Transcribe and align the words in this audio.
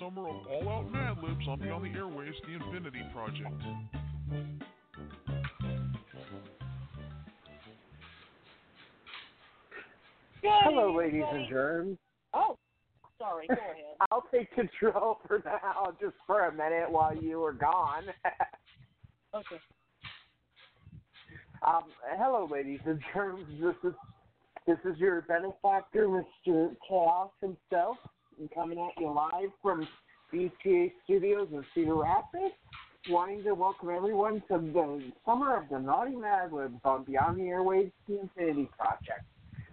summer 0.00 0.28
of 0.28 0.36
all 0.50 0.68
out 0.68 0.90
Mad 0.90 1.18
Libs 1.22 1.46
on 1.46 1.60
Beyond 1.60 1.84
the 1.84 1.98
Airwaves, 1.98 2.32
the 2.46 2.54
Infinity 2.54 3.02
Project. 3.12 3.62
Hello, 10.42 10.96
ladies 10.96 11.24
and 11.30 11.48
germs. 11.48 11.98
Oh, 12.32 12.56
sorry. 13.18 13.46
Go 13.46 13.54
ahead. 13.54 13.74
I'll 14.10 14.24
take 14.32 14.50
control 14.54 15.18
for 15.26 15.42
now, 15.44 15.92
just 16.00 16.14
for 16.26 16.46
a 16.46 16.52
minute 16.52 16.90
while 16.90 17.14
you 17.14 17.40
were 17.40 17.52
gone. 17.52 18.04
okay. 19.34 19.60
Um, 21.66 21.84
hello, 22.16 22.48
ladies 22.50 22.80
and 22.86 23.00
germs. 23.12 23.44
This 23.60 23.90
is 23.90 23.94
this 24.66 24.78
is 24.90 24.98
your 24.98 25.22
benefactor, 25.22 26.06
Mr. 26.06 26.74
Chaos 26.88 27.30
himself, 27.42 27.96
coming 28.48 28.78
at 28.78 29.00
you 29.00 29.12
live 29.12 29.50
from 29.62 29.86
BTA 30.32 30.92
Studios 31.04 31.48
in 31.52 31.64
Cedar 31.74 31.94
Rapids. 31.94 32.54
Wanting 33.08 33.42
to 33.44 33.54
welcome 33.54 33.90
everyone 33.90 34.42
to 34.48 34.58
the 34.58 35.12
summer 35.24 35.56
of 35.56 35.68
the 35.70 35.78
Naughty 35.78 36.16
Mad 36.16 36.52
Libs 36.52 36.80
on 36.84 37.04
Beyond 37.04 37.38
the 37.38 37.44
Airwaves, 37.44 37.92
the 38.08 38.20
Infinity 38.20 38.68
Project. 38.78 39.24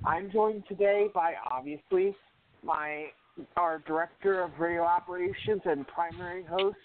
I'm 0.05 0.31
joined 0.31 0.63
today 0.67 1.07
by 1.13 1.33
obviously 1.49 2.15
my 2.63 3.07
our 3.55 3.83
director 3.85 4.41
of 4.41 4.51
radio 4.57 4.83
operations 4.83 5.61
and 5.65 5.85
primary 5.87 6.43
host, 6.43 6.77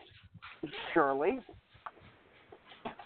Shirley. 0.93 1.41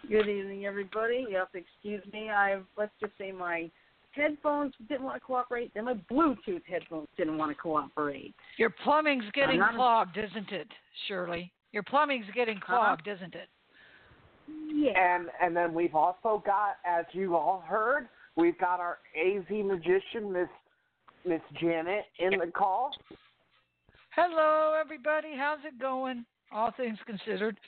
Good 0.08 0.28
evening, 0.28 0.66
everybody. 0.66 1.26
To 1.30 1.46
excuse 1.54 2.02
me. 2.12 2.30
I 2.30 2.60
let's 2.76 2.92
just 3.00 3.12
say 3.18 3.32
my 3.32 3.70
headphones 4.16 4.72
didn't 4.88 5.04
want 5.04 5.16
to 5.16 5.20
cooperate. 5.20 5.72
Then 5.74 5.84
my 5.84 5.94
Bluetooth 6.10 6.62
headphones 6.68 7.08
didn't 7.16 7.38
want 7.38 7.50
to 7.50 7.54
cooperate. 7.54 8.34
Your 8.58 8.70
plumbing's 8.70 9.24
getting 9.32 9.60
not- 9.60 9.74
clogged, 9.74 10.16
isn't 10.16 10.50
it, 10.50 10.68
Shirley? 11.06 11.52
Your 11.72 11.82
plumbing's 11.82 12.26
getting 12.34 12.56
uh-huh. 12.56 12.76
clogged, 12.78 13.08
isn't 13.08 13.34
it? 13.34 13.48
Yeah. 14.48 14.92
And 14.96 15.28
and 15.42 15.56
then 15.56 15.74
we've 15.74 15.94
also 15.94 16.42
got, 16.44 16.76
as 16.86 17.04
you 17.12 17.36
all 17.36 17.64
heard, 17.66 18.08
we've 18.36 18.58
got 18.58 18.80
our 18.80 18.98
AZ 19.16 19.44
magician, 19.50 20.32
Miss 20.32 20.48
Miss 21.24 21.40
Janet, 21.60 22.04
in 22.18 22.38
the 22.38 22.50
call. 22.52 22.92
Hello, 24.14 24.74
everybody. 24.80 25.34
How's 25.36 25.58
it 25.64 25.80
going? 25.80 26.24
All 26.52 26.72
things 26.76 26.98
considered. 27.06 27.58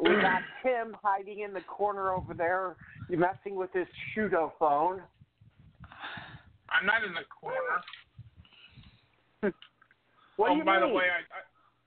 We 0.00 0.10
got 0.10 0.42
Tim 0.62 0.96
hiding 1.02 1.40
in 1.40 1.52
the 1.52 1.62
corner 1.62 2.12
over 2.12 2.34
there, 2.34 2.76
messing 3.08 3.56
with 3.56 3.72
his 3.72 3.86
pseudo 4.14 4.52
phone. 4.58 5.02
I'm 6.70 6.86
not 6.86 7.04
in 7.04 7.12
the 7.14 7.24
corner. 7.40 7.82
What 10.36 10.50
oh, 10.50 10.52
do 10.52 10.58
you 10.60 10.64
by 10.68 10.76
mean? 10.78 10.88
the 10.88 10.94
way, 10.94 11.08
I, 11.08 11.24
I, 11.32 11.40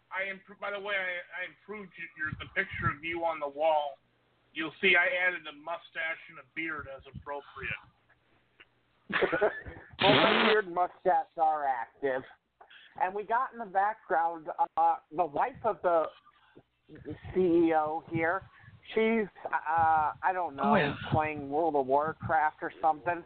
I 0.09 0.21
impro- 0.33 0.57
by 0.57 0.73
the 0.73 0.81
way, 0.81 0.97
I, 0.97 1.21
I 1.37 1.41
improved 1.45 1.93
your, 1.93 2.09
your 2.17 2.33
the 2.41 2.49
picture 2.57 2.89
of 2.89 2.97
you 3.05 3.21
on 3.21 3.37
the 3.37 3.47
wall. 3.47 4.01
You'll 4.57 4.73
see 4.81 4.97
I 4.97 5.05
added 5.05 5.45
a 5.45 5.53
mustache 5.53 6.23
and 6.33 6.41
a 6.41 6.47
beard 6.57 6.89
as 6.89 7.05
appropriate. 7.13 7.85
well, 10.01 10.17
the 10.17 10.49
beard 10.49 10.73
mustache 10.73 11.29
are 11.37 11.65
active. 11.69 12.25
And 13.01 13.13
we 13.13 13.21
got 13.23 13.53
in 13.53 13.59
the 13.59 13.69
background 13.69 14.47
uh, 14.77 14.95
the 15.15 15.25
wife 15.25 15.61
of 15.63 15.77
the 15.83 16.09
CEO 17.35 18.03
here. 18.11 18.43
She's, 18.95 19.27
uh, 19.45 20.11
I 20.23 20.31
don't 20.33 20.55
know, 20.55 20.63
Oh, 20.63 20.75
yeah. 20.75 20.95
playing 21.11 21.49
World 21.49 21.75
of 21.75 21.85
Warcraft 21.85 22.57
or 22.61 22.71
something. 22.81 23.23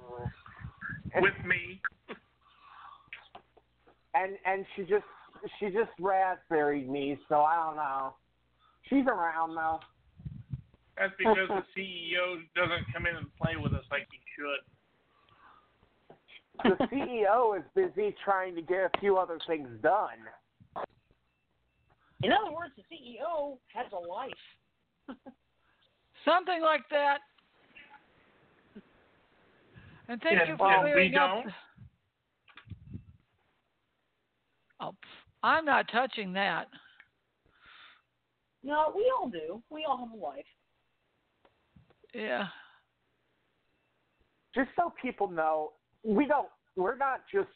And, 1.14 1.22
With 1.24 1.34
me, 1.46 1.80
and 4.16 4.38
and 4.46 4.66
she 4.76 4.82
just 4.84 5.06
she 5.60 5.68
just 5.68 5.92
raspberried 6.00 6.90
me, 6.90 7.18
so 7.30 7.42
I 7.42 7.56
don't 7.56 7.76
know. 7.76 8.14
She's 8.90 9.06
around 9.08 9.56
though. 9.56 9.80
that's 10.98 11.14
because 11.18 11.48
the 11.50 11.64
CEO 11.76 12.42
doesn't 12.56 12.86
come 12.94 13.06
in 13.06 13.16
and 13.16 13.28
play 13.42 13.56
with 13.62 13.74
us 13.74 13.84
like 13.92 14.08
he 14.12 14.20
should. 14.36 14.62
The 16.78 16.86
CEO 16.88 17.58
is 17.58 17.64
busy 17.76 18.16
trying 18.24 18.56
to 18.56 18.62
get 18.62 18.92
a 18.94 19.00
few 19.00 19.18
other 19.18 19.40
things 19.48 19.68
done. 19.82 20.18
In 22.24 22.32
other 22.32 22.52
words, 22.56 22.74
the 22.78 22.84
CEO 22.84 23.58
has 23.74 23.92
a 23.92 23.98
life. 23.98 24.32
Something 26.26 26.62
like 26.62 26.84
that. 26.90 27.18
And 30.08 30.22
thank 30.22 30.40
Yeah, 30.40 30.48
you 30.48 30.58
for 30.58 30.72
and 30.72 30.84
we 30.86 30.92
clearing 30.92 31.16
up. 31.16 31.44
don't? 31.44 31.54
Oh, 34.80 34.96
I'm 35.44 35.66
not 35.66 35.86
touching 35.92 36.34
that. 36.34 36.68
No, 38.64 38.94
we 38.96 39.12
all 39.18 39.30
do. 39.30 39.62
We 39.70 39.86
all 39.86 39.98
have 39.98 40.12
a 40.12 40.16
life. 40.16 40.46
Yeah. 42.14 42.48
Just 44.56 44.70
so 44.78 44.94
people 45.02 45.30
know, 45.30 45.72
we 46.04 46.26
don't. 46.26 46.48
We're 46.76 46.98
not 46.98 47.22
just 47.34 47.50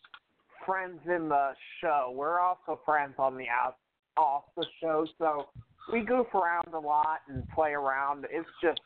friends 0.66 1.00
in 1.06 1.30
the 1.30 1.54
show. 1.80 2.12
We're 2.14 2.40
also 2.40 2.82
friends 2.86 3.14
on 3.18 3.38
the 3.38 3.48
out 3.48 3.78
off 4.18 4.44
the 4.56 4.66
show. 4.82 5.06
So 5.18 5.48
we 5.92 6.02
goof 6.02 6.28
around 6.34 6.74
a 6.74 6.80
lot 6.80 7.20
and 7.28 7.48
play 7.50 7.72
around. 7.72 8.26
It's 8.30 8.48
just, 8.62 8.82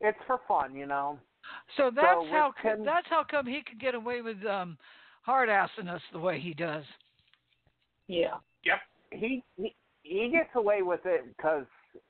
it's 0.00 0.18
for 0.26 0.40
fun, 0.46 0.74
you 0.74 0.86
know. 0.86 1.18
So 1.76 1.90
that's 1.94 2.20
with 2.20 2.30
how 2.30 2.52
co- 2.62 2.76
Tim- 2.76 2.84
that's 2.84 3.06
how 3.08 3.24
come 3.28 3.46
he 3.46 3.62
could 3.62 3.80
get 3.80 3.94
away 3.94 4.22
with 4.22 4.44
um 4.46 4.78
hard 5.22 5.48
assing 5.48 5.88
us 5.88 6.00
the 6.12 6.18
way 6.18 6.38
he 6.40 6.54
does. 6.54 6.84
Yeah. 8.06 8.34
Yep. 8.64 8.78
He 9.10 9.42
he, 9.56 9.74
he 10.02 10.30
gets 10.30 10.50
away 10.54 10.82
with 10.82 11.00
it 11.04 11.24
because 11.36 11.66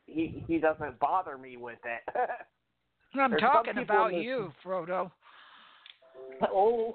he 0.07 0.45
he 0.47 0.59
doesn't 0.59 0.99
bother 1.01 1.39
me 1.39 1.57
with 1.57 1.79
it. 1.85 2.15
I'm 3.19 3.31
There's 3.31 3.43
talking 3.43 3.79
about 3.79 4.11
this- 4.11 4.23
you, 4.23 4.53
Frodo. 4.65 5.11
Oh. 6.51 6.95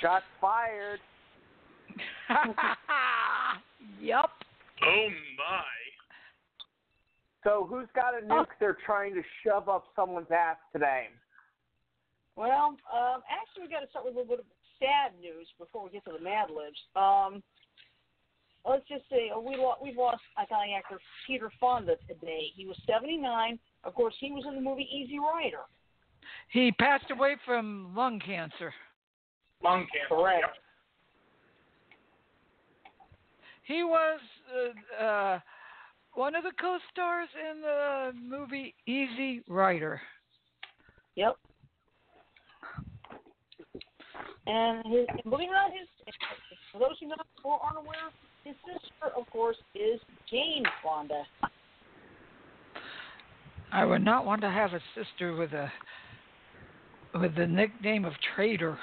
Shots 0.00 0.24
fired. 0.40 1.00
yup. 4.00 4.30
Oh 4.82 5.08
my! 5.38 5.64
So 7.44 7.66
who's 7.68 7.88
got 7.94 8.14
a 8.20 8.24
nuke 8.24 8.46
they're 8.58 8.78
trying 8.86 9.14
to 9.14 9.22
shove 9.44 9.68
up 9.68 9.84
someone's 9.94 10.30
ass 10.30 10.56
today? 10.72 11.08
Well, 12.36 12.76
um, 12.92 13.22
actually, 13.30 13.64
we 13.64 13.68
got 13.68 13.80
to 13.80 13.90
start 13.90 14.04
with 14.04 14.14
a 14.14 14.18
little 14.18 14.36
bit 14.36 14.40
of 14.40 14.46
sad 14.78 15.12
news 15.20 15.46
before 15.58 15.84
we 15.84 15.90
get 15.90 16.04
to 16.06 16.12
the 16.16 16.24
Mad 16.24 16.48
Libs. 16.50 16.80
Um, 16.96 17.42
let's 18.68 18.86
just 18.88 19.04
say 19.10 19.30
uh, 19.34 19.38
we 19.38 19.56
lo- 19.56 19.76
we've 19.82 19.96
lost 19.96 20.22
iconic 20.38 20.76
actor 20.76 20.98
Peter 21.26 21.50
Fonda 21.60 21.96
today. 22.08 22.48
He 22.56 22.66
was 22.66 22.76
79. 22.86 23.58
Of 23.84 23.94
course, 23.94 24.14
he 24.18 24.32
was 24.32 24.44
in 24.48 24.54
the 24.54 24.60
movie 24.60 24.88
Easy 24.90 25.18
Rider. 25.18 25.62
He 26.48 26.72
passed 26.72 27.10
away 27.10 27.36
from 27.44 27.94
lung 27.94 28.18
cancer. 28.24 28.72
Lung 29.62 29.86
cancer. 29.92 30.08
Correct. 30.08 30.40
Yep. 30.42 30.63
He 33.64 33.82
was 33.82 34.20
uh, 35.00 35.04
uh, 35.04 35.40
one 36.14 36.34
of 36.34 36.44
the 36.44 36.52
co-stars 36.60 37.28
in 37.50 37.62
the 37.62 38.12
movie 38.14 38.74
Easy 38.86 39.42
Rider. 39.48 40.00
Yep. 41.16 41.36
And 44.46 44.84
his, 44.86 45.06
believe 45.24 45.48
it 45.48 45.52
or 45.52 45.54
not, 45.54 45.70
his 45.72 45.88
for 46.70 46.78
those 46.78 46.96
who 47.00 47.08
not 47.08 47.26
or 47.42 47.58
aren't 47.62 47.78
aware, 47.78 48.10
his 48.44 48.54
sister, 48.66 49.16
of 49.16 49.28
course, 49.30 49.56
is 49.74 49.98
Jane 50.30 50.64
Fonda. 50.82 51.22
I 53.72 53.84
would 53.84 54.04
not 54.04 54.26
want 54.26 54.42
to 54.42 54.50
have 54.50 54.72
a 54.74 54.80
sister 54.94 55.34
with 55.34 55.52
a 55.52 55.72
with 57.18 57.34
the 57.36 57.46
nickname 57.46 58.04
of 58.04 58.12
traitor, 58.34 58.76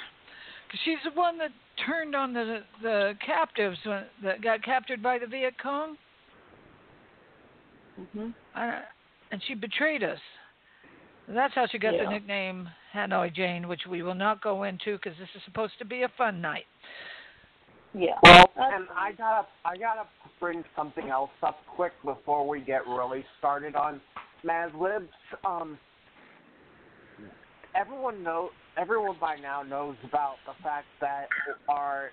because 0.68 0.80
she's 0.84 0.98
the 1.04 1.12
one 1.20 1.38
that 1.38 1.52
turned 1.86 2.16
on 2.16 2.34
the 2.34 2.60
the 2.82 3.14
captives 3.26 3.78
when, 3.86 4.04
that 4.24 4.42
got 4.42 4.64
captured 4.64 5.02
by 5.02 5.20
the 5.20 5.28
Viet 5.28 5.56
Cong, 5.62 5.98
hmm 8.14 8.30
uh, 8.56 8.80
and 9.32 9.42
she 9.48 9.54
betrayed 9.54 10.04
us. 10.04 10.20
That's 11.28 11.54
how 11.54 11.68
she 11.68 11.78
got 11.78 11.94
Yeah. 11.94 12.06
the 12.06 12.10
nickname 12.10 12.70
Hanoi 12.94 13.34
Jane, 13.34 13.68
which 13.68 13.86
we 13.88 14.02
will 14.02 14.16
not 14.16 14.42
go 14.42 14.64
into 14.64 14.98
because 14.98 15.18
this 15.18 15.30
is 15.36 15.42
supposed 15.46 15.74
to 15.80 15.86
be 15.86 16.04
a 16.04 16.10
fun 16.18 16.42
night. 16.42 16.66
Yeah. 17.94 18.18
Well, 18.24 18.52
and. 18.58 18.88
I 18.96 19.12
gotta 19.14 19.48
I 19.66 19.78
gotta 19.78 20.08
bring 20.40 20.64
something 20.76 21.10
else 21.10 21.32
up 21.44 21.60
quick 21.76 21.94
before 22.04 22.48
we 22.48 22.62
get 22.62 22.86
really 22.88 23.26
started 23.40 23.76
on 23.76 24.02
Mad 24.44 24.74
Libs. 24.76 25.10
Um, 25.46 25.78
everyone 27.76 28.24
know 28.24 28.50
everyone 28.78 29.16
by 29.20 29.36
now 29.36 29.64
knows 29.64 29.96
about 30.04 30.36
the 30.46 30.54
fact 30.64 30.88
that 31.00 31.28
our 31.70 32.12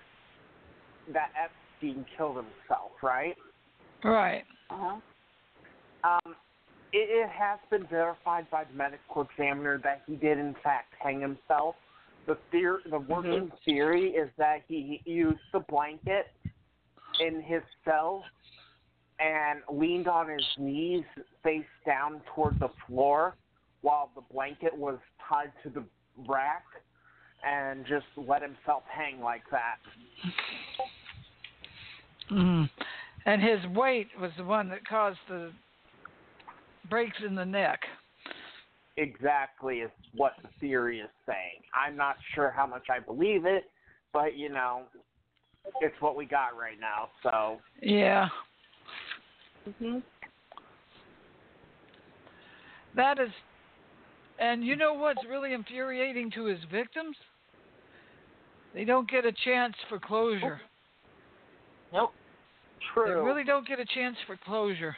that 1.13 1.31
Epstein 1.41 2.05
killed 2.17 2.35
himself, 2.35 2.91
right? 3.01 3.35
Right. 4.03 4.43
Uh-huh. 4.69 4.99
Um, 6.03 6.35
it, 6.93 7.09
it 7.09 7.29
has 7.29 7.59
been 7.69 7.87
verified 7.87 8.49
by 8.51 8.63
the 8.63 8.73
medical 8.73 9.27
examiner 9.29 9.79
that 9.83 10.03
he 10.07 10.15
did 10.15 10.37
in 10.37 10.55
fact 10.63 10.93
hang 11.01 11.21
himself. 11.21 11.75
the 12.27 12.37
theory, 12.51 12.81
the 12.89 12.99
working 12.99 13.51
theory 13.65 14.09
is 14.11 14.29
that 14.37 14.59
he 14.67 15.01
used 15.05 15.39
the 15.51 15.59
blanket 15.59 16.27
in 17.19 17.41
his 17.41 17.61
cell 17.83 18.23
and 19.19 19.59
leaned 19.71 20.07
on 20.07 20.29
his 20.29 20.45
knees 20.57 21.03
face 21.43 21.65
down 21.85 22.21
toward 22.33 22.57
the 22.59 22.69
floor 22.87 23.35
while 23.81 24.11
the 24.15 24.21
blanket 24.33 24.75
was 24.75 24.97
tied 25.27 25.51
to 25.63 25.69
the 25.69 25.83
rack 26.27 26.65
and 27.47 27.85
just 27.85 28.05
let 28.17 28.41
himself 28.41 28.83
hang 28.91 29.21
like 29.21 29.43
that. 29.51 29.77
Mm. 32.31 32.69
And 33.25 33.41
his 33.41 33.59
weight 33.75 34.07
was 34.19 34.31
the 34.37 34.43
one 34.43 34.69
that 34.69 34.85
caused 34.87 35.19
the 35.27 35.51
breaks 36.89 37.17
in 37.25 37.35
the 37.35 37.45
neck. 37.45 37.79
Exactly 38.97 39.77
is 39.77 39.91
what 40.15 40.33
the 40.41 40.49
theory 40.59 40.99
is 40.99 41.09
saying. 41.25 41.61
I'm 41.73 41.95
not 41.95 42.17
sure 42.35 42.51
how 42.55 42.67
much 42.67 42.87
I 42.89 42.99
believe 42.99 43.45
it, 43.45 43.63
but 44.11 44.35
you 44.35 44.49
know, 44.49 44.83
it's 45.81 45.95
what 46.01 46.15
we 46.15 46.25
got 46.25 46.57
right 46.57 46.79
now. 46.79 47.09
So 47.23 47.61
Yeah. 47.81 48.27
hmm 49.79 49.99
That 52.95 53.19
is, 53.19 53.29
and 54.39 54.63
you 54.63 54.75
know 54.75 54.93
what's 54.93 55.19
really 55.29 55.53
infuriating 55.53 56.31
to 56.31 56.45
his 56.45 56.59
victims? 56.71 57.15
They 58.73 58.85
don't 58.85 59.09
get 59.09 59.25
a 59.25 59.31
chance 59.43 59.73
for 59.89 59.99
closure. 59.99 60.61
Nope. 61.91 62.11
true. 62.93 63.07
They 63.07 63.13
really 63.13 63.43
don't 63.43 63.67
get 63.67 63.79
a 63.79 63.85
chance 63.85 64.15
for 64.27 64.37
closure. 64.45 64.95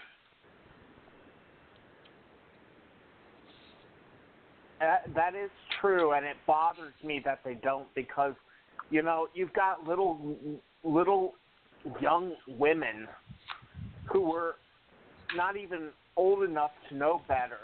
That, 4.80 5.04
that 5.16 5.36
is 5.36 5.52
true, 5.80 6.14
and 6.14 6.26
it 6.26 6.36
bothers 6.48 6.94
me 7.04 7.22
that 7.24 7.40
they 7.46 7.54
don't 7.54 7.88
because, 7.96 8.34
you 8.90 9.04
know, 9.04 9.28
you've 9.34 9.54
got 9.54 9.88
little, 9.88 10.36
little 10.84 11.36
young 12.02 12.34
women 12.48 13.08
who 14.12 14.22
were 14.22 14.56
not 15.36 15.56
even 15.56 15.90
old 16.18 16.44
enough 16.44 16.72
to 16.90 16.96
know 16.96 17.22
better. 17.28 17.60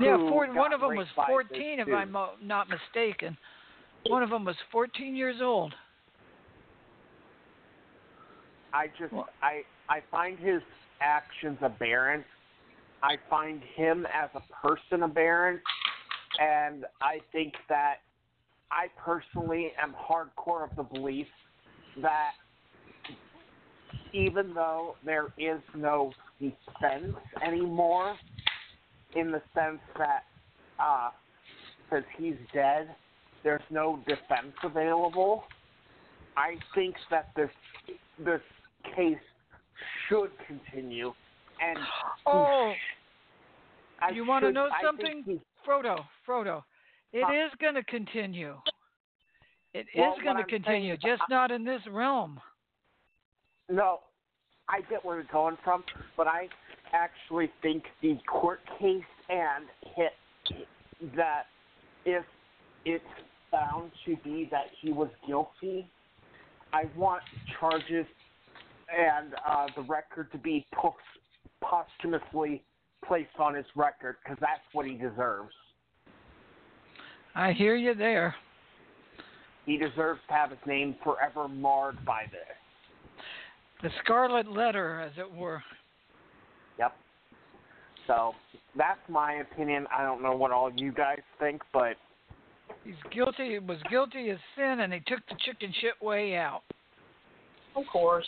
Yeah, 0.00 0.16
four, 0.16 0.52
one 0.54 0.72
of 0.72 0.80
them 0.80 0.96
was 0.96 1.06
raped 1.06 1.16
by 1.16 1.26
this 1.42 1.58
14, 1.58 1.80
if. 1.80 1.88
I'm 1.88 2.16
not 2.42 2.68
mistaken. 2.68 3.36
One 4.06 4.22
of 4.22 4.30
them 4.30 4.44
was 4.44 4.56
14 4.72 5.14
years 5.14 5.36
old. 5.42 5.74
I 8.72 8.86
just, 8.98 9.12
Well- 9.12 9.28
I, 9.42 9.62
I 9.88 10.00
find 10.10 10.38
his 10.38 10.62
actions 11.00 11.58
aberrant. 11.62 12.24
I 13.02 13.16
find 13.28 13.62
him 13.74 14.06
as 14.12 14.28
a 14.34 14.66
person 14.66 15.02
aberrant, 15.02 15.60
and 16.38 16.84
I 17.00 17.20
think 17.32 17.54
that 17.68 17.96
I 18.70 18.86
personally 19.02 19.72
am 19.82 19.94
hardcore 19.94 20.68
of 20.70 20.76
the 20.76 20.82
belief 20.82 21.26
that 22.02 22.32
even 24.12 24.54
though 24.54 24.96
there 25.04 25.28
is 25.38 25.60
no 25.74 26.12
defense 26.38 27.16
anymore, 27.44 28.16
in 29.16 29.30
the 29.32 29.42
sense 29.54 29.80
that 29.98 30.24
uh, 30.78 31.10
because 31.88 32.04
he's 32.16 32.36
dead, 32.52 32.94
there's 33.42 33.62
no 33.70 33.98
defense 34.06 34.54
available. 34.62 35.44
I 36.36 36.56
think 36.74 36.94
that 37.10 37.30
this 37.36 37.50
this 38.24 38.40
case 38.96 39.18
should 40.08 40.30
continue, 40.46 41.12
and 41.60 41.78
Oh, 42.26 42.72
I 44.00 44.10
you 44.10 44.26
want 44.26 44.44
to 44.44 44.52
know 44.52 44.68
something? 44.82 45.22
he- 45.26 45.40
Frodo, 45.66 46.04
Frodo, 46.26 46.62
it 47.12 47.18
is 47.18 47.52
going 47.60 47.74
to 47.74 47.84
continue. 47.84 48.56
It 49.74 49.80
is 49.80 49.86
Well, 49.96 50.10
what 50.10 50.24
going 50.24 50.36
to 50.36 50.42
I'm 50.42 50.48
saying 50.48 50.62
continue, 50.62 50.96
just 50.96 51.22
I- 51.22 51.26
not 51.30 51.50
in 51.50 51.64
this 51.64 51.82
realm. 51.90 52.40
No, 53.68 54.00
I 54.68 54.80
get 54.88 55.04
where 55.04 55.16
you're 55.16 55.26
going 55.30 55.56
from, 55.62 55.84
but 56.16 56.26
I 56.26 56.48
actually 56.92 57.50
think 57.62 57.84
the 58.02 58.18
court 58.28 58.60
case 58.78 59.02
and 59.28 59.66
hit 59.96 60.12
that 61.16 61.44
if 62.04 62.24
it's 62.84 63.04
found 63.50 63.90
to 64.06 64.16
be 64.24 64.48
that 64.50 64.66
he 64.80 64.92
was 64.92 65.08
guilty, 65.26 65.88
I 66.72 66.84
want 66.96 67.22
charges 67.58 68.06
and 68.96 69.34
uh, 69.48 69.66
the 69.76 69.82
record 69.82 70.30
to 70.32 70.38
be 70.38 70.66
post- 70.74 70.96
posthumously 71.62 72.62
placed 73.06 73.36
on 73.38 73.54
his 73.54 73.66
record 73.76 74.16
because 74.22 74.38
that's 74.40 74.60
what 74.72 74.86
he 74.86 74.94
deserves. 74.94 75.52
I 77.34 77.52
hear 77.52 77.76
you 77.76 77.94
there. 77.94 78.34
He 79.66 79.76
deserves 79.76 80.20
to 80.28 80.34
have 80.34 80.50
his 80.50 80.58
name 80.66 80.96
forever 81.04 81.46
marred 81.46 82.04
by 82.04 82.24
this. 82.30 83.22
The 83.82 83.90
scarlet 84.02 84.50
letter, 84.50 85.00
as 85.00 85.12
it 85.16 85.30
were. 85.30 85.62
Yep. 86.80 86.92
So 88.06 88.32
that's 88.76 88.98
my 89.08 89.34
opinion. 89.34 89.86
I 89.96 90.02
don't 90.02 90.22
know 90.22 90.34
what 90.34 90.50
all 90.50 90.72
you 90.74 90.90
guys 90.90 91.20
think, 91.38 91.62
but 91.72 91.94
He's 92.84 92.94
guilty. 93.12 93.50
He 93.50 93.58
Was 93.58 93.78
guilty 93.90 94.30
of 94.30 94.38
sin, 94.56 94.80
and 94.80 94.92
he 94.92 95.00
took 95.00 95.20
the 95.28 95.36
chicken 95.44 95.72
shit 95.80 95.94
way 96.02 96.36
out. 96.36 96.62
Of 97.76 97.84
course. 97.92 98.26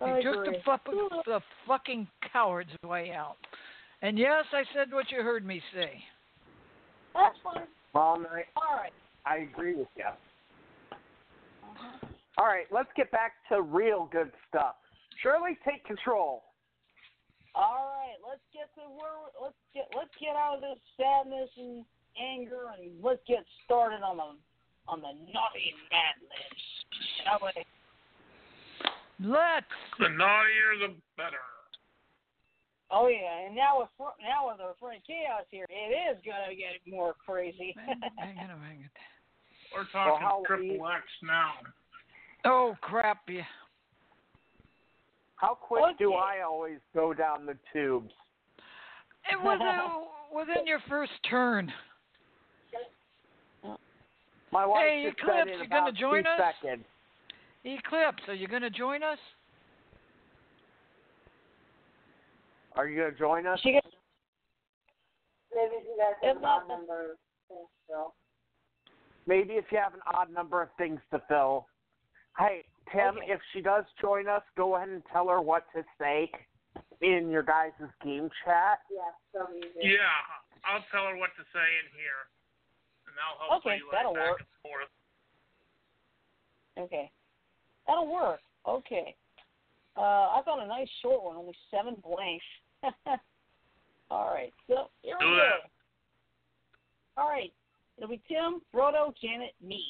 He 0.00 0.04
I 0.04 0.22
took 0.22 0.34
the, 0.34 0.40
agree. 0.42 0.62
fucking 0.64 1.08
the 1.24 1.40
fucking 1.66 2.06
coward's 2.32 2.70
way 2.84 3.12
out. 3.12 3.36
And 4.02 4.18
yes, 4.18 4.44
I 4.52 4.62
said 4.74 4.92
what 4.92 5.10
you 5.10 5.22
heard 5.22 5.46
me 5.46 5.62
say. 5.74 5.90
That's 7.14 7.36
fine. 7.42 7.66
well, 7.94 8.22
I, 8.30 8.42
All 8.56 8.76
right. 8.76 8.92
I 9.24 9.38
agree 9.38 9.74
with 9.74 9.88
you. 9.96 10.04
Uh-huh. 10.04 12.06
All 12.38 12.46
right, 12.46 12.66
let's 12.70 12.90
get 12.94 13.10
back 13.10 13.32
to 13.48 13.62
real 13.62 14.08
good 14.12 14.30
stuff. 14.48 14.74
Shirley, 15.22 15.58
take 15.64 15.84
control. 15.84 16.44
All 17.54 17.88
right, 17.96 18.20
let's 18.20 18.44
get 18.52 18.68
to 18.76 18.84
where 18.92 19.32
let's 19.40 19.56
get 19.72 19.88
let's 19.96 20.12
get 20.20 20.36
out 20.36 20.56
of 20.56 20.60
this 20.60 20.78
sadness 20.96 21.48
and 21.56 21.84
anger 22.20 22.68
and 22.76 22.92
let's 23.02 23.22
get 23.26 23.44
started 23.64 24.04
on 24.04 24.16
the 24.18 24.36
on 24.88 25.00
the 25.00 25.12
naughty 25.32 25.72
Mad 25.90 26.20
Libs. 26.20 26.64
Shall 27.24 27.40
we? 27.42 27.64
Let's. 29.24 29.66
The 29.98 30.08
naughtier, 30.08 30.76
the 30.84 30.94
better. 31.16 31.40
Oh 32.90 33.08
yeah, 33.08 33.46
and 33.46 33.56
now 33.56 33.80
with 33.80 33.88
Fr- 33.96 34.20
now 34.22 34.52
with 34.52 34.60
our 34.60 34.74
friend 34.78 35.00
Chaos 35.06 35.48
here, 35.50 35.66
it 35.68 35.90
is 35.96 36.22
gonna 36.24 36.54
get 36.54 36.78
more 36.86 37.14
crazy. 37.24 37.74
Hang 38.18 38.36
it, 38.36 38.50
hang 38.50 38.84
it. 38.84 38.92
We're 39.74 39.88
talking 39.92 40.20
how 40.20 40.42
triple 40.46 40.86
X 40.86 41.02
now. 41.22 41.52
Oh 42.44 42.76
crap! 42.80 43.22
Yeah. 43.28 43.42
How 45.36 45.54
quick 45.54 45.98
do 45.98 46.14
I 46.14 46.42
always 46.42 46.78
go 46.94 47.12
down 47.12 47.46
the 47.46 47.56
tubes? 47.72 48.12
It 49.30 49.42
was 49.42 49.60
uh, 49.60 50.36
within 50.36 50.66
your 50.66 50.80
first 50.88 51.12
turn. 51.28 51.72
My 54.52 54.64
wife 54.64 54.82
Hey, 54.82 55.04
just 55.06 55.18
Eclipse, 55.18 55.38
said 55.38 55.48
in 55.48 55.58
you 55.58 55.66
about 55.66 55.80
gonna 55.86 55.92
join 55.92 56.24
two 56.24 56.30
us? 56.30 56.54
seconds. 56.62 56.84
Eclipse, 57.64 58.22
are 58.28 58.34
you 58.34 58.46
going 58.46 58.62
to 58.62 58.70
join 58.70 59.02
us? 59.02 59.18
Are 62.76 62.86
you 62.86 63.00
gonna 63.00 63.18
join 63.18 63.46
us? 63.46 63.58
she 63.62 63.72
gets 63.72 63.86
Maybe 65.54 65.84
you 65.84 65.96
guys 65.98 66.14
have 66.22 66.36
If 66.36 66.42
an 66.42 66.44
odd 66.44 66.68
number 66.68 67.16
thing 67.48 67.64
still. 67.84 68.14
Maybe 69.26 69.54
if 69.54 69.64
you 69.72 69.78
have 69.82 69.94
an 69.94 70.00
odd 70.14 70.32
number 70.32 70.62
of 70.62 70.68
things 70.78 71.00
to 71.10 71.20
fill. 71.28 71.66
Hey, 72.38 72.64
Tim, 72.92 73.16
Okay. 73.18 73.32
if 73.32 73.40
she 73.52 73.60
does 73.60 73.84
join 74.00 74.28
us, 74.28 74.42
go 74.56 74.76
ahead 74.76 74.88
and 74.88 75.02
tell 75.12 75.28
her 75.28 75.40
what 75.40 75.64
to 75.74 75.84
say 75.98 76.30
in 77.00 77.30
your 77.30 77.42
guys' 77.42 77.72
game 78.02 78.30
chat. 78.44 78.80
Yeah, 78.90 79.10
so. 79.32 79.48
Yeah, 79.80 79.98
I'll 80.64 80.84
tell 80.90 81.04
her 81.06 81.16
what 81.16 81.30
to 81.36 81.42
say 81.52 81.66
in 81.84 81.90
here, 81.98 82.28
and 83.06 83.14
that'll 83.16 83.38
help 83.50 83.66
Okay, 83.66 83.78
relay 83.80 83.90
that'll 83.92 84.14
back 84.14 84.30
work. 84.30 84.40
and 84.40 84.48
forth. 84.62 84.88
okay. 86.78 87.10
That'll 87.86 88.12
work. 88.12 88.40
Okay. 88.66 89.14
Uh, 89.96 90.00
I 90.36 90.42
got 90.44 90.62
a 90.62 90.66
nice 90.66 90.88
short 91.02 91.22
one, 91.24 91.36
only 91.36 91.56
seven 91.70 91.94
blanks. 92.02 92.44
All 94.10 94.32
right, 94.32 94.52
so 94.68 94.90
here 95.02 95.16
we 95.18 95.24
Do 95.26 95.36
go. 95.36 95.50
All 97.16 97.28
right, 97.28 97.52
it'll 97.96 98.10
be 98.10 98.20
Tim, 98.28 98.60
Frodo, 98.74 99.12
Janet, 99.20 99.54
me. 99.62 99.82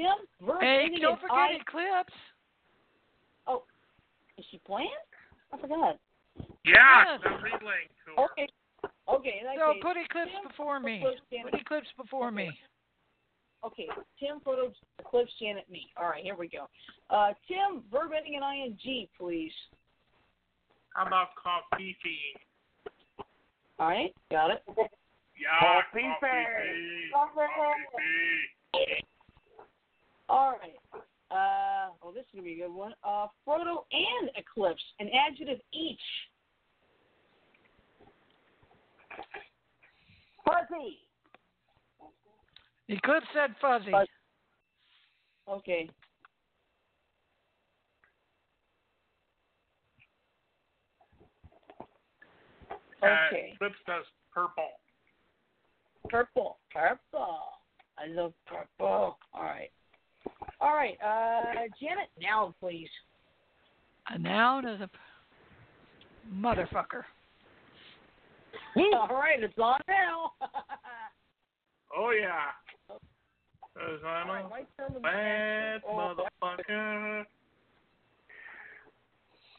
Tim, 0.00 0.46
verse 0.46 0.56
Hey, 0.60 0.88
don't 1.00 1.20
forget 1.20 1.36
I- 1.36 1.58
Eclipse. 1.60 2.14
Oh, 3.46 3.64
is 4.38 4.44
she 4.50 4.58
playing? 4.58 4.88
I 5.52 5.58
forgot. 5.58 5.98
Yeah, 6.64 7.04
Yes. 7.18 7.20
I'm 7.24 7.42
relaying 7.42 7.88
to 8.06 8.16
her. 8.16 8.24
Okay. 8.32 8.48
Okay, 9.08 9.42
So 9.58 9.72
case, 9.74 9.82
put 9.82 9.96
Eclipse 9.96 10.32
Tim, 10.32 10.48
before 10.48 10.80
me. 10.80 11.04
Janet. 11.30 11.52
Put 11.52 11.60
Eclipse 11.60 11.92
before 11.98 12.30
me. 12.30 12.50
Okay, 13.62 13.88
Tim, 14.18 14.40
Frodo, 14.40 14.72
Eclipse, 15.00 15.32
Janet, 15.38 15.68
me. 15.68 15.90
All 15.98 16.08
right, 16.08 16.22
here 16.24 16.36
we 16.36 16.48
go. 16.48 16.66
Uh, 17.10 17.34
Tim, 17.46 17.82
verb 17.90 18.12
ending 18.16 18.34
in 18.34 18.42
ing, 18.42 19.08
please. 19.18 19.52
How 20.94 21.06
about 21.06 21.34
coffee? 21.34 21.96
All 23.78 23.88
right, 23.88 24.14
got 24.30 24.50
it. 24.50 24.62
Yeah. 24.68 25.58
Coffee 25.58 26.02
coffee 26.02 26.16
Bear. 26.20 26.64
Coffee 27.12 27.40
bean. 28.72 29.04
All 30.30 30.52
right. 30.62 30.78
Uh, 31.32 31.90
well, 32.00 32.12
this 32.12 32.22
is 32.22 32.28
gonna 32.32 32.44
be 32.44 32.62
a 32.62 32.66
good 32.68 32.72
one. 32.72 32.92
Uh, 33.02 33.26
Frodo 33.46 33.82
and 33.90 34.30
Eclipse, 34.36 34.82
an 35.00 35.08
adjective 35.08 35.58
each. 35.72 35.98
Fuzzy. 40.44 40.98
Eclipse 42.88 43.26
said 43.34 43.56
fuzzy. 43.60 43.90
Fuzzy. 43.90 44.08
Okay. 45.48 45.90
Okay. 53.02 53.50
Uh, 53.50 53.54
Eclipse 53.54 53.78
does 53.84 54.04
purple. 54.32 54.68
Purple. 56.08 56.58
Purple. 56.72 57.38
I 57.98 58.06
love 58.08 58.32
purple. 58.46 59.18
All 59.34 59.42
right. 59.42 59.70
All 60.60 60.74
right. 60.74 60.96
Uh, 61.04 61.52
Janet, 61.80 62.08
now 62.20 62.54
please. 62.60 62.88
A 64.08 64.18
noun 64.18 64.66
is 64.66 64.80
a 64.80 64.90
motherfucker. 66.34 67.04
All 68.76 69.08
right, 69.08 69.42
it's 69.42 69.58
on 69.58 69.80
now. 69.88 70.32
Oh 71.96 72.10
yeah. 72.10 72.54
Cause 72.88 73.98
I'm 74.06 74.28
All 74.28 74.34
right, 74.34 74.44
a 74.44 74.48
my 74.48 74.62
turn 74.76 74.94
with 74.94 75.02
bad 75.02 75.82
motherfucker. 75.82 77.24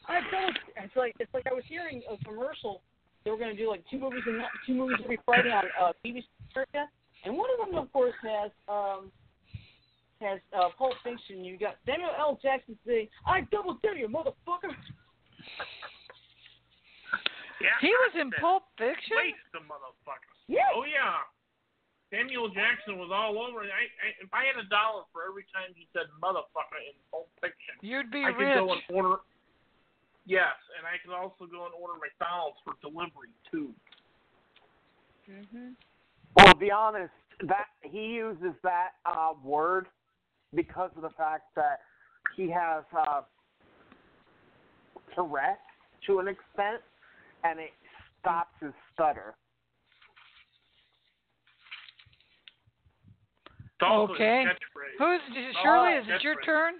I 0.08 0.20
told 0.30 0.58
it's 0.82 0.96
like 0.96 1.14
it's 1.20 1.32
like 1.34 1.46
I 1.46 1.52
was 1.52 1.64
hearing 1.68 2.02
a 2.10 2.16
commercial. 2.24 2.80
They 3.24 3.30
were 3.30 3.36
going 3.36 3.54
to 3.54 3.62
do 3.62 3.68
like 3.68 3.84
two 3.90 3.98
movies 3.98 4.22
and 4.26 4.40
two 4.66 4.74
movies 4.74 4.98
every 5.04 5.18
Friday 5.24 5.50
on 5.50 5.64
uh, 5.80 5.92
BBC 6.04 6.24
America, 6.54 6.88
and 7.24 7.36
one 7.36 7.50
of 7.52 7.66
them, 7.66 7.78
of 7.78 7.92
course, 7.92 8.14
has 8.22 8.50
um 8.68 9.12
has 10.22 10.40
uh, 10.56 10.68
Pulp 10.78 10.94
Fiction. 11.04 11.44
You 11.44 11.58
got 11.58 11.76
Samuel 11.84 12.10
L. 12.18 12.38
Jackson 12.42 12.78
saying, 12.86 13.08
"I 13.26 13.42
double 13.50 13.78
dare 13.82 13.96
you, 13.96 14.08
motherfucker." 14.08 14.72
Yeah. 17.60 17.78
He 17.80 17.90
was 18.06 18.12
in 18.18 18.30
Pulp 18.42 18.64
Fiction. 18.78 19.14
Waste 19.22 19.46
the 19.54 19.60
motherfucker. 19.66 20.34
Yeah. 20.48 20.66
Oh 20.74 20.82
yeah. 20.84 21.22
Samuel 22.10 22.50
Jackson 22.52 22.98
was 22.98 23.08
all 23.14 23.38
over. 23.40 23.64
I, 23.64 23.88
I, 24.02 24.08
if 24.20 24.28
I 24.34 24.44
had 24.44 24.58
a 24.60 24.68
dollar 24.68 25.08
for 25.14 25.24
every 25.24 25.46
time 25.54 25.72
he 25.72 25.88
said 25.96 26.10
motherfucker 26.20 26.76
in 26.84 26.92
Pulp 27.10 27.30
Fiction, 27.40 27.78
You'd 27.80 28.10
be 28.10 28.20
I 28.26 28.32
could 28.32 28.42
rich. 28.42 28.58
go 28.58 28.72
and 28.72 28.82
order. 28.92 29.16
Yes, 30.26 30.54
and 30.78 30.84
I 30.86 31.00
could 31.00 31.14
also 31.14 31.46
go 31.50 31.64
and 31.66 31.74
order 31.74 31.96
McDonald's 31.98 32.58
for 32.66 32.74
delivery 32.82 33.32
too. 33.50 33.72
Mhm. 35.30 35.74
Well, 36.36 36.52
to 36.52 36.58
be 36.58 36.70
honest, 36.70 37.14
that 37.46 37.66
he 37.80 38.18
uses 38.20 38.54
that 38.62 38.90
uh, 39.06 39.32
word 39.42 39.86
because 40.54 40.90
of 40.96 41.02
the 41.02 41.10
fact 41.10 41.54
that 41.56 41.80
he 42.36 42.50
has 42.50 42.84
uh, 42.96 43.22
Tourette's 45.14 45.60
to 46.06 46.18
an 46.18 46.28
extent, 46.28 46.82
and 47.44 47.58
it 47.60 47.70
stops 48.20 48.54
his 48.60 48.72
stutter. 48.92 49.34
It's 53.48 53.82
also 53.82 54.12
his 54.12 54.20
Okay. 54.20 54.44
catchphrase. 54.46 54.98
Who's 54.98 55.20
Oh, 55.58 55.62
Shirley? 55.62 55.92
Is 55.94 56.08
it 56.08 56.22
your 56.22 56.36
right. 56.36 56.44
turn? 56.44 56.74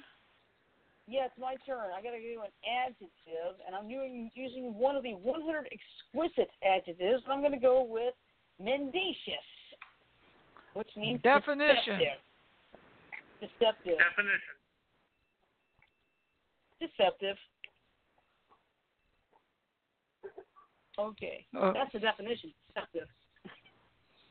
Yeah, 1.09 1.27
it's 1.27 1.39
my 1.39 1.57
turn. 1.67 1.91
I 1.93 2.01
got 2.01 2.13
to 2.13 2.21
do 2.21 2.43
an 2.43 2.53
adjective, 2.63 3.59
and 3.67 3.75
I'm 3.75 3.89
doing 3.89 4.31
using 4.35 4.75
one 4.75 4.95
of 4.95 5.03
the 5.03 5.15
100 5.15 5.69
exquisite 5.73 6.51
adjectives. 6.63 7.25
I'm 7.29 7.41
going 7.41 7.53
to 7.53 7.59
go 7.59 7.83
with 7.83 8.15
mendacious, 8.61 9.49
which 10.75 10.89
means 10.97 11.21
Definition. 11.23 11.99
Deceptive. 11.99 12.23
Deceptive. 13.43 13.99
Definition. 13.99 14.55
Deceptive. 16.81 17.37
Okay, 20.99 21.45
Uh, 21.59 21.73
that's 21.73 21.91
the 21.93 21.99
definition. 21.99 22.53
Deceptive. 22.69 23.09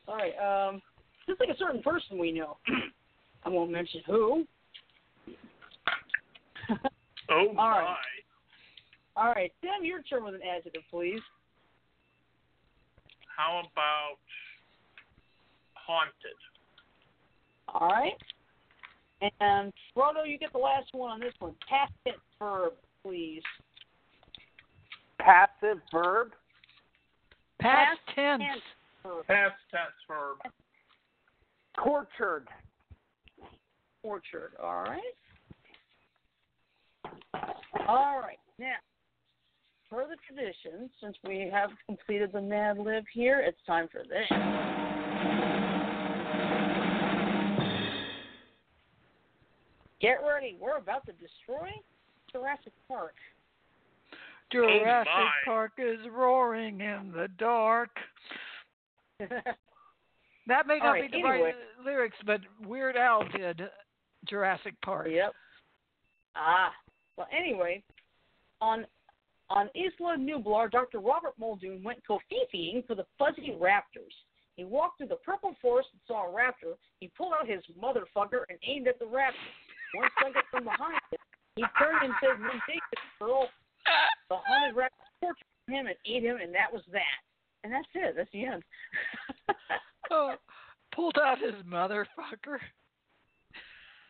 All 0.08 0.16
right. 0.16 0.32
Um, 0.38 0.80
just 1.26 1.40
like 1.40 1.50
a 1.50 1.56
certain 1.58 1.82
person 1.82 2.18
we 2.18 2.32
know. 2.32 2.56
I 3.44 3.48
won't 3.48 3.70
mention 3.70 4.00
who. 4.06 4.46
Oh 6.70 6.76
All 7.48 7.52
my. 7.54 7.78
right. 7.80 7.96
All 9.16 9.26
right, 9.28 9.52
Tim, 9.60 9.84
your 9.84 10.02
turn 10.02 10.24
with 10.24 10.34
an 10.34 10.40
adjective, 10.42 10.82
please. 10.90 11.20
How 13.36 13.60
about 13.60 14.16
haunted? 15.74 16.38
All 17.68 17.88
right. 17.88 18.12
And 19.40 19.72
Frodo, 19.96 20.26
you 20.26 20.38
get 20.38 20.52
the 20.52 20.58
last 20.58 20.88
one 20.92 21.10
on 21.10 21.20
this 21.20 21.32
one. 21.38 21.54
Passive 21.68 22.20
verb, 22.38 22.72
please. 23.04 23.42
Passive 25.20 25.78
verb. 25.92 26.32
past 27.60 28.00
Past 28.06 28.16
tense. 28.16 28.42
tense 28.42 28.62
verb. 29.02 29.26
Past 29.26 29.54
tense 29.70 29.92
verb. 30.08 30.38
Tortured. 31.78 32.48
Orchard. 34.02 34.52
All 34.60 34.82
right. 34.82 35.00
All 37.86 38.20
right. 38.20 38.38
Now, 38.58 38.74
per 39.88 40.06
the 40.08 40.16
tradition, 40.26 40.90
since 41.00 41.16
we 41.24 41.48
have 41.52 41.70
completed 41.86 42.30
the 42.32 42.40
Mad 42.40 42.78
Lib 42.78 43.04
here, 43.12 43.40
it's 43.40 43.58
time 43.66 43.88
for 43.92 44.02
this. 44.02 44.91
Get 50.02 50.18
ready. 50.26 50.56
We're 50.60 50.78
about 50.78 51.06
to 51.06 51.12
destroy 51.12 51.70
Jurassic 52.32 52.72
Park. 52.88 53.14
Jurassic 54.50 55.08
my. 55.14 55.30
Park 55.46 55.72
is 55.78 55.98
roaring 56.12 56.80
in 56.80 57.12
the 57.14 57.28
dark. 57.38 57.90
That 60.48 60.66
may 60.66 60.78
not 60.78 60.90
right, 60.90 61.10
be 61.10 61.18
the 61.18 61.24
right 61.24 61.54
lyrics, 61.84 62.16
but 62.26 62.40
Weird 62.66 62.96
Al 62.96 63.22
did 63.28 63.62
Jurassic 64.28 64.74
Park. 64.84 65.06
Yep. 65.10 65.32
Ah. 66.34 66.72
Well, 67.16 67.28
anyway, 67.36 67.82
on 68.60 68.86
on 69.50 69.68
Isla 69.76 70.16
Nublar, 70.18 70.70
Dr. 70.70 70.98
Robert 70.98 71.34
Muldoon 71.38 71.82
went 71.84 72.00
kofifiing 72.08 72.86
for 72.86 72.94
the 72.94 73.04
fuzzy 73.18 73.56
raptors. 73.60 74.14
He 74.56 74.64
walked 74.64 74.98
through 74.98 75.08
the 75.08 75.16
purple 75.16 75.54
forest 75.60 75.90
and 75.92 76.00
saw 76.06 76.28
a 76.28 76.32
raptor. 76.32 76.74
He 77.00 77.10
pulled 77.16 77.34
out 77.38 77.48
his 77.48 77.62
motherfucker 77.80 78.44
and 78.48 78.58
aimed 78.66 78.88
at 78.88 78.98
the 78.98 79.04
raptor. 79.04 79.32
One 79.94 80.08
second 80.22 80.42
from 80.50 80.64
behind 80.64 81.00
him, 81.10 81.20
he 81.56 81.64
turned 81.78 82.02
and 82.02 82.14
said, 82.20 82.40
"Mendacious 82.40 83.04
girl." 83.18 83.48
The 84.28 84.36
haunted 84.36 84.76
raptor 84.76 85.10
tortured 85.20 85.44
him 85.68 85.86
and 85.86 85.96
ate 86.06 86.22
him, 86.22 86.36
and 86.40 86.54
that 86.54 86.72
was 86.72 86.82
that. 86.92 87.20
And 87.64 87.72
that's 87.72 87.88
it. 87.94 88.14
That's 88.16 88.30
the 88.32 88.46
end. 88.46 88.62
Oh, 90.10 90.34
pulled 90.94 91.16
out 91.16 91.38
his 91.38 91.54
motherfucker. 91.64 92.58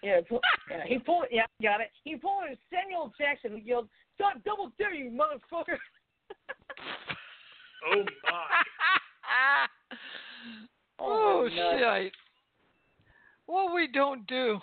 Yeah, 0.03 0.17
he 0.17 0.23
pulled, 0.25 0.43
yeah, 0.69 0.85
he 0.85 0.99
pulled. 0.99 1.25
Yeah, 1.31 1.47
got 1.63 1.81
it. 1.81 1.91
He 2.03 2.17
pulled 2.17 2.49
his 2.49 2.59
Samuel 2.73 3.13
Jackson 3.17 3.53
who 3.53 3.59
yelled, 3.59 3.89
"God 4.19 4.43
double 4.45 4.73
dare 4.79 4.95
you, 4.95 5.11
motherfucker!" 5.11 5.79
Oh, 7.87 7.95
oh 7.95 8.05
my. 8.25 9.67
oh 10.99 11.49
nuts. 11.55 11.79
shit! 11.79 12.13
What 13.47 13.75
we 13.75 13.87
don't 13.87 14.27
do. 14.27 14.59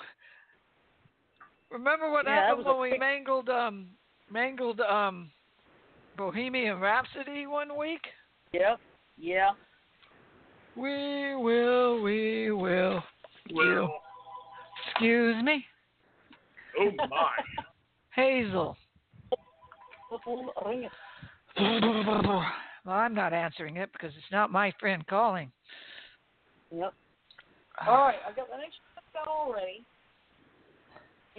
Remember 1.72 2.10
what 2.12 2.26
Yeah, 2.26 2.48
happened 2.48 2.66
when 2.66 2.80
we 2.80 2.90
quick- 2.90 3.00
mangled 3.00 3.50
um 3.50 3.90
mangled 4.30 4.82
um 4.82 5.32
Bohemian 6.18 6.80
Rhapsody 6.80 7.48
one 7.48 7.76
week? 7.78 8.02
Yep. 8.54 8.80
Yeah. 9.18 9.52
We 10.76 11.36
will, 11.36 12.02
we 12.02 12.52
will. 12.52 13.04
Will. 13.52 13.90
Excuse 14.92 15.44
me, 15.44 15.66
oh 16.80 16.92
my. 17.10 17.32
Hazel. 18.16 18.78
Ring 20.66 20.84
it. 20.84 20.92
well, 22.26 22.46
I'm 22.86 23.14
not 23.16 23.34
answering 23.34 23.78
it 23.78 23.92
because 23.94 24.12
it's 24.16 24.32
not 24.32 24.52
my 24.52 24.72
friend 24.80 25.06
calling. 25.08 25.52
Yep. 26.72 26.94
All 27.88 27.98
right, 27.98 28.18
I've 28.28 28.36
got 28.36 28.50
the 28.50 28.58
next 28.58 28.78
one 28.94 29.26
got 29.26 29.28
already, 29.32 29.84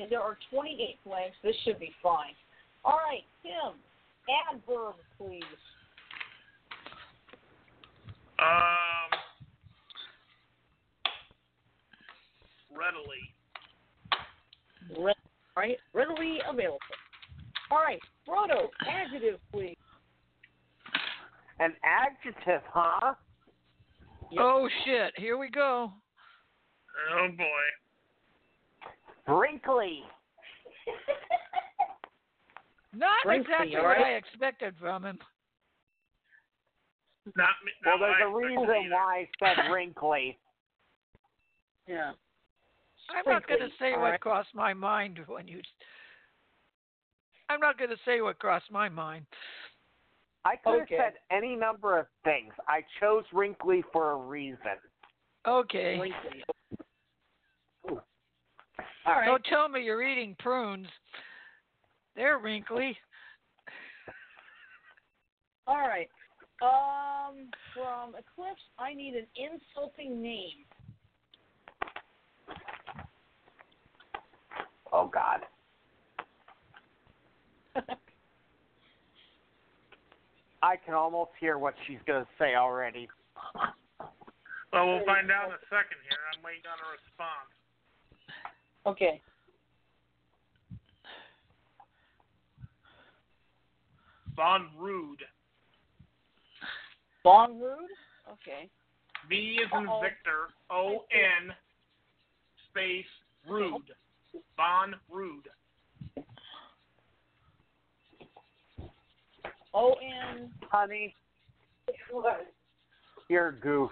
and 0.00 0.10
there 0.10 0.20
are 0.20 0.36
28 0.50 0.96
blanks. 1.04 1.36
This 1.42 1.54
should 1.64 1.78
be 1.78 1.92
fine. 2.02 2.34
All 2.84 2.98
right, 3.06 3.24
Tim, 3.42 3.78
adverb, 4.50 4.94
please. 5.18 5.42
Um, 8.38 9.10
readily. 12.74 13.20
Re- 14.98 15.14
all 15.56 15.62
right, 15.62 15.76
readily 15.92 16.38
available. 16.48 16.78
All 17.70 17.78
right, 17.78 18.00
Frodo, 18.26 18.68
adjective, 18.88 19.38
please. 19.52 19.76
An 21.60 21.74
adjective, 21.84 22.62
huh? 22.72 23.14
Oh 24.38 24.68
shit! 24.84 25.12
Here 25.16 25.36
we 25.36 25.50
go. 25.50 25.92
Oh 27.14 27.28
boy. 27.36 27.89
Wrinkly. 29.30 30.02
Not 32.92 33.10
Frankly, 33.24 33.52
exactly 33.52 33.76
all 33.76 33.84
what 33.84 33.96
right. 33.98 34.06
I 34.06 34.16
expected 34.16 34.74
from 34.80 35.04
him. 35.04 35.18
Not 37.36 37.50
me. 37.64 37.70
Well, 37.86 37.98
there's 37.98 38.16
a 38.24 38.30
what 38.30 38.42
I 38.44 38.48
expected 38.48 38.60
reason 38.60 38.86
either. 38.86 38.94
why 38.94 39.26
I 39.42 39.54
said 39.64 39.70
wrinkly. 39.72 40.38
Yeah. 41.86 42.12
I'm 43.16 43.32
not 43.32 43.46
going 43.46 43.60
to 43.60 43.68
say 43.78 43.92
what 43.92 44.10
right. 44.10 44.20
crossed 44.20 44.54
my 44.54 44.72
mind 44.74 45.18
when 45.26 45.46
you. 45.46 45.60
I'm 47.48 47.60
not 47.60 47.78
going 47.78 47.90
to 47.90 47.96
say 48.04 48.20
what 48.20 48.38
crossed 48.38 48.70
my 48.70 48.88
mind. 48.88 49.26
I 50.44 50.56
could 50.56 50.82
Okay. 50.82 50.96
have 50.96 51.12
said 51.12 51.36
any 51.36 51.54
number 51.54 51.98
of 51.98 52.06
things. 52.24 52.52
I 52.68 52.82
chose 52.98 53.24
wrinkly 53.32 53.82
for 53.92 54.12
a 54.12 54.16
reason. 54.16 54.78
Okay. 55.46 55.98
Wrinkly. 56.00 56.44
All 59.10 59.16
right. 59.16 59.26
Don't 59.26 59.44
tell 59.44 59.68
me 59.68 59.82
you're 59.82 60.04
eating 60.04 60.36
prunes. 60.38 60.86
They're 62.14 62.38
wrinkly. 62.38 62.96
All 65.66 65.80
right. 65.80 66.08
Um, 66.62 67.48
from 67.74 68.10
Eclipse, 68.10 68.60
I 68.78 68.94
need 68.94 69.14
an 69.14 69.26
insulting 69.34 70.22
name. 70.22 70.64
Oh 74.92 75.10
God. 75.12 75.40
I 80.62 80.76
can 80.76 80.94
almost 80.94 81.30
hear 81.40 81.58
what 81.58 81.74
she's 81.86 81.98
gonna 82.06 82.28
say 82.38 82.54
already. 82.54 83.08
Well, 84.72 84.86
we'll 84.86 85.04
find 85.04 85.30
out 85.32 85.46
in 85.48 85.54
a 85.54 85.66
second 85.68 85.98
here. 86.08 86.18
I'm 86.36 86.42
waiting 86.44 86.62
on 86.70 86.78
a 86.78 86.92
response. 86.92 87.59
Okay. 88.86 89.20
Von 94.36 94.68
Rude. 94.78 95.24
Von 97.22 97.60
Rude? 97.60 97.92
Okay. 98.32 98.70
V 99.28 99.34
is 99.34 99.68
in 99.72 99.86
Uh-oh. 99.86 100.00
Victor. 100.00 100.48
O 100.70 101.04
N 101.12 101.52
space 102.70 103.04
Rude. 103.46 103.92
Von 104.56 104.94
Rude. 105.10 105.48
O 109.74 109.94
N. 109.94 110.50
Honey, 110.70 111.14
you're 113.28 113.48
a 113.48 113.52
goof. 113.52 113.90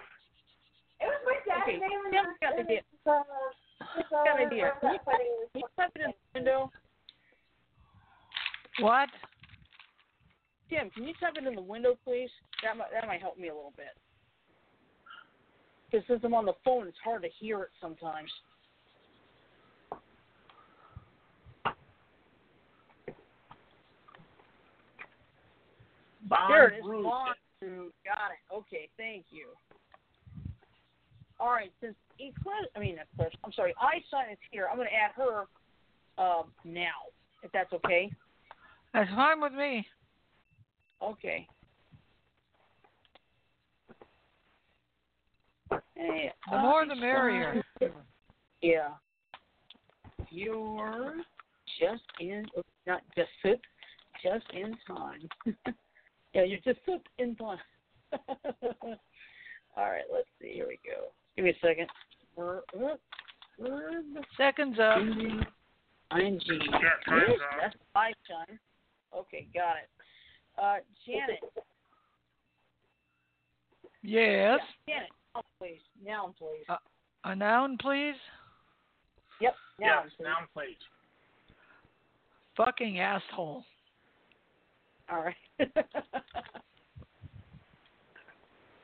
It 0.99 1.05
was 1.05 1.21
my 1.25 1.35
dad's 1.45 1.63
Okay, 1.63 1.77
name. 1.77 2.79
And 3.95 4.05
got 4.11 4.39
idea. 4.39 4.67
it's, 4.67 4.81
Got 4.81 4.91
an 4.91 4.93
idea. 4.93 4.93
Can 4.93 4.93
you, 4.93 4.99
funny. 5.05 5.23
can 5.53 5.61
you 5.61 5.67
type 5.77 5.91
it 5.95 6.01
in 6.01 6.11
the 6.11 6.39
window? 6.39 6.71
What? 8.79 9.09
Tim, 10.69 10.89
can 10.91 11.03
you 11.03 11.13
type 11.19 11.33
it 11.35 11.47
in 11.47 11.55
the 11.55 11.61
window, 11.61 11.97
please? 12.03 12.29
That 12.63 12.77
might 12.77 12.91
that 12.93 13.07
might 13.07 13.21
help 13.21 13.37
me 13.37 13.49
a 13.49 13.55
little 13.55 13.73
bit. 13.75 13.97
Because 15.89 16.05
since 16.07 16.21
I'm 16.23 16.33
on 16.35 16.45
the 16.45 16.53
phone, 16.63 16.87
it's 16.87 16.97
hard 17.03 17.23
to 17.23 17.29
hear 17.39 17.63
it 17.63 17.69
sometimes. 17.81 18.29
Von 26.27 26.51
There 26.51 26.67
it 26.69 26.77
is. 26.77 26.85
Rude. 26.85 27.03
Got 27.03 28.31
it. 28.31 28.53
Okay, 28.53 28.89
thank 28.97 29.25
you. 29.31 29.47
All 31.39 31.51
right, 31.51 31.71
since 31.81 31.95
Eclipse, 32.19 32.69
I 32.75 32.79
mean 32.79 32.97
Eclipse, 33.13 33.35
I'm 33.43 33.53
sorry, 33.53 33.73
Eyeshine 33.81 34.33
is 34.33 34.37
here. 34.51 34.67
I'm 34.69 34.77
going 34.77 34.89
to 34.89 34.93
add 34.93 35.11
her 35.15 35.45
um, 36.17 36.51
now, 36.65 37.07
if 37.43 37.51
that's 37.51 37.71
okay. 37.73 38.11
That's 38.93 39.09
fine 39.11 39.39
with 39.39 39.53
me. 39.53 39.85
Okay. 41.01 41.47
Hey, 45.95 46.31
The 46.51 46.57
more 46.57 46.85
the 46.85 46.95
merrier. 46.95 47.63
Yeah. 48.61 48.89
You're 50.29 51.15
just 51.79 52.03
in, 52.19 52.45
not 52.85 53.01
just 53.15 53.29
just 54.23 54.45
in 54.53 54.75
time. 54.87 55.29
yeah, 56.33 56.43
you're 56.43 56.59
just 56.59 56.79
in 57.17 57.35
time. 57.35 57.57
All 59.77 59.89
right, 59.89 60.03
let's 60.11 60.27
see. 60.41 60.53
Here 60.53 60.67
we 60.67 60.79
go. 60.83 61.11
Give 61.35 61.45
me 61.45 61.51
a 61.51 61.65
second. 61.65 61.87
Seconds 64.37 64.77
up. 64.79 64.97
ING. 64.99 65.43
time's 66.11 66.43
Yes, 66.47 66.61
up. 67.07 67.59
that's 67.61 67.75
my 67.93 68.11
time. 68.27 68.59
Okay, 69.15 69.47
got 69.53 69.75
it. 69.77 69.89
Uh, 70.61 70.77
Janet. 71.05 71.39
Yes. 74.01 74.59
Yeah, 74.87 74.95
Janet, 74.95 75.09
noun, 75.35 75.43
please. 75.59 75.81
Noun, 76.05 76.33
please. 76.37 76.65
Uh, 76.69 76.77
A 77.25 77.35
noun, 77.35 77.77
please. 77.81 78.15
yep, 79.41 79.55
noun, 79.79 79.89
Yes, 80.05 80.11
please. 80.17 80.23
noun 80.23 80.47
please. 80.53 80.77
Fucking 82.57 82.99
asshole. 82.99 83.63
All 85.11 85.23
right. 85.23 85.35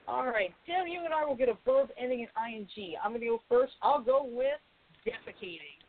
All 0.07 0.25
right, 0.25 0.53
Tim, 0.65 0.87
you 0.87 1.03
and 1.03 1.13
I 1.13 1.25
will 1.25 1.35
get 1.35 1.49
a 1.49 1.57
verb 1.65 1.89
ending 1.99 2.19
in 2.21 2.27
ing. 2.53 2.67
I'm 3.03 3.11
going 3.11 3.21
to 3.21 3.27
go 3.27 3.41
first. 3.49 3.73
I'll 3.81 4.01
go 4.01 4.23
with 4.23 4.59
defecating. 5.05 5.79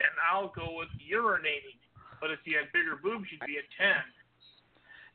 And 0.00 0.12
I'll 0.32 0.48
go 0.54 0.68
with 0.78 0.88
urinating. 1.12 1.76
But 2.20 2.30
if 2.30 2.38
you 2.44 2.56
had 2.58 2.72
bigger 2.72 2.96
boobs, 3.02 3.26
you'd 3.30 3.46
be 3.46 3.56
a 3.58 3.82
10. 3.82 3.96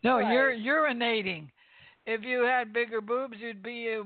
No, 0.04 0.20
Right. 0.20 0.32
you're 0.32 0.52
urinating. 0.54 1.50
If 2.06 2.22
you 2.24 2.44
had 2.44 2.74
bigger 2.74 3.02
boobs, 3.02 3.38
you'd 3.40 3.62
be 3.64 3.90
a 3.90 4.04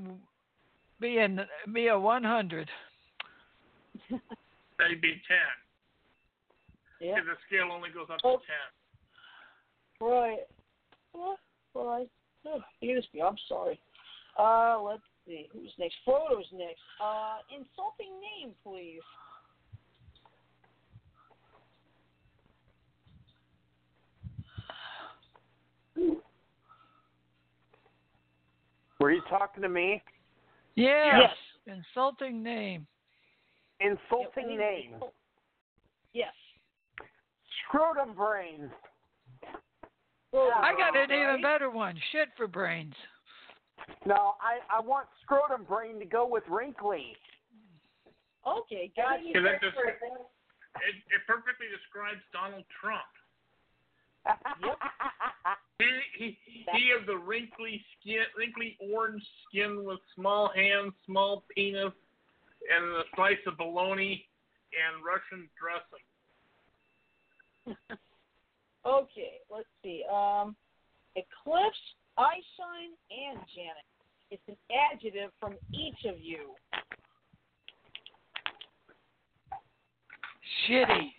be 0.99 1.17
a 1.19 1.47
be 1.73 1.87
a 1.87 1.97
100. 1.99 2.69
That'd 4.77 5.01
be 5.01 5.21
10. 5.27 5.37
Yeah. 6.99 7.15
Because 7.15 7.27
the 7.27 7.35
scale 7.47 7.71
only 7.71 7.89
goes 7.89 8.07
up 8.11 8.19
to 8.19 8.27
Oh. 8.27 8.41
10. 10.01 10.07
Right. 10.07 10.39
Well, 11.13 11.37
right. 11.75 12.09
Oh, 12.47 12.61
excuse 12.71 13.07
me. 13.13 13.21
I'm 13.21 13.35
sorry. 13.47 13.79
Uh, 14.37 14.81
let's 14.81 15.03
see. 15.27 15.47
Who's 15.51 15.71
next? 15.77 15.95
Frodo's 16.05 16.45
next. 16.53 16.81
Uh, 17.03 17.37
insulting 17.49 18.13
name, 18.21 18.53
please. 18.63 19.01
Were 28.99 29.11
you 29.11 29.21
talking 29.29 29.61
to 29.61 29.69
me? 29.69 30.01
Yes. 30.75 31.31
Insulting 31.67 32.43
name. 32.43 32.87
Insulting 33.79 34.51
Yeah, 34.51 34.57
name. 34.57 34.95
Yes. 36.13 36.33
Scrotum 37.67 38.13
brains. 38.13 38.71
Frodo. 40.35 40.51
I 40.57 40.75
got 40.75 40.95
an 40.97 41.09
right? 41.09 41.29
even 41.29 41.41
better 41.41 41.69
one. 41.69 41.95
Shit 42.11 42.29
for 42.35 42.47
brains. 42.47 42.93
No, 44.05 44.35
I, 44.41 44.59
I 44.69 44.81
want 44.81 45.07
scrotum 45.23 45.63
brain 45.63 45.99
to 45.99 46.05
go 46.05 46.27
with 46.27 46.43
wrinkly. 46.49 47.15
Okay, 48.45 48.91
got 48.95 49.23
you. 49.23 49.31
Yeah, 49.35 49.41
that 49.41 49.61
just- 49.61 49.77
It, 49.77 50.95
it 51.07 51.21
perfectly 51.25 51.67
describes 51.71 52.21
Donald 52.33 52.65
Trump. 52.81 53.07
He, 55.77 55.85
he, 56.17 56.37
he 56.71 56.91
of 56.97 57.05
the 57.05 57.17
wrinkly 57.17 57.83
skin, 57.99 58.23
wrinkly 58.37 58.77
orange 58.79 59.21
skin 59.49 59.83
with 59.83 59.99
small 60.15 60.49
hands, 60.55 60.93
small 61.05 61.43
penis, 61.53 61.91
and 62.71 62.85
a 62.95 63.03
slice 63.13 63.43
of 63.45 63.57
bologna 63.57 64.25
and 64.71 65.03
Russian 65.03 65.49
dressing. 65.59 66.05
Okay, 68.85 69.41
let's 69.49 69.65
see. 69.81 70.03
Um, 70.05 70.55
Eclipse, 71.15 71.81
Eyeshine, 72.19 72.93
and 73.09 73.39
Janet. 73.55 73.89
It's 74.29 74.43
an 74.47 74.57
adjective 75.05 75.31
from 75.39 75.55
each 75.73 76.05
of 76.05 76.19
you. 76.19 76.39
Shitty. 80.67 81.11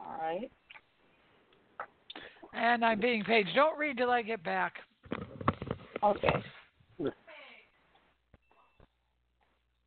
All 0.00 0.16
right. 0.20 0.50
And 2.54 2.84
I'm 2.84 3.00
being 3.00 3.24
paged. 3.24 3.50
Don't 3.54 3.78
read 3.78 3.96
till 3.96 4.10
I 4.10 4.22
get 4.22 4.42
back. 4.42 4.74
Okay. 6.02 6.28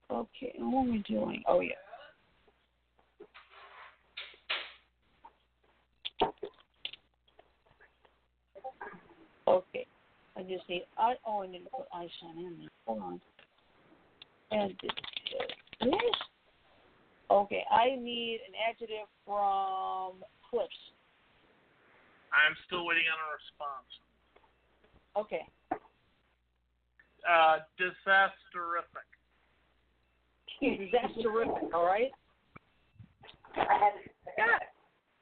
Okay, 0.10 0.54
what 0.58 0.88
are 0.88 0.92
we 0.92 1.04
doing? 1.08 1.44
Oh 1.48 1.60
yeah. 1.60 1.74
Okay. 9.48 9.86
I 10.38 10.44
just 10.44 10.68
just 10.68 10.70
need 10.70 10.84
I 11.08 11.16
oh 11.26 11.44
I 11.44 11.48
need 11.48 11.64
to 11.64 11.70
put 11.70 11.88
I 11.94 12.08
sign 12.20 12.38
in 12.38 12.58
there. 12.60 12.70
Hold 12.86 13.02
on. 13.02 13.22
And 14.52 14.76
this. 14.82 14.92
Okay, 17.30 17.64
I 17.72 17.96
need 17.96 18.40
an 18.48 18.54
adjective 18.70 19.08
from 19.26 20.24
Clips. 20.50 20.76
I'm 22.32 22.56
still 22.66 22.86
waiting 22.86 23.04
on 23.12 23.20
a 23.20 23.28
response. 23.36 23.92
Okay. 25.16 25.46
Uh, 27.28 27.60
disasterific. 27.80 29.08
That's 30.92 31.14
terrific, 31.22 31.74
all 31.74 31.86
right? 31.86 32.12
I 33.56 33.60
had 33.60 33.94
it. 34.04 34.12
I 34.28 34.32
got 34.38 34.62
it. 34.62 34.72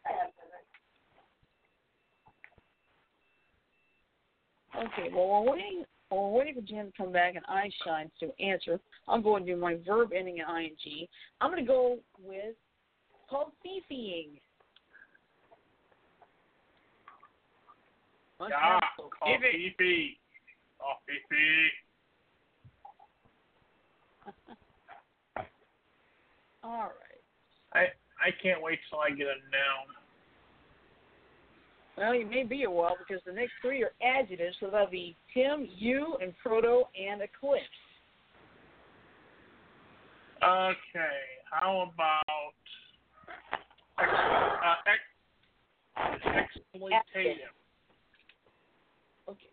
I 0.06 0.10
had 0.10 0.35
Okay, 4.78 5.10
well, 5.14 5.28
we're 5.30 5.52
waiting, 5.54 5.86
we're 6.12 6.30
waiting 6.30 6.56
for 6.56 6.62
Jen 6.62 6.86
to 6.88 6.92
come 6.98 7.12
back 7.12 7.36
and 7.36 7.46
I 7.48 7.70
shine 7.86 8.12
to 8.20 8.32
answer. 8.44 8.80
I'm 9.08 9.22
going 9.22 9.46
to 9.46 9.54
do 9.54 9.60
my 9.60 9.78
verb 9.86 10.12
ending 10.16 10.38
in 10.38 10.64
ing. 10.64 11.08
I'm 11.40 11.52
going 11.52 11.64
to 11.64 11.68
go 11.68 12.00
with 12.22 12.56
called 13.30 13.52
fifying. 13.64 14.40
What's 18.38 18.54
ah, 18.56 18.74
Yeah, 18.74 18.80
that 18.80 18.90
so 18.98 19.10
called? 19.18 19.40
Fifi. 19.42 20.20
Oh, 20.82 20.96
Fifi. 21.08 21.72
All 26.64 26.90
right. 26.90 27.22
I 27.74 27.80
I 28.20 28.32
can't 28.42 28.62
wait 28.62 28.80
till 28.90 29.00
I 29.00 29.10
get 29.10 29.28
a 29.28 29.38
noun. 29.54 30.05
Well, 31.98 32.14
you 32.14 32.26
may 32.26 32.44
be 32.44 32.64
a 32.64 32.72
while 32.72 32.98
because 32.98 33.24
the 33.26 33.32
next 33.32 33.54
three 33.62 33.82
are 33.84 33.92
adjectives, 34.04 34.58
so 34.60 34.70
that'll 34.70 34.88
be 34.88 35.16
Tim, 35.34 35.68
you, 35.78 36.18
and 36.22 36.34
Frodo, 36.46 36.84
and 37.00 37.22
Eclipse. 37.22 37.64
Okay, 40.44 40.76
how 41.50 41.90
about 41.94 42.54
ex, 43.98 44.10
uh, 44.66 44.76
ex, 44.86 46.46
exploitative? 46.66 47.54
Okay. 49.30 49.50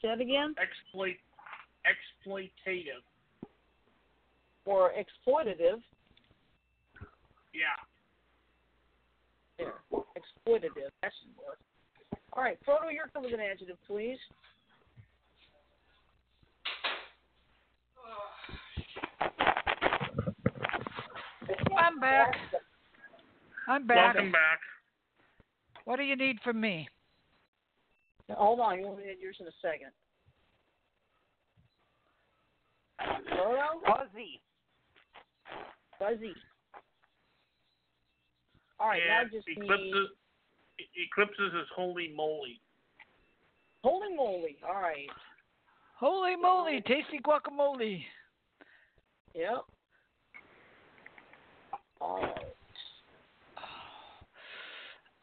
Say 0.00 0.08
that 0.08 0.20
again? 0.20 0.54
Exploit, 0.62 1.16
exploitative. 1.84 3.02
Or 4.64 4.92
exploitative. 4.92 5.82
Yeah. 7.52 7.74
There. 9.58 9.74
Exploitative. 10.48 10.90
That 11.02 11.12
should 11.20 11.36
work. 11.36 11.58
All 12.32 12.42
right, 12.42 12.58
Frodo, 12.66 12.92
you're 12.92 13.08
coming 13.12 13.30
with 13.30 13.40
an 13.40 13.46
adjective, 13.46 13.76
please. 13.86 14.18
I'm 21.76 22.00
back. 22.00 22.34
I'm 23.66 23.86
back. 23.86 24.14
Welcome 24.14 24.32
back. 24.32 24.60
What 25.84 25.96
do 25.96 26.02
you 26.02 26.16
need 26.16 26.38
from 26.42 26.60
me? 26.60 26.88
Now, 28.28 28.36
hold 28.36 28.60
on, 28.60 28.78
you'll 28.78 28.94
read 28.94 29.16
yours 29.20 29.36
in 29.40 29.46
a 29.46 29.50
second. 29.62 29.90
Frodo? 33.32 33.80
Fuzzy. 33.86 34.40
Fuzzy. 35.98 36.34
All 38.80 38.88
right, 38.88 39.00
now 39.08 39.22
and 39.22 39.30
just 39.32 39.48
need 39.48 39.68
eclipses, 40.78 41.36
eclipses 41.36 41.60
is 41.60 41.68
holy 41.74 42.12
moly. 42.14 42.60
holy 43.82 44.14
moly. 44.14 44.56
All 44.66 44.80
right. 44.80 45.08
Holy 45.98 46.36
moly, 46.36 46.80
tasty 46.86 47.18
guacamole. 47.24 48.02
Yep. 49.34 49.64
All 52.00 52.22
right. 52.22 52.34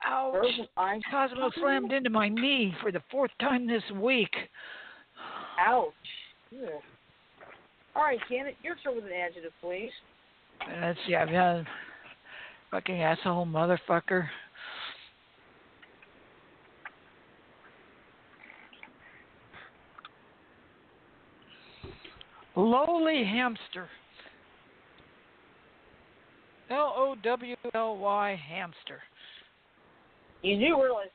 Ouch. 0.06 0.34
Frozen 0.34 0.68
ice. 0.78 1.02
Cosmo 1.10 1.50
slammed 1.58 1.92
into 1.92 2.10
my 2.10 2.30
knee 2.30 2.74
for 2.82 2.92
the 2.92 3.02
fourth 3.10 3.32
time 3.40 3.66
this 3.68 3.84
week. 3.96 4.34
Ouch. 5.60 5.94
Ugh. 6.54 6.70
All 7.96 8.04
right, 8.04 8.20
Janet, 8.30 8.56
your 8.62 8.76
turn 8.84 8.96
with 8.96 9.06
an 9.06 9.12
adjective, 9.14 9.54
please. 9.62 9.90
Let's 10.82 11.00
see, 11.08 11.16
I've 11.16 11.32
got 11.32 11.66
fucking 12.72 13.02
asshole 13.02 13.46
motherfucker. 13.46 14.28
Lowly 22.56 23.24
hamster. 23.26 23.88
L 26.70 26.94
O 26.96 27.16
W 27.22 27.56
L 27.74 27.98
Y 27.98 28.42
hamster. 28.50 29.00
You 30.42 30.58
do 30.58 30.82
realize, 30.82 31.08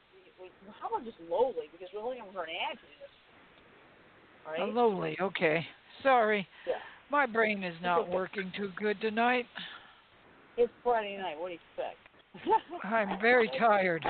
how 0.81 0.89
about 0.89 1.05
just 1.05 1.17
lowly? 1.31 1.67
Because 1.73 1.89
we're 1.95 2.07
looking 2.07 2.23
for 2.33 2.45
an 2.45 2.51
adjective. 2.71 2.89
A 4.47 4.51
Right? 4.51 4.75
lowly, 4.75 5.17
okay. 5.21 5.65
Sorry. 6.03 6.47
Yeah. 6.67 6.75
My 7.11 7.27
brain 7.27 7.63
is 7.63 7.75
not 7.83 8.09
working 8.09 8.53
too 8.57 8.71
good 8.77 9.01
tonight. 9.01 9.47
It's 10.57 10.73
Friday 10.83 11.17
night. 11.17 11.39
What 11.39 11.49
do 11.49 11.55
you 11.55 11.59
expect? 11.77 12.85
I'm 12.85 13.21
very 13.21 13.51
tired. 13.59 14.05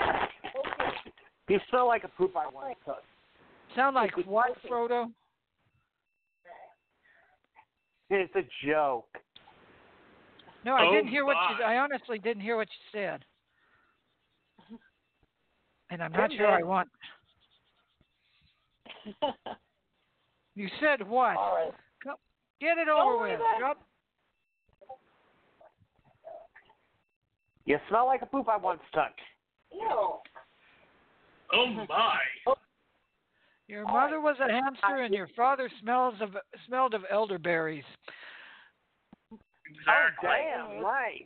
okay. 0.00 1.10
You 1.48 1.60
smell 1.70 1.86
like 1.86 2.04
a 2.04 2.08
poop 2.08 2.36
I 2.36 2.46
once 2.52 2.76
took. 2.84 3.02
Sound 3.74 3.94
like 3.94 4.12
what, 4.26 4.50
Frodo? 4.68 5.06
It's 8.10 8.34
a 8.36 8.42
joke. 8.66 9.08
No, 10.64 10.74
I 10.74 10.86
Oh, 10.86 10.92
didn't 10.92 11.08
hear 11.08 11.24
what 11.24 11.36
you. 11.50 11.64
my. 11.64 11.74
I 11.74 11.78
honestly 11.78 12.18
didn't 12.18 12.42
hear 12.42 12.56
what 12.56 12.68
you 12.68 13.00
said, 13.00 13.24
and 15.90 16.02
I'm 16.02 16.12
not 16.12 16.32
sure 16.32 16.50
I 16.50 16.62
want. 16.62 16.88
You 20.56 20.68
said 20.80 21.06
what? 21.06 21.36
All 21.36 21.54
right. 21.54 21.70
Get 22.62 22.78
it 22.78 22.86
Don't 22.86 22.98
over 23.00 23.26
oh, 23.26 23.28
with. 23.28 23.38
Drop- 23.58 23.86
You 27.66 27.78
smell 27.88 28.06
like 28.06 28.22
a 28.22 28.26
poop 28.26 28.48
I 28.48 28.56
once 28.56 28.80
took. 28.94 29.12
Ew. 29.72 30.18
Oh 31.52 31.66
my. 31.88 32.16
Oh. 32.46 32.54
Your 33.68 33.84
mother 33.84 34.20
was 34.20 34.36
a 34.40 34.50
hamster, 34.50 35.02
and 35.02 35.12
your 35.12 35.28
father 35.34 35.68
smells 35.80 36.14
of 36.20 36.30
smelled 36.66 36.94
of 36.94 37.02
elderberries. 37.10 37.84
Exactly. 39.32 40.28
Oh, 40.28 40.68
damn, 40.72 40.82
nice. 40.82 41.22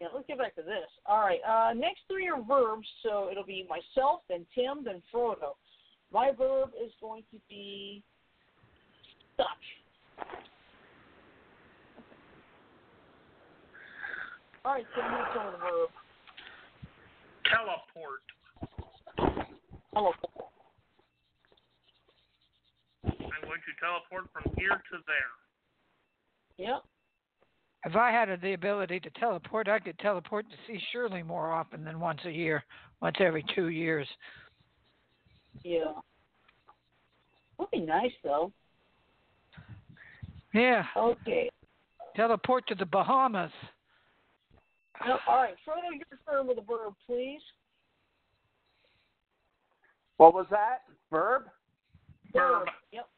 Yeah, 0.00 0.06
let's 0.14 0.26
get 0.26 0.38
back 0.38 0.54
to 0.54 0.62
this. 0.62 0.88
All 1.06 1.20
right. 1.20 1.40
Uh, 1.46 1.74
next 1.74 2.00
three 2.08 2.28
are 2.28 2.40
verbs, 2.40 2.86
so 3.02 3.28
it'll 3.30 3.44
be 3.44 3.66
myself, 3.68 4.20
then 4.28 4.46
Tim, 4.54 4.84
then 4.84 5.02
Frodo. 5.12 5.56
My 6.12 6.30
verb 6.36 6.70
is 6.82 6.90
going 7.00 7.22
to 7.32 7.40
be 7.48 8.02
stuck. 9.34 9.48
All 14.64 14.74
right, 14.74 14.86
Tim, 14.94 15.04
you 15.04 15.24
tell 15.34 15.52
the 15.52 15.58
verb. 15.58 15.90
Teleport. 17.50 18.22
Hello. 19.92 20.12
I'm 23.50 23.56
going 23.56 23.62
to 23.66 23.80
teleport 23.80 24.30
from 24.32 24.52
here 24.56 24.70
to 24.70 24.98
there. 25.06 26.66
Yep. 26.66 26.82
If 27.86 27.96
I 27.96 28.12
had 28.12 28.28
the 28.40 28.52
ability 28.52 29.00
to 29.00 29.10
teleport, 29.18 29.66
I 29.68 29.80
could 29.80 29.98
teleport 29.98 30.46
to 30.50 30.56
see 30.66 30.80
Shirley 30.92 31.22
more 31.22 31.50
often 31.50 31.82
than 31.82 31.98
once 31.98 32.20
a 32.26 32.30
year, 32.30 32.62
once 33.02 33.16
every 33.18 33.44
two 33.54 33.68
years. 33.70 34.06
Yeah. 35.64 35.94
Would 37.58 37.70
be 37.72 37.80
nice 37.80 38.12
though. 38.22 38.52
Yeah, 40.52 40.84
Okay. 40.96 41.50
teleport 42.14 42.66
to 42.68 42.74
the 42.74 42.86
Bahamas. 42.86 43.52
No, 45.06 45.18
all 45.26 45.36
right, 45.36 45.54
Frodo, 45.66 45.90
your 45.92 46.18
turn 46.28 46.46
with 46.46 46.58
a 46.58 46.62
verb, 46.62 46.94
please. 47.06 47.40
What 50.18 50.34
was 50.34 50.46
that? 50.50 50.82
Verb? 51.10 51.44
Verb. 52.32 52.68
Yep. 52.92 53.09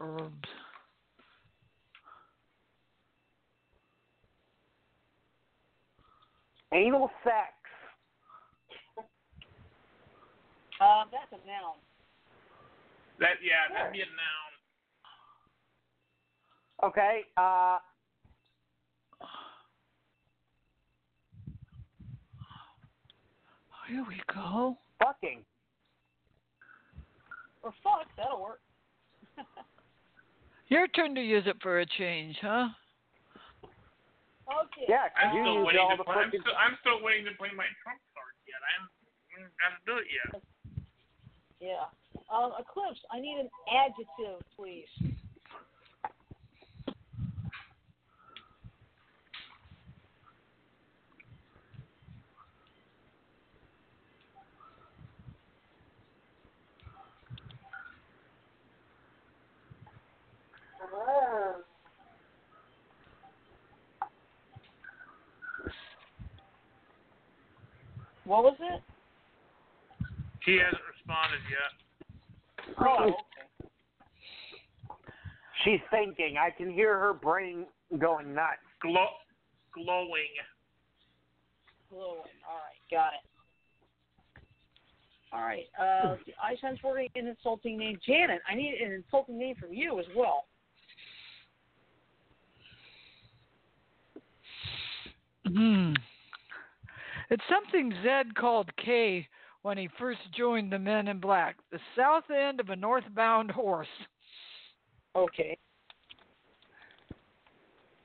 Verbs. 0.00 0.48
Anal 6.72 7.10
sex. 7.22 7.52
Um, 10.80 11.08
that's 11.12 11.30
a 11.32 11.46
noun. 11.46 11.76
That 13.18 13.36
yeah, 13.42 13.74
that'd 13.74 13.92
be 13.92 14.00
a 14.00 14.04
noun. 14.06 14.50
Okay. 16.90 17.20
Uh, 17.36 17.78
Here 23.90 24.04
we 24.08 24.22
go. 24.32 24.78
fucking. 25.00 25.40
Or 27.62 27.74
fuck, 27.82 28.06
that'll 28.16 28.40
work. 28.40 28.60
Your 30.70 30.86
turn 30.86 31.14
to 31.16 31.20
use 31.20 31.42
it 31.46 31.56
for 31.60 31.80
a 31.80 31.86
change, 31.98 32.38
huh? 32.40 32.70
okay. 34.46 34.86
Yeah, 34.88 35.10
I'm 35.18 35.34
you 35.34 35.42
still 35.42 35.58
use 35.58 35.66
waiting 35.66 35.82
all 35.82 35.90
to 35.90 35.98
the 35.98 36.06
play. 36.06 36.22
I'm 36.22 36.30
still, 36.30 36.56
I'm 36.58 36.76
still 36.80 36.98
waiting 37.02 37.26
to 37.26 37.34
play 37.34 37.50
my 37.54 37.66
trump 37.82 37.98
card 38.14 38.34
yet. 38.46 38.62
I 38.62 38.70
haven't 38.78 39.54
got 39.58 39.74
to 39.74 39.82
do 39.82 39.94
it 39.98 40.08
yet. 40.10 40.30
Yeah. 41.58 41.90
Um, 42.30 42.54
Eclipse, 42.58 43.02
I 43.10 43.18
need 43.18 43.42
an 43.42 43.50
adjective, 43.66 44.46
please. 44.54 44.90
What 68.30 68.44
was 68.44 68.54
it? 68.60 68.80
He 70.46 70.52
hasn't 70.52 70.80
responded 70.94 71.40
yet. 71.50 72.76
Oh, 72.78 73.08
okay. 73.08 73.16
She's 75.64 75.80
thinking. 75.90 76.36
I 76.38 76.50
can 76.50 76.72
hear 76.72 76.96
her 76.96 77.12
brain 77.12 77.66
going 77.98 78.32
nuts. 78.32 78.62
Glow, 78.80 79.08
glowing. 79.74 80.30
Glowing. 81.90 82.30
All 82.48 82.60
right, 82.62 82.78
got 82.88 83.14
it. 83.14 83.24
All 85.32 85.42
right. 85.42 85.66
Uh, 85.76 86.10
let's 86.10 86.24
see. 86.24 86.34
I 86.40 86.54
sense 86.60 86.78
for 86.80 86.98
an 86.98 87.08
insulting 87.16 87.78
name, 87.78 87.98
Janet. 88.06 88.42
I 88.48 88.54
need 88.54 88.74
an 88.74 88.92
insulting 88.92 89.40
name 89.40 89.56
from 89.56 89.72
you 89.72 89.98
as 89.98 90.06
well. 90.14 90.44
Hmm. 95.48 95.94
It's 97.30 97.42
something 97.48 97.92
Zed 98.02 98.34
called 98.34 98.68
K 98.76 99.26
when 99.62 99.78
he 99.78 99.88
first 99.98 100.20
joined 100.36 100.72
the 100.72 100.78
Men 100.78 101.06
in 101.06 101.20
Black. 101.20 101.56
The 101.70 101.78
south 101.96 102.24
end 102.30 102.58
of 102.60 102.70
a 102.70 102.76
northbound 102.76 103.50
horse, 103.50 103.86
Okay. 105.14 105.56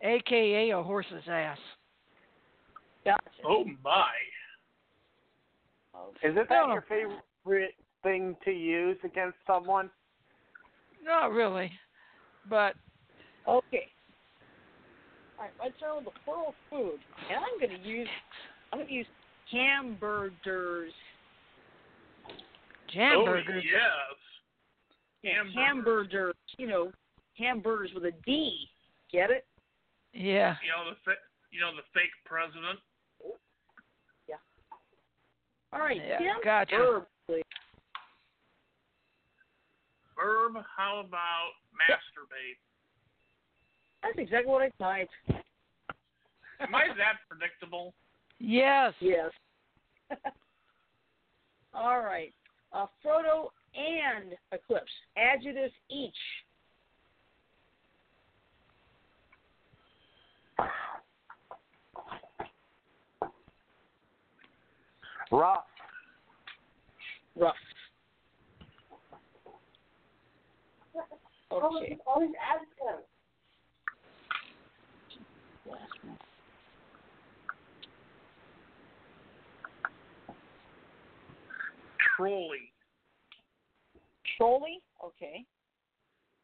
aka 0.02 0.70
a 0.70 0.84
horse's 0.84 1.28
ass. 1.28 1.58
Gotcha. 3.04 3.20
Oh 3.44 3.66
my. 3.84 4.08
Isn't 6.24 6.50
that 6.50 6.68
your 6.68 6.86
favorite 6.88 7.76
thing 8.04 8.36
to 8.46 8.52
use 8.52 8.98
against 9.04 9.38
someone? 9.48 9.90
Not 11.04 11.32
really, 11.32 11.72
but 12.48 12.76
Okay. 13.48 13.90
All 15.38 15.46
right, 15.46 15.54
let's 15.62 15.76
start 15.78 15.98
with 15.98 16.06
the 16.06 16.20
plural 16.24 16.56
food, 16.70 17.00
and 17.30 17.44
I'm 17.44 17.60
going 17.60 17.82
to 17.82 17.88
use 17.88 18.08
I'm 18.76 18.80
going 18.80 18.90
to 18.90 18.94
use 18.94 19.08
hamburgers. 19.54 20.92
hamburgers. 22.94 23.54
Oh 23.56 23.62
yes. 23.64 25.34
Hamburgers. 25.34 25.56
Hamburgers. 25.56 26.36
You 26.58 26.68
know, 26.68 26.92
hamburgers 27.38 27.92
with 27.96 28.04
a 28.04 28.12
D. 28.26 28.68
Get 29.14 29.30
it? 29.32 29.46
Yeah. 30.12 30.56
You 30.62 30.72
know 30.76 30.92
the 30.92 30.98
fa- 31.06 31.24
you 31.52 31.62
know 31.62 31.72
the 31.72 31.84
fake 31.94 32.12
president. 32.26 32.80
Yeah. 34.28 34.36
All 35.72 35.80
right. 35.80 36.02
Yeah, 36.06 36.18
Tim, 36.18 36.36
gotcha. 36.44 36.76
verb, 36.76 37.06
please. 37.28 37.44
Verb. 40.18 40.56
How 40.76 41.00
about 41.00 41.52
masturbate? 41.72 42.60
That's 44.04 44.18
exactly 44.18 44.52
what 44.52 44.64
I 44.64 44.70
typed. 44.84 45.14
Am 46.60 46.76
I 46.76 46.88
that 46.98 47.24
predictable? 47.30 47.94
Yes. 48.40 48.94
Yes. 49.00 49.32
All 51.74 52.00
right. 52.02 52.34
Uh, 52.74 52.86
Frodo 53.04 53.50
and 53.76 54.34
Eclipse. 54.52 54.92
Adjectives 55.18 55.74
each. 55.90 56.14
Rough. 65.32 65.66
Rough. 67.36 67.56
Okay. 71.52 71.98
Always 72.08 72.30
ask 72.42 72.66
him. 72.80 73.02
Last 75.66 75.82
one. 76.04 76.18
Trolley. 82.16 82.72
Trolley. 84.38 84.82
Okay. 85.04 85.46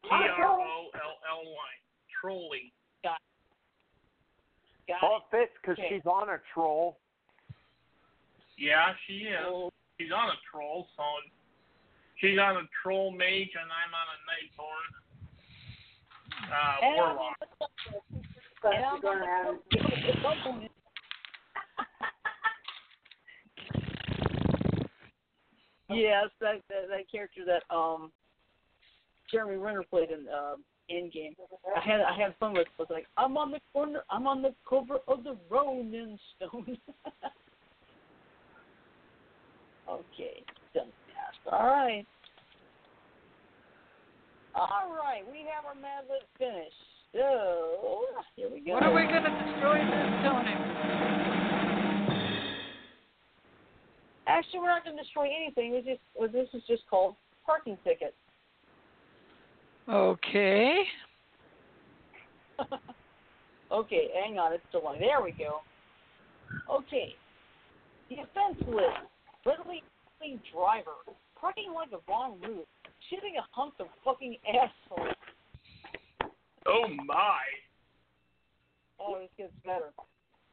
T 0.04 0.08
R 0.10 0.60
O 0.60 0.88
L 0.94 1.18
L 1.30 1.42
Y. 1.44 1.70
Trolley. 2.20 2.72
Got 3.02 3.18
Well, 5.00 5.16
it. 5.32 5.36
it 5.36 5.48
fits 5.48 5.52
because 5.60 5.78
Okay. 5.78 5.88
she's 5.96 6.06
on 6.06 6.28
a 6.28 6.38
troll. 6.52 6.98
Yeah, 8.58 8.94
she 9.06 9.28
is. 9.28 9.38
So, 9.42 9.72
She's 10.00 10.10
on 10.10 10.30
a 10.30 10.36
troll, 10.50 10.88
so 10.96 11.02
she's 12.16 12.38
on 12.38 12.56
a 12.56 12.62
troll 12.82 13.12
mage, 13.12 13.50
and 13.54 13.70
I'm 13.70 13.94
on 13.94 14.06
a 14.10 14.18
Nightborne. 14.26 14.92
Uh, 16.50 16.76
warlock. 16.96 17.36
on 17.60 17.68
But 18.62 18.70
the- 18.70 18.76
and 18.76 18.80
you're 18.80 18.86
I'm 18.94 19.00
going 19.00 19.18
to 19.20 19.26
have 19.26 19.46
on 20.46 20.60
the- 20.62 20.68
Yes, 25.90 26.26
that, 26.40 26.60
that 26.68 26.88
that 26.88 27.10
character 27.10 27.42
that 27.46 27.74
um 27.74 28.10
Jeremy 29.30 29.56
Renner 29.56 29.82
played 29.88 30.10
in 30.10 30.26
uh, 30.28 30.56
Endgame. 30.90 31.34
I 31.76 31.80
had 31.80 32.00
I 32.00 32.16
had 32.16 32.34
fun 32.38 32.52
with. 32.54 32.66
Was 32.78 32.88
like 32.90 33.06
I'm 33.16 33.36
on 33.36 33.50
the 33.50 33.60
corner. 33.72 34.02
I'm 34.10 34.26
on 34.26 34.42
the 34.42 34.54
cover 34.68 34.98
of 35.08 35.24
the 35.24 35.36
Ronin 35.50 36.18
Stone. 36.36 36.78
okay, 39.88 40.44
done 40.74 40.92
fast. 41.06 41.38
All 41.52 41.66
right. 41.66 42.06
All 44.54 44.92
right, 44.92 45.22
we 45.30 45.46
have 45.54 45.64
our 45.64 45.74
Mad 45.74 46.04
Lib 46.10 46.22
finished. 46.36 46.76
So 47.12 48.04
here 48.36 48.50
we 48.52 48.60
go. 48.60 48.72
What 48.74 48.82
are 48.82 48.94
we 48.94 49.02
gonna 49.04 49.30
destroy 49.30 49.78
this, 49.78 50.08
Tony? 50.24 51.11
Actually, 54.26 54.60
we're 54.60 54.68
not 54.68 54.84
going 54.84 54.96
to 54.96 55.02
destroy 55.02 55.26
anything. 55.26 55.72
We 55.72 55.78
just 55.78 56.00
well, 56.18 56.28
this 56.28 56.48
is 56.54 56.62
just 56.66 56.82
called 56.88 57.16
parking 57.44 57.76
tickets. 57.84 58.14
Okay. 59.88 60.82
okay, 63.72 64.08
hang 64.14 64.38
on, 64.38 64.52
it's 64.52 64.62
still 64.68 64.86
on. 64.86 65.00
There 65.00 65.20
we 65.22 65.32
go. 65.32 65.60
Okay. 66.70 67.14
The 68.08 68.16
offense 68.16 68.62
list. 68.68 69.08
Readily 69.44 69.82
clean 70.18 70.40
driver. 70.52 71.02
Parking 71.38 71.72
like 71.74 71.88
a 71.92 72.10
wrong 72.10 72.38
route. 72.42 72.68
Shitting 73.10 73.38
a 73.38 73.44
hunk 73.50 73.74
of 73.80 73.86
fucking 74.04 74.36
asshole. 74.46 75.08
Oh 76.66 76.86
my. 77.04 77.40
Oh, 79.00 79.18
this 79.18 79.30
gets 79.36 79.52
better. 79.64 79.90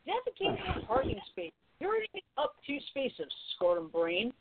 Defecating 0.08 0.78
in 0.78 0.86
parking 0.88 1.20
space. 1.32 1.52
Urinating 1.82 2.28
up 2.38 2.56
two 2.66 2.78
spaces, 2.90 3.32
scrotum 3.56 3.90
brain. 3.90 4.34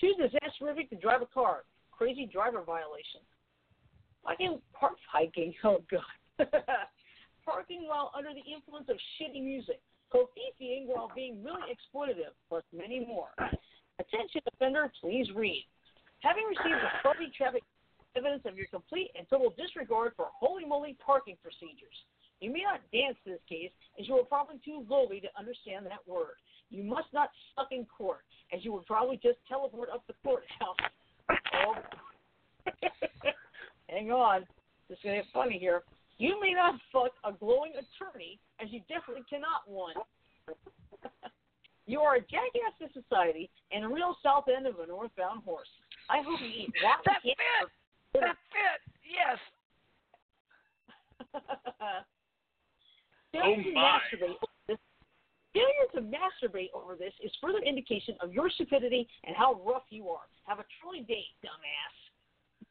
Too 0.00 0.12
disastrous 0.18 0.76
to 0.90 0.96
drive 0.96 1.22
a 1.22 1.26
car. 1.26 1.64
Crazy 1.90 2.28
driver 2.30 2.62
violation. 2.62 3.20
Fucking 4.24 4.60
park 4.72 4.96
hiking. 5.10 5.54
Oh 5.64 5.82
god. 5.90 6.38
Parking 7.44 7.86
while 7.86 8.10
under 8.16 8.30
the 8.34 8.42
influence 8.42 8.88
of 8.88 8.96
shitty 9.16 9.42
music. 9.42 9.80
Covfeeing 10.12 10.86
while 10.86 11.10
being 11.14 11.42
really 11.42 11.62
exploitative, 11.70 12.34
plus 12.48 12.62
many 12.72 13.04
more. 13.04 13.28
Attention 13.98 14.40
offender, 14.52 14.90
please 15.00 15.26
read. 15.34 15.66
Having 16.20 16.44
received 16.46 16.82
a 16.82 17.02
public 17.02 17.34
traffic 17.34 17.62
evidence 18.16 18.42
of 18.46 18.56
your 18.56 18.66
complete 18.68 19.10
and 19.16 19.28
total 19.28 19.54
disregard 19.56 20.12
for 20.16 20.26
holy 20.32 20.64
moly 20.64 20.96
parking 21.04 21.36
procedures. 21.42 21.96
You 22.40 22.52
may 22.52 22.62
not 22.62 22.80
dance 22.92 23.16
this 23.24 23.40
case, 23.48 23.70
as 23.98 24.06
you 24.06 24.14
are 24.14 24.24
probably 24.24 24.60
too 24.64 24.84
lowly 24.88 25.20
to 25.20 25.28
understand 25.38 25.86
that 25.86 26.06
word. 26.06 26.36
You 26.70 26.82
must 26.82 27.08
not 27.12 27.30
suck 27.54 27.68
in 27.70 27.86
court, 27.86 28.24
as 28.52 28.64
you 28.64 28.72
would 28.72 28.86
probably 28.86 29.18
just 29.22 29.38
teleport 29.48 29.88
up 29.90 30.04
the 30.06 30.14
courthouse. 30.22 30.76
Oh. 31.30 31.74
Hang 33.88 34.10
on. 34.10 34.44
This 34.88 34.98
is 34.98 35.04
going 35.04 35.16
to 35.16 35.22
get 35.22 35.32
funny 35.32 35.58
here. 35.58 35.82
You 36.18 36.40
may 36.40 36.52
not 36.52 36.74
fuck 36.92 37.12
a 37.24 37.32
glowing 37.32 37.72
attorney, 37.72 38.38
as 38.60 38.68
you 38.70 38.80
definitely 38.88 39.24
cannot 39.28 39.66
one. 39.66 39.94
you 41.86 42.00
are 42.00 42.16
a 42.16 42.20
jackass 42.20 42.72
to 42.80 42.88
society 43.00 43.50
and 43.72 43.84
a 43.84 43.88
real 43.88 44.16
south 44.22 44.44
end 44.54 44.66
of 44.66 44.78
a 44.80 44.86
northbound 44.86 45.42
horse. 45.44 45.68
I 46.08 46.22
hope 46.22 46.40
you 46.40 46.46
eat 46.46 46.72
That 46.82 47.02
fit. 47.22 47.36
That 48.14 48.36
fit. 48.52 48.80
Yes. 49.04 49.38
Failure 53.32 53.56
Oh, 53.58 53.62
to 53.62 53.72
my. 53.72 54.00
masturbate 54.00 54.30
over 54.30 54.52
this- 54.68 54.78
Failure 55.52 55.86
to 55.94 56.00
masturbate 56.02 56.70
over 56.74 56.96
this 56.96 57.14
is 57.22 57.34
further 57.40 57.58
indication 57.60 58.16
of 58.20 58.32
your 58.32 58.50
stupidity 58.50 59.08
and 59.24 59.34
how 59.36 59.54
rough 59.64 59.84
you 59.90 60.08
are. 60.10 60.26
Have 60.44 60.58
a 60.60 60.64
truly 60.80 61.00
date, 61.02 61.34
dumbass. 61.44 61.94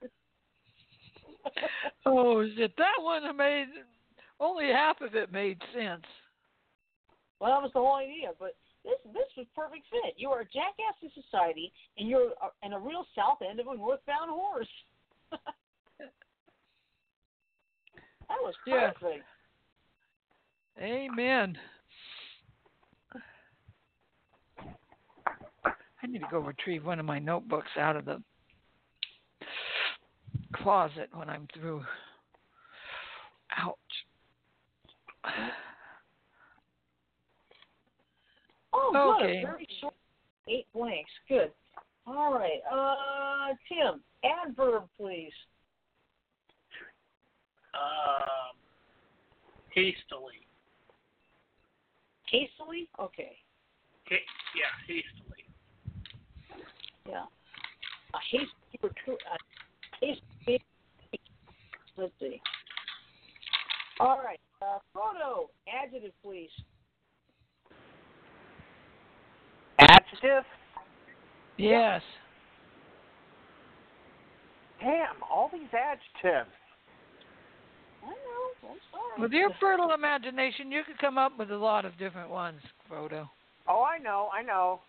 Oh, 2.08 2.44
shit. 2.56 2.76
That 2.78 2.96
one 3.00 3.36
made 3.38 3.68
only 4.40 4.68
half 4.72 5.00
of 5.02 5.14
it 5.16 5.32
made 5.32 5.62
sense. 5.74 6.04
well, 7.40 7.52
that 7.54 7.62
was 7.62 7.72
the 7.74 7.80
whole 7.80 7.96
idea, 7.96 8.32
but 8.40 8.56
this 8.84 8.98
this 9.14 9.28
was 9.38 9.46
perfect 9.56 9.86
fit. 9.92 10.16
You 10.18 10.32
are 10.32 10.40
a 10.42 10.46
jackass 10.46 10.96
to 11.02 11.10
society, 11.22 11.72
and 11.98 12.08
you're 12.10 12.32
a, 12.42 12.50
and 12.64 12.74
a 12.74 12.80
real 12.80 13.06
south 13.16 13.42
end 13.48 13.60
of 13.60 13.68
a 13.68 13.76
northbound 13.76 14.30
horse. 14.32 14.68
that 15.32 15.42
was 18.42 18.56
Yeah. 18.66 18.92
Perfect. 20.76 20.94
Amen. 20.94 21.58
I 26.04 26.08
need 26.08 26.20
to 26.20 26.28
go 26.30 26.40
retrieve 26.40 26.86
one 26.86 27.00
of 27.00 27.06
my 27.06 27.20
notebooks 27.20 27.72
out 27.78 27.96
of 27.96 28.06
the 28.06 28.22
closet 30.54 31.10
when 31.14 31.30
I'm 31.30 31.48
through. 31.54 31.84
Ouch. 33.58 33.76
Oh, 38.74 38.92
good. 38.92 39.26
Okay. 39.26 39.40
A 39.40 39.42
very 39.42 39.68
short 39.82 39.94
eight 40.48 40.68
blanks. 40.74 41.10
Good. 41.28 41.52
All 42.06 42.34
right. 42.34 42.60
Uh, 42.72 43.56
Tim, 43.68 44.02
adverb, 44.24 44.84
please. 45.00 45.32
Um, 47.74 48.56
hastily. 49.74 50.45
Hastily. 52.30 52.90
Okay. 53.00 53.38
Ha- 54.10 54.16
yeah, 54.56 54.74
hastily. 54.88 55.46
Yeah. 57.08 57.26
A 58.14 58.18
hasty 58.32 58.80
recruit. 58.82 59.20
A 59.32 60.06
hasty. 60.06 60.64
Let's 61.98 62.12
see. 62.20 62.42
All 64.00 64.20
right. 64.24 64.40
Uh, 64.62 64.80
Frodo. 64.94 65.50
Adjective, 65.68 66.12
please. 66.24 66.50
Adjective? 69.80 70.44
Yes. 71.58 72.02
Damn, 74.80 75.16
all 75.32 75.50
these 75.52 75.70
adjectives. 75.74 76.52
I 78.04 78.08
know. 78.08 78.12
I'm 78.12 78.14
sorry. 78.14 78.55
With 79.18 79.32
your 79.32 79.50
fertile 79.60 79.94
imagination, 79.94 80.72
you 80.72 80.84
could 80.86 80.98
come 80.98 81.18
up 81.18 81.38
with 81.38 81.52
a 81.52 81.58
lot 81.58 81.86
of 81.86 81.98
different 81.98 82.30
ones, 82.30 82.60
Frodo. 82.90 83.30
Oh, 83.68 83.84
I 83.84 83.98
know, 83.98 84.30
I 84.34 84.42
know. 84.42 84.82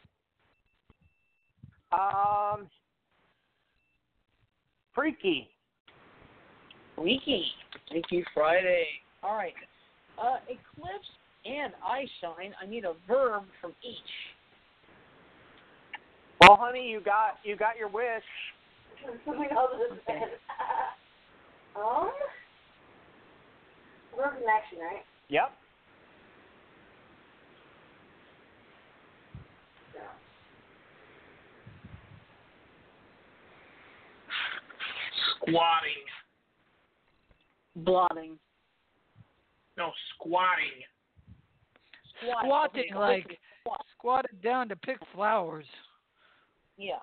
Um, 1.93 2.69
freaky. 4.95 5.49
Freaky. 6.97 7.45
Thank 7.91 8.07
you, 8.11 8.25
Friday. 8.35 8.87
All 9.23 9.37
right. 9.37 9.55
Uh, 10.19 10.37
eclipse 10.49 11.07
and 11.45 11.73
eye 11.85 12.07
shine. 12.21 12.53
I 12.61 12.67
need 12.67 12.85
a 12.85 12.95
verb 13.07 13.45
from 13.61 13.73
each. 13.83 13.97
Well, 16.41 16.57
honey, 16.61 16.89
you 16.89 17.01
got 17.01 17.39
you 17.45 17.57
got 17.57 17.77
your 17.79 17.89
wish. 17.89 18.23
we 19.27 19.35
know 19.35 19.69
this 19.79 19.97
is 19.97 20.03
bad. 20.07 20.23
Um, 21.77 22.11
verb 24.17 24.35
in 24.43 24.49
action, 24.49 24.79
right? 24.79 25.05
Yep. 25.29 25.53
Squatting. 35.37 36.03
Blotting. 37.77 38.39
No, 39.77 39.93
squatting. 40.15 40.83
Squat. 42.21 42.45
Squatting, 42.45 42.95
like 42.95 43.39
squat. 43.61 43.81
squatted 43.97 44.43
down 44.43 44.69
to 44.69 44.77
pick 44.77 44.99
flowers. 45.15 45.67
Yeah. 46.77 46.95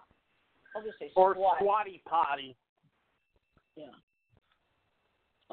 I'll 0.76 0.84
just 0.84 0.97
say 0.99 1.12
Or 1.15 1.36
squatty 1.60 2.02
potty. 2.06 2.56
Yeah. 3.76 3.86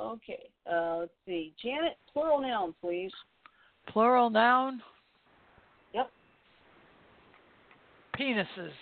Okay. 0.00 0.50
Uh, 0.70 0.96
let's 1.00 1.12
see. 1.26 1.52
Janet, 1.62 1.96
plural 2.12 2.40
noun, 2.40 2.74
please. 2.80 3.12
Plural 3.88 4.30
noun. 4.30 4.82
Yep. 5.94 6.10
Penises. 8.18 8.72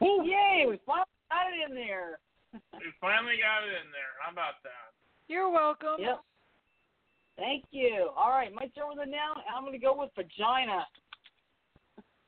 Yay! 0.00 0.66
We 0.68 0.78
finally 0.86 1.06
got 1.30 1.46
it 1.48 1.70
in 1.70 1.74
there. 1.74 2.18
We 2.72 2.92
finally 3.00 3.34
got 3.42 3.66
it 3.66 3.74
in 3.82 3.90
there. 3.90 4.14
How 4.22 4.30
about 4.30 4.62
that? 4.62 4.94
You're 5.26 5.50
welcome. 5.50 5.96
Yep. 5.98 6.20
Thank 7.36 7.64
you. 7.72 8.10
All 8.16 8.30
right, 8.30 8.52
my 8.54 8.66
turn 8.76 8.90
with 8.90 8.98
the 8.98 9.10
noun. 9.10 9.42
I'm 9.52 9.64
going 9.64 9.72
to 9.72 9.78
go 9.78 9.96
with 9.98 10.10
vagina. 10.14 10.86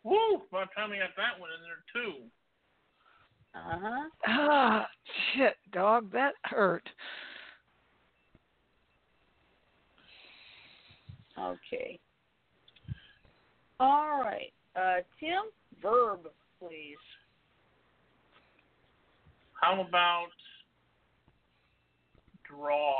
Woo! 0.03 0.43
By 0.51 0.65
the 0.65 0.71
time 0.75 0.91
we 0.91 0.97
got 0.97 1.11
that 1.17 1.39
one 1.39 1.51
in 1.51 1.63
there 1.63 1.85
too. 1.93 2.15
Uh 3.55 3.79
huh. 3.81 4.09
Ah, 4.27 4.89
shit, 5.35 5.55
dog, 5.73 6.11
that 6.13 6.35
hurt. 6.45 6.89
Okay. 11.39 11.99
All 13.79 14.21
right. 14.21 14.53
Uh, 14.75 15.03
Tim, 15.21 15.51
verb, 15.83 16.21
please. 16.61 16.97
How 19.61 19.81
about 19.81 20.29
draw? 22.49 22.95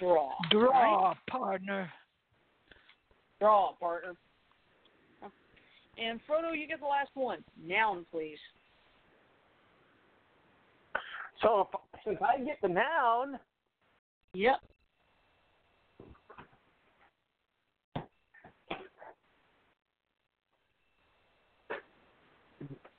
Draw. 0.00 0.30
Draw, 0.50 1.08
Right? 1.08 1.16
partner. 1.30 1.92
Draw, 3.40 3.72
partner. 3.74 4.14
And 5.96 6.18
Frodo, 6.28 6.56
you 6.58 6.66
get 6.66 6.80
the 6.80 6.86
last 6.86 7.10
one. 7.14 7.44
Noun, 7.62 8.04
please. 8.10 8.38
So 11.40 11.68
if, 12.04 12.16
if 12.16 12.22
I 12.22 12.38
get 12.38 12.58
the 12.62 12.68
noun, 12.68 13.38
Yep. 14.32 14.60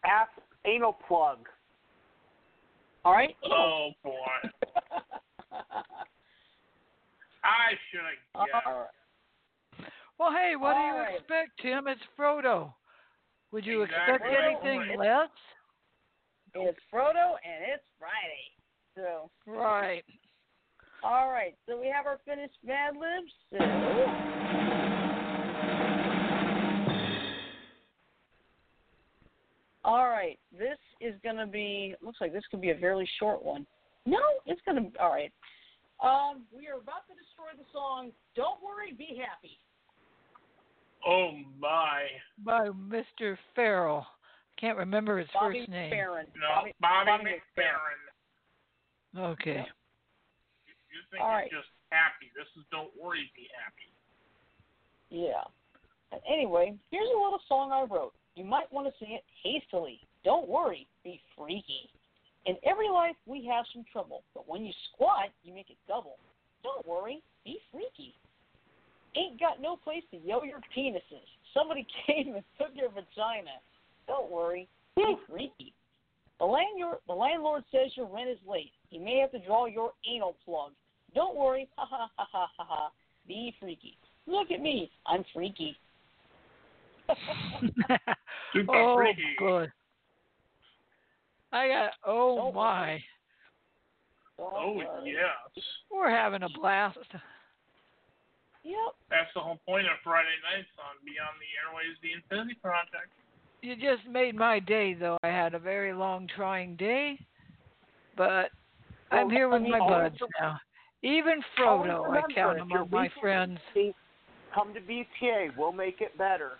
Ass 0.06 0.28
anal 0.66 0.98
plug. 1.08 1.40
All 3.04 3.14
right. 3.14 3.36
Oh 3.44 3.92
boy. 4.04 4.12
I 7.44 7.78
should 7.92 8.02
have 8.34 8.48
guessed. 8.48 8.66
All 8.66 8.74
right. 8.74 8.90
Well, 10.18 10.32
hey, 10.32 10.56
what 10.56 10.74
do 10.76 10.80
you 10.80 10.94
right. 10.94 11.16
expect, 11.16 11.52
Tim? 11.62 11.88
It's 11.88 12.02
Frodo. 12.18 12.74
Would 13.52 13.66
you 13.66 13.84
expect 13.84 14.24
Exactly. 14.26 14.70
anything 14.72 14.98
less? 14.98 15.30
It's 16.54 16.80
Frodo, 16.92 17.36
and 17.44 17.64
it's 17.68 17.84
Friday. 18.00 18.56
So, 18.96 19.30
Right. 19.46 20.06
all 21.04 21.30
right. 21.30 21.56
So 21.68 21.80
we 21.80 21.88
have 21.88 22.06
our 22.06 22.18
finished 22.26 22.58
Mad 22.64 22.96
Libs. 22.96 23.34
So, 23.52 23.58
all 29.86 30.10
right. 30.10 30.38
This 30.52 30.78
is 31.00 31.14
going 31.24 31.38
to 31.38 31.46
be. 31.46 31.96
Looks 32.02 32.20
like 32.20 32.34
this 32.34 32.44
could 32.50 32.62
be 32.62 32.72
a 32.72 32.78
very 32.78 33.08
short 33.20 33.44
one. 33.44 33.66
No, 34.06 34.20
it's 34.46 34.62
going 34.66 34.92
to. 34.92 35.00
All 35.00 35.12
right. 35.12 35.32
Um, 36.04 36.44
we 36.52 36.68
are 36.68 36.76
about 36.76 37.08
to 37.08 37.16
destroy 37.16 37.56
the 37.58 37.64
song. 37.72 38.12
Don't 38.36 38.62
worry, 38.62 38.92
be 38.98 39.22
happy. 39.22 39.58
Oh 41.08 41.32
my. 41.60 42.04
By 42.44 42.70
Mr. 42.70 43.38
Farrell. 43.56 44.06
I 44.06 44.60
can't 44.60 44.78
remember 44.78 45.20
his 45.20 45.28
Bobby 45.34 45.60
first 45.60 45.70
name. 45.70 45.94
McFerrin. 45.94 46.26
No, 46.36 46.48
Bobby, 46.56 46.74
Bobby, 46.82 47.06
Bobby 47.06 47.24
McFerrin. 47.24 49.32
Okay. 49.32 49.66
You 50.66 51.00
think 51.12 51.24
All 51.24 51.38
it's 51.38 51.52
just 51.52 51.68
happy. 51.92 52.32
This 52.36 52.48
is 52.58 52.64
don't 52.72 52.92
worry, 53.00 53.32
be 53.36 53.48
happy. 53.56 53.92
Yeah. 55.10 55.44
Anyway, 56.30 56.76
here's 56.92 57.08
a 57.08 57.18
little 57.18 57.40
song 57.48 57.72
I 57.72 57.86
wrote. 57.94 58.14
You 58.36 58.44
might 58.44 58.72
want 58.72 58.88
to 58.88 58.94
sing 59.00 59.14
it 59.14 59.24
hastily. 59.44 60.00
Don't 60.24 60.48
worry, 60.48 60.88
be 61.04 61.22
freaky. 61.38 61.90
In 62.46 62.56
every 62.64 62.90
life, 62.90 63.16
we 63.26 63.46
have 63.46 63.66
some 63.74 63.86
trouble, 63.92 64.24
but 64.34 64.48
when 64.48 64.64
you 64.64 64.74
squat, 64.94 65.30
you 65.44 65.54
make 65.54 65.70
it 65.70 65.78
double. 65.88 66.18
Don't 66.64 66.86
worry, 66.86 67.22
be 67.44 67.60
freaky. 67.72 68.14
Ain't 69.16 69.40
got 69.40 69.62
no 69.62 69.78
place 69.78 70.04
to 70.12 70.18
yell 70.18 70.46
your 70.46 70.60
penises. 70.76 71.26
Somebody 71.54 71.88
came 72.08 72.36
and 72.36 72.44
took 72.60 72.70
your 72.74 72.90
vagina. 72.90 73.56
Don't 74.08 74.30
worry, 74.30 74.68
be 74.96 75.04
hmm. 75.08 75.32
freaky. 75.32 75.74
The 76.40 76.46
landlord, 76.46 76.98
the 77.08 77.14
landlord 77.14 77.64
says 77.72 77.92
your 77.96 78.08
rent 78.08 78.30
is 78.30 78.38
late. 78.48 78.72
He 78.90 79.00
may 79.00 79.20
have 79.20 79.32
to 79.32 79.40
draw 79.40 79.66
your 79.68 79.92
anal 80.12 80.36
plug. 80.44 80.72
Don't 81.14 81.36
worry. 81.38 81.70
Ha 81.78 81.88
ha 81.90 82.10
ha 82.18 82.28
ha 82.30 82.48
ha 82.58 82.66
ha. 82.68 82.92
Be 83.26 83.54
freaky. 83.60 83.98
Look 84.28 84.52
at 84.52 84.60
me. 84.60 84.92
I'm 85.08 85.24
freaky. 85.34 85.78
Super 88.54 88.76
oh, 88.76 88.98
freaky. 88.98 89.22
good. 89.38 89.72
I 91.52 91.68
got. 91.68 91.92
Oh 92.06 92.36
Don't 92.38 92.56
my, 92.56 93.00
Don't 94.38 94.54
Oh, 94.54 94.82
oh 94.82 95.06
yes. 95.06 95.64
we're 95.92 96.10
having 96.10 96.44
a 96.44 96.50
blast. 96.50 96.98
Yep. 98.64 98.96
That's 99.12 99.30
the 99.36 99.42
whole 99.42 99.60
point 99.66 99.86
of 99.86 99.94
Friday 100.04 100.28
nights 100.52 100.68
on 100.80 100.98
Beyond 101.06 101.38
the 101.40 101.52
Airwaves, 101.62 102.02
the 102.02 102.14
Infinity 102.14 102.58
Project. 102.62 103.14
You 103.62 103.76
just 103.76 104.08
made 104.10 104.36
my 104.36 104.60
day, 104.60 104.96
though. 104.96 105.18
I 105.24 105.28
had 105.28 105.54
a 105.54 105.60
very 105.60 105.94
long, 105.94 106.28
trying 106.36 106.76
day, 106.76 107.20
but 108.18 108.50
I'm 109.12 109.30
here 109.30 109.50
with 109.50 109.62
I 109.62 109.64
mean, 109.64 109.72
my 109.72 109.80
buds 109.80 110.20
rem- 110.20 110.30
now. 110.42 110.60
Even 111.04 111.42
Frodo, 111.58 112.10
I 112.10 112.22
count 112.34 112.58
you're 112.70 112.82
among 112.82 112.90
my 112.90 113.04
weak 113.04 113.12
friends. 113.22 113.60
Come 114.54 114.74
to 114.74 114.82
BTA. 114.82 115.56
We'll 115.56 115.72
make 115.72 116.02
it 116.02 116.18
better. 116.18 116.54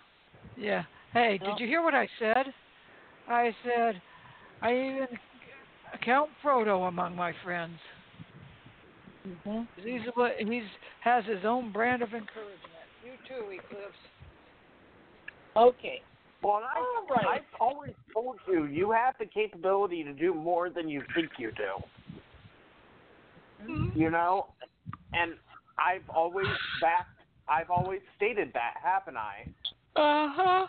Yeah. 0.56 0.84
Hey, 1.16 1.40
did 1.42 1.58
you 1.58 1.66
hear 1.66 1.82
what 1.82 1.94
I 1.94 2.06
said? 2.18 2.52
I 3.26 3.50
said 3.64 4.02
I 4.60 4.72
even 4.72 5.06
count 6.04 6.28
Frodo 6.44 6.88
among 6.88 7.16
my 7.16 7.32
friends. 7.42 7.78
hmm 9.24 9.62
He's 9.76 10.02
he's 10.40 10.62
has 11.00 11.24
his 11.24 11.42
own 11.46 11.72
brand 11.72 12.02
of 12.02 12.12
encouragement. 12.12 12.60
You 13.02 13.12
too, 13.26 13.50
Eclipse. 13.50 13.96
Okay. 15.56 16.02
Well, 16.42 16.60
I, 16.62 16.84
right. 17.10 17.26
I've 17.26 17.60
always 17.60 17.94
told 18.12 18.36
you, 18.46 18.66
you 18.66 18.90
have 18.90 19.14
the 19.18 19.24
capability 19.24 20.04
to 20.04 20.12
do 20.12 20.34
more 20.34 20.68
than 20.68 20.86
you 20.86 21.02
think 21.14 21.30
you 21.38 21.50
do. 21.56 21.80
You 23.94 24.10
know, 24.10 24.48
and 25.14 25.32
I've 25.78 26.08
always 26.14 26.46
backed. 26.82 27.08
I've 27.48 27.70
always 27.70 28.00
stated 28.16 28.50
that, 28.52 28.74
haven't 28.82 29.16
I? 29.16 29.46
Uh 29.96 30.28
huh. 30.30 30.66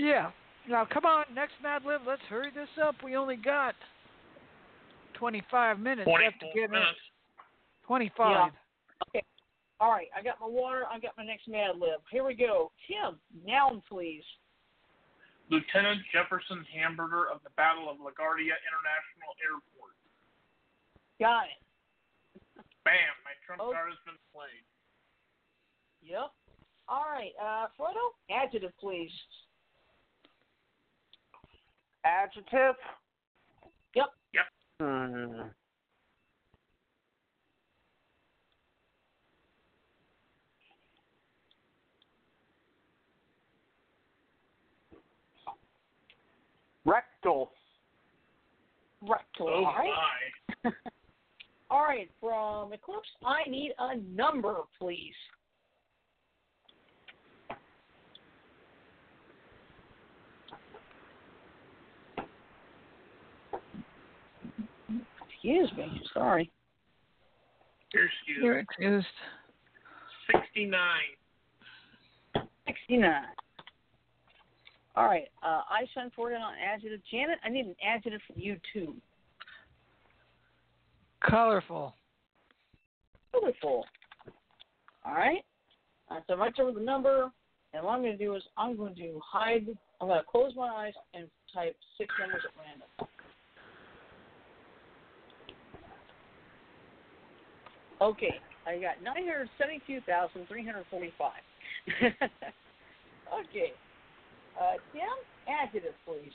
Yeah. 0.00 0.30
Now 0.68 0.84
come 0.84 1.04
on, 1.04 1.24
next 1.34 1.54
Mad 1.62 1.82
Lib, 1.84 2.02
let's 2.06 2.22
hurry 2.28 2.50
this 2.54 2.68
up. 2.82 2.94
We 3.04 3.16
only 3.16 3.36
got 3.36 3.74
25 5.14 5.78
minutes 5.78 6.06
left 6.08 6.40
to 6.40 6.46
24 6.52 6.54
get 6.54 6.64
in. 6.64 6.70
minutes. 6.70 7.00
25. 7.86 8.52
All 9.80 9.90
right. 9.90 10.08
I 10.16 10.22
got 10.22 10.36
my 10.40 10.46
water. 10.46 10.84
I 10.90 10.98
got 11.00 11.12
my 11.16 11.24
next 11.24 11.48
Mad 11.48 11.76
Lib. 11.76 12.00
Here 12.12 12.24
we 12.24 12.34
go. 12.34 12.70
Tim, 12.86 13.16
noun, 13.44 13.82
please. 13.88 14.22
Lieutenant 15.50 16.00
Jefferson 16.12 16.64
Hamburger 16.72 17.26
of 17.32 17.40
the 17.42 17.50
Battle 17.56 17.88
of 17.90 17.96
LaGuardia 17.96 18.54
International 18.60 19.32
Airport. 19.42 19.96
Got 21.18 21.44
it. 21.50 21.60
Bam, 22.84 23.12
my 23.24 23.32
trump 23.44 23.60
Oh. 23.64 23.72
card 23.72 23.90
has 23.90 23.98
been 24.06 24.20
played. 24.32 24.62
Yep. 26.02 26.30
All 26.88 27.04
right. 27.10 27.32
Uh, 27.40 27.66
Frodo, 27.78 28.14
adjective, 28.30 28.72
please. 28.78 29.10
Adjective. 32.04 32.74
Yep. 33.94 34.06
Yep. 34.34 34.44
Hmm. 34.80 35.40
Rectal. 46.84 47.50
Rectal. 49.02 49.48
Oh 49.48 49.64
all 49.64 49.74
right. 49.74 50.72
all 51.70 51.82
right, 51.82 52.10
From 52.20 52.72
Eclipse, 52.72 53.08
I 53.24 53.48
need 53.48 53.72
a 53.78 53.96
number, 53.96 54.56
please. 54.78 55.14
Excuse 65.50 65.76
me. 65.76 66.00
Sorry. 66.14 66.50
You're 67.92 68.04
excused. 68.04 68.44
You're 68.44 68.58
excused. 68.60 69.06
69. 70.32 70.80
69. 72.68 73.22
All 74.94 75.06
right. 75.06 75.24
Uh, 75.42 75.62
I 75.68 75.86
sent 75.92 76.14
for 76.14 76.30
it 76.30 76.36
on 76.36 76.52
adjective. 76.54 77.00
Janet, 77.10 77.38
I 77.44 77.48
need 77.48 77.66
an 77.66 77.74
adjective 77.84 78.20
from 78.28 78.40
you, 78.40 78.58
too. 78.72 78.94
Colorful. 81.28 81.94
Colorful. 83.32 83.84
All 85.04 85.14
right. 85.14 85.44
Uh, 86.12 86.20
so 86.28 86.34
I 86.34 86.62
over 86.62 86.78
the 86.78 86.84
number, 86.84 87.28
and 87.74 87.84
what 87.84 87.94
I'm 87.94 88.02
going 88.02 88.16
to 88.16 88.24
do 88.24 88.36
is 88.36 88.42
I'm 88.56 88.76
going 88.76 88.94
to 88.94 89.20
hide. 89.24 89.66
I'm 90.00 90.06
going 90.06 90.20
to 90.20 90.26
close 90.30 90.52
my 90.56 90.68
eyes 90.68 90.94
and 91.12 91.26
type 91.52 91.76
six 91.98 92.14
numbers 92.20 92.42
at 92.44 92.52
random. 92.56 93.09
Okay, 98.00 98.40
I 98.66 98.80
got 98.80 99.02
nine 99.02 99.28
hundred 99.28 99.48
seventy-two 99.58 100.00
thousand 100.06 100.48
three 100.48 100.64
hundred 100.64 100.84
forty-five. 100.90 101.42
okay, 102.02 103.72
uh, 104.58 104.76
Tim, 104.92 105.02
adjective, 105.46 105.94
please. 106.06 106.32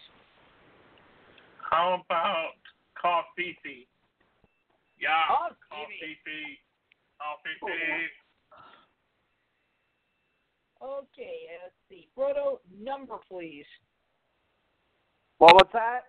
How 1.57 2.03
about 2.05 2.53
coffee 2.99 3.57
fee? 3.63 3.87
Yeah. 5.01 5.09
Coffee. 5.27 5.55
Coffee 5.69 6.17
fee. 6.23 6.59
Coffee 7.19 7.57
fee. 7.61 8.07
Okay, 10.83 11.37
uh, 11.49 11.63
let's 11.63 11.75
see. 11.89 12.07
Frodo, 12.17 12.59
number, 12.79 13.15
please. 13.27 13.65
What 15.39 15.55
was 15.55 15.67
that? 15.73 16.01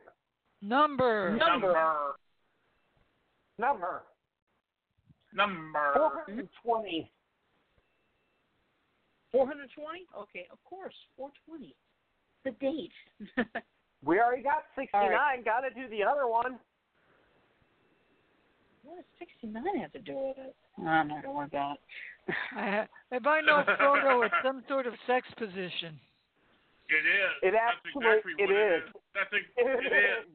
Number. 0.61 1.37
Number. 1.37 1.73
Number. 1.73 2.17
Number. 3.59 4.03
Number. 5.37 5.93
420. 6.65 7.11
420? 9.33 10.07
Okay, 10.17 10.47
of 10.51 10.59
course, 10.65 10.95
420. 11.17 11.75
The 12.45 12.51
date. 12.59 12.93
We 14.05 14.21
already 14.21 14.43
got 14.45 14.63
69. 14.77 15.03
All 15.03 15.11
right. 15.11 15.43
Got 15.43 15.61
to 15.67 15.71
do 15.75 15.89
the 15.89 16.05
other 16.05 16.29
one. 16.29 16.61
what 18.85 18.97
does 18.97 19.05
69 19.19 19.65
have 19.81 19.91
to 19.93 19.99
do 19.99 20.13
with 20.15 20.37
it? 20.39 20.55
I'm 20.79 21.09
not 21.09 21.23
going 21.23 21.23
to 21.25 21.31
worry 21.33 21.47
about 21.51 21.79
it. 22.29 22.35
I, 22.55 22.87
if 23.11 23.27
I 23.27 23.41
know 23.41 23.65
Frodo, 23.67 24.25
it's 24.27 24.35
some 24.45 24.63
sort 24.69 24.87
of 24.87 24.93
sex 25.09 25.27
position. 25.39 25.99
It 26.87 27.03
is. 27.03 27.33
It 27.43 27.51
That's 27.57 27.75
actually- 27.83 28.05
exactly 28.05 28.33
it 28.39 28.47
what 28.47 28.51
it 28.53 28.77
is. 28.77 28.83
is. 28.85 28.95
That's 29.17 29.33
ex- 29.33 29.57
it 29.57 29.91
is. 29.91 30.29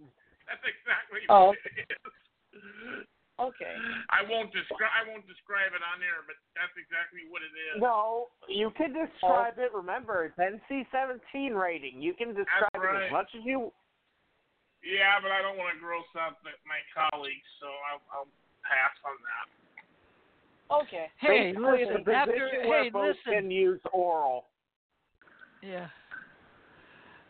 That's 0.49 0.65
exactly 0.67 1.19
Oh. 1.29 1.47
what 1.53 1.57
it 1.63 1.85
is. 1.85 3.07
Okay. 3.39 3.75
I 4.11 4.21
won't 4.27 4.51
describe. 4.53 4.91
I 4.91 5.07
won't 5.07 5.25
describe 5.25 5.73
it 5.73 5.81
on 5.81 6.03
air, 6.03 6.21
but 6.27 6.37
that's 6.53 6.75
exactly 6.77 7.25
what 7.31 7.41
it 7.41 7.53
is. 7.53 7.81
No, 7.81 8.29
you 8.45 8.69
can 8.75 8.93
describe 8.93 9.57
it. 9.57 9.71
Remember, 9.73 10.29
it's 10.29 10.37
NC-17 10.37 11.55
rating. 11.55 12.01
You 12.03 12.13
can 12.13 12.35
describe 12.35 12.75
it 12.75 13.07
as 13.07 13.11
much 13.11 13.31
as 13.33 13.41
you. 13.41 13.71
Yeah, 14.85 15.17
but 15.21 15.31
I 15.33 15.41
don't 15.41 15.57
want 15.57 15.73
to 15.73 15.79
gross 15.81 16.05
out 16.17 16.41
my 16.43 16.81
colleagues, 16.93 17.49
so 17.61 17.69
I'll, 17.89 18.03
I'll 18.13 18.31
pass 18.61 18.93
on 19.05 19.17
that. 19.25 19.47
Okay. 20.71 21.05
Hey, 21.19 21.51
Basically, 21.51 21.85
listen. 21.85 22.01
it's 22.01 22.07
a 22.07 22.13
After, 22.13 22.31
position 22.33 22.69
where 22.69 22.83
hey, 22.83 22.89
both 22.89 23.15
listen. 23.25 23.41
can 23.41 23.51
use 23.51 23.81
oral. 23.93 24.45
Yeah. 25.61 25.87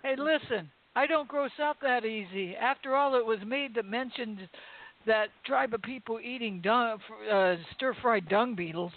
Hey, 0.04 0.16
listen. 0.18 0.70
I 0.95 1.08
don't 1.08 1.28
gross 1.28 1.52
out 1.62 1.78
that 1.82 2.06
easy. 2.06 2.56
After 2.56 2.95
all, 2.95 3.16
it 3.16 3.26
was 3.26 3.39
me 3.41 3.70
that 3.76 3.86
mentioned 3.86 4.39
that 5.06 5.28
tribe 5.45 5.74
of 5.74 5.82
people 5.82 6.20
eating 6.20 6.62
dung, 6.62 6.99
uh, 7.32 7.56
stir-fried 7.76 8.28
dung 8.30 8.56
beetles. 8.56 8.91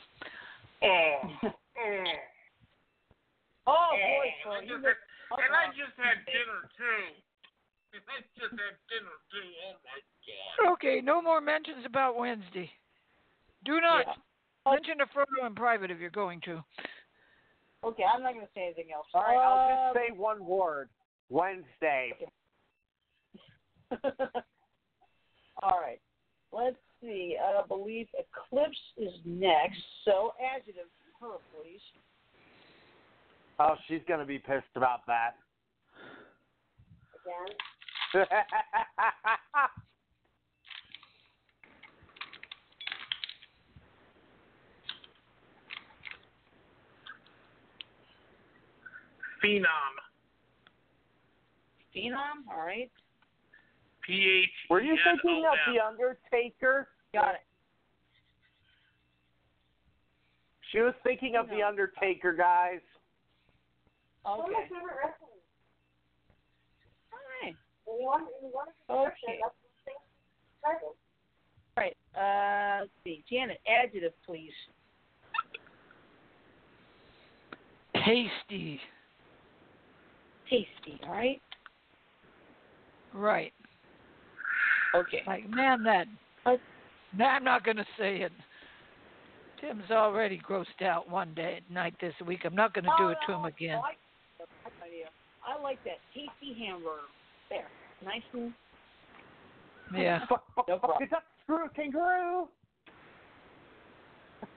Oh. 0.83 1.15
oh. 1.43 1.49
Oh, 3.67 3.97
boy, 3.97 4.29
and, 4.61 4.69
just 4.69 4.85
had, 4.85 4.93
and 5.41 5.57
I 5.57 5.73
just 5.73 5.97
had 5.97 6.21
dinner 6.29 6.69
too. 6.77 7.17
And 7.97 8.03
I 8.13 8.21
just 8.37 8.53
had 8.53 8.77
dinner 8.93 9.17
too. 9.33 9.49
Oh 9.65 9.81
my 9.81 9.99
god. 10.69 10.73
Okay, 10.75 11.01
no 11.03 11.23
more 11.23 11.41
mentions 11.41 11.87
about 11.87 12.17
Wednesday. 12.17 12.71
Do 13.65 13.81
not 13.81 14.05
Yeah. 14.07 14.71
mention 14.71 14.99
to 14.99 15.07
Frodo 15.07 15.47
in 15.47 15.55
private 15.55 15.91
if 15.91 15.99
you're 15.99 16.11
going 16.11 16.43
to. 16.43 16.63
Okay, 17.85 18.05
I'm 18.05 18.23
not 18.23 18.35
going 18.35 18.45
to 18.45 18.53
say 18.55 18.67
anything 18.67 18.93
else. 18.95 19.07
All 19.15 19.23
right, 19.23 19.37
I'll 19.37 19.89
Um, 19.89 19.95
just 19.95 20.09
say 20.09 20.13
one 20.15 20.45
word. 20.45 20.91
Wednesday. 21.31 22.13
All 25.63 25.81
right. 25.81 26.01
Let's 26.53 26.77
see. 27.01 27.37
I 27.41 27.67
believe 27.67 28.07
Eclipse 28.19 28.77
is 28.97 29.13
next. 29.25 29.81
So, 30.05 30.33
adjective, 30.55 30.85
her, 31.21 31.39
please. 31.53 31.81
Oh, 33.59 33.75
she's 33.89 34.01
gonna 34.09 34.25
be 34.25 34.39
pissed 34.39 34.65
about 34.77 35.07
that. 35.07 35.37
Again. 37.25 38.27
Phenom. 49.43 49.67
Phenom. 51.95 52.51
All 52.51 52.65
right. 52.65 52.91
P 54.07 54.43
H. 54.45 54.51
Were 54.71 54.83
you 54.83 54.97
thinking 55.05 55.45
of 55.51 55.57
the 55.73 55.81
Undertaker? 55.85 56.89
Got 57.13 57.35
it. 57.37 57.41
She 60.73 60.81
was 60.81 60.95
thinking 61.05 61.37
of 61.37 61.49
the 61.49 61.63
Undertaker, 61.63 62.33
guys. 62.33 62.81
One 64.25 64.41
Okay. 64.41 64.69
favorite 64.69 64.97
wrestlers. 64.97 65.43
All 67.13 67.19
right. 67.43 67.57
And 67.87 68.01
you 68.01 68.07
want, 68.07 68.29
you 68.43 68.49
want 68.49 68.71
to 68.89 68.93
Okay. 68.93 69.41
That's 69.43 69.55
the 69.63 69.69
thing. 69.85 69.95
Perfect. 70.63 70.83
All 71.77 71.85
right. 71.85 71.97
Uh, 72.17 72.81
let's 72.81 72.93
see. 73.05 73.25
Janet, 73.31 73.61
adjective, 73.69 74.13
please. 74.27 74.53
Tasty. 78.05 78.81
Tasty. 80.51 81.01
All 81.05 81.13
right. 81.13 81.41
Right. 83.13 83.53
Okay. 84.95 85.23
Like, 85.27 85.49
man, 85.51 85.83
that. 85.85 86.07
What? 86.45 86.61
No, 87.17 87.25
I'm 87.27 87.45
not 87.45 87.65
going 87.65 87.77
to 87.77 87.87
say 87.99 88.19
it. 88.19 88.33
Tim's 89.61 89.91
already 89.91 90.41
grossed 90.47 90.83
out 90.85 91.09
one 91.09 91.33
day 91.35 91.61
night 91.71 91.95
this 92.01 92.15
week. 92.27 92.41
I'm 92.45 92.55
not 92.55 92.75
going 92.75 92.85
to 92.85 92.91
do 92.99 93.05
Oh, 93.07 93.09
it 93.09 93.19
to 93.27 93.33
him 93.33 93.41
oh, 93.43 93.47
again. 93.47 93.77
I 93.77 93.81
like 93.81 93.99
that. 94.39 94.49
I 95.47 95.63
like 95.63 95.79
that 95.85 95.99
tasty 96.15 96.59
hamburger. 96.65 97.01
There. 97.51 97.67
Nice 98.05 98.23
and 98.33 98.53
Yeah. 99.97 100.21
Fuck, 100.29 100.45
fuck, 100.57 100.69
No 100.69 100.79
problem. 100.79 101.09
screw 101.45 101.69
kangaroo. 101.77 102.49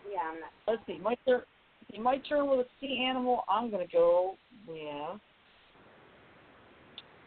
Yeah, 0.09 0.19
I'm 0.31 0.39
not. 0.39 0.49
let's 0.67 0.81
see. 0.87 0.99
My 1.01 1.15
turn. 1.27 1.41
see, 1.91 1.99
My 1.99 2.17
turn 2.29 2.49
with 2.49 2.59
a 2.61 2.65
sea 2.79 3.05
animal. 3.07 3.43
I'm 3.49 3.69
gonna 3.69 3.85
go 3.91 4.35
with 4.67 5.19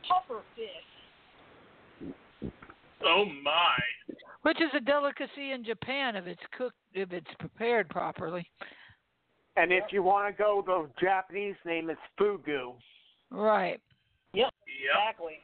puffer 0.09 0.41
fish. 0.57 0.67
Oh 3.05 3.24
my. 3.42 4.16
Which 4.42 4.61
is 4.61 4.70
a 4.74 4.80
delicacy 4.80 5.53
in 5.53 5.64
Japan 5.64 6.16
if 6.16 6.26
it's 6.26 6.40
cooked, 6.57 6.76
if 6.94 7.12
it's 7.12 7.30
prepared 7.38 7.88
properly. 7.88 8.48
And 9.57 9.72
if 9.72 9.84
you 9.90 10.03
want 10.03 10.34
to 10.34 10.42
go, 10.42 10.62
the 10.64 10.88
Japanese 11.01 11.57
name 11.66 11.90
is 11.90 11.98
fugu. 12.18 12.74
Right. 13.30 13.80
Yep. 14.32 14.51
Exactly. 14.66 15.40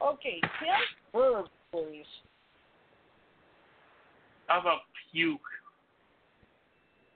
Okay, 0.00 0.40
Tim. 0.40 1.12
Verb, 1.14 1.46
please. 1.70 2.06
How 4.46 4.60
about 4.60 4.78
puke? 5.12 5.40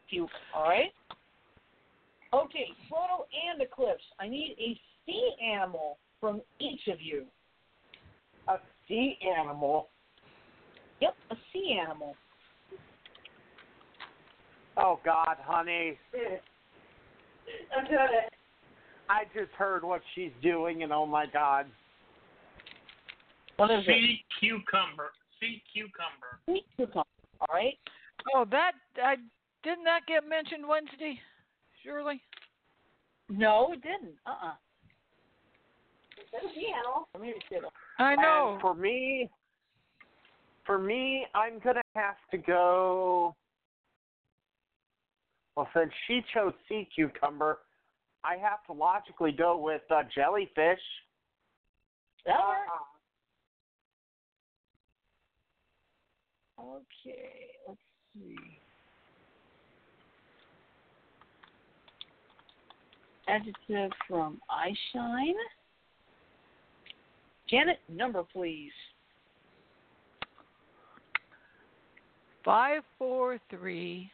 Puke. 0.09 0.31
All 0.55 0.65
right. 0.65 0.93
Okay, 2.33 2.67
Frodo 2.91 3.25
and 3.51 3.63
eclipse. 3.63 4.03
I 4.21 4.29
need 4.29 4.57
a 4.59 4.79
sea 5.07 5.31
animal 5.43 5.99
from 6.21 6.43
each 6.61 6.89
of 6.89 7.01
you. 7.01 7.25
A 8.49 8.57
sea 8.89 9.19
animal. 9.39 9.89
Yep, 11.01 11.15
a 11.31 11.35
sea 11.53 11.79
animal. 11.83 12.15
Oh 14.77 15.01
God, 15.05 15.37
honey, 15.41 15.99
I'm 17.77 17.85
doing 17.87 17.99
it. 18.25 18.33
I 19.09 19.25
just 19.35 19.53
heard 19.53 19.85
what 19.85 20.03
she's 20.15 20.33
doing, 20.43 20.83
and 20.83 20.93
oh 20.93 21.07
my 21.07 21.27
God. 21.27 21.67
What 23.57 23.71
is 23.71 23.85
it? 23.87 23.87
Sea 23.87 24.25
cucumber. 24.41 25.13
Sea 25.41 25.63
cucumber. 25.73 26.41
Sea 26.47 26.65
cucumber. 26.77 27.07
All 27.41 27.55
right. 27.55 27.79
Oh, 28.35 28.45
that 28.51 28.73
I 29.03 29.17
didn't 29.63 29.85
that 29.85 30.01
get 30.07 30.29
mentioned 30.29 30.67
Wednesday? 30.69 31.19
Surely. 31.83 32.21
No, 33.29 33.73
it 33.73 33.83
didn't. 33.83 34.15
Uh 34.27 34.49
uh 34.49 34.55
Instead 36.21 36.45
of 36.45 36.55
sea 36.55 36.73
animal. 36.77 37.09
Or 37.15 37.21
maybe 37.21 37.37
it 37.39 37.45
did. 37.51 37.63
I 37.99 38.15
know. 38.17 38.53
And 38.53 38.61
for 38.61 38.75
me, 38.75 39.31
for 40.65 40.79
me, 40.79 41.27
I'm 41.35 41.59
gonna 41.61 41.81
have 41.95 42.17
to 42.31 42.39
go. 42.39 43.35
Well, 45.57 45.69
since 45.75 45.91
she 46.07 46.21
chose 46.35 46.53
sea 46.69 46.87
cucumber, 46.95 47.59
I 48.23 48.37
have 48.37 48.65
to 48.67 48.73
logically 48.73 49.33
go 49.33 49.57
with 49.57 49.83
uh, 49.91 50.03
jellyfish. 50.15 50.81
Work? 52.27 52.37
Okay, 56.59 57.47
let's 57.69 57.81
see. 58.15 58.37
Adjective 63.29 63.93
from 64.09 64.41
Eyeshine. 64.51 65.33
Janet, 67.49 67.79
number 67.89 68.23
please. 68.33 68.73
Five, 72.45 72.83
four, 72.99 73.39
three, 73.51 74.11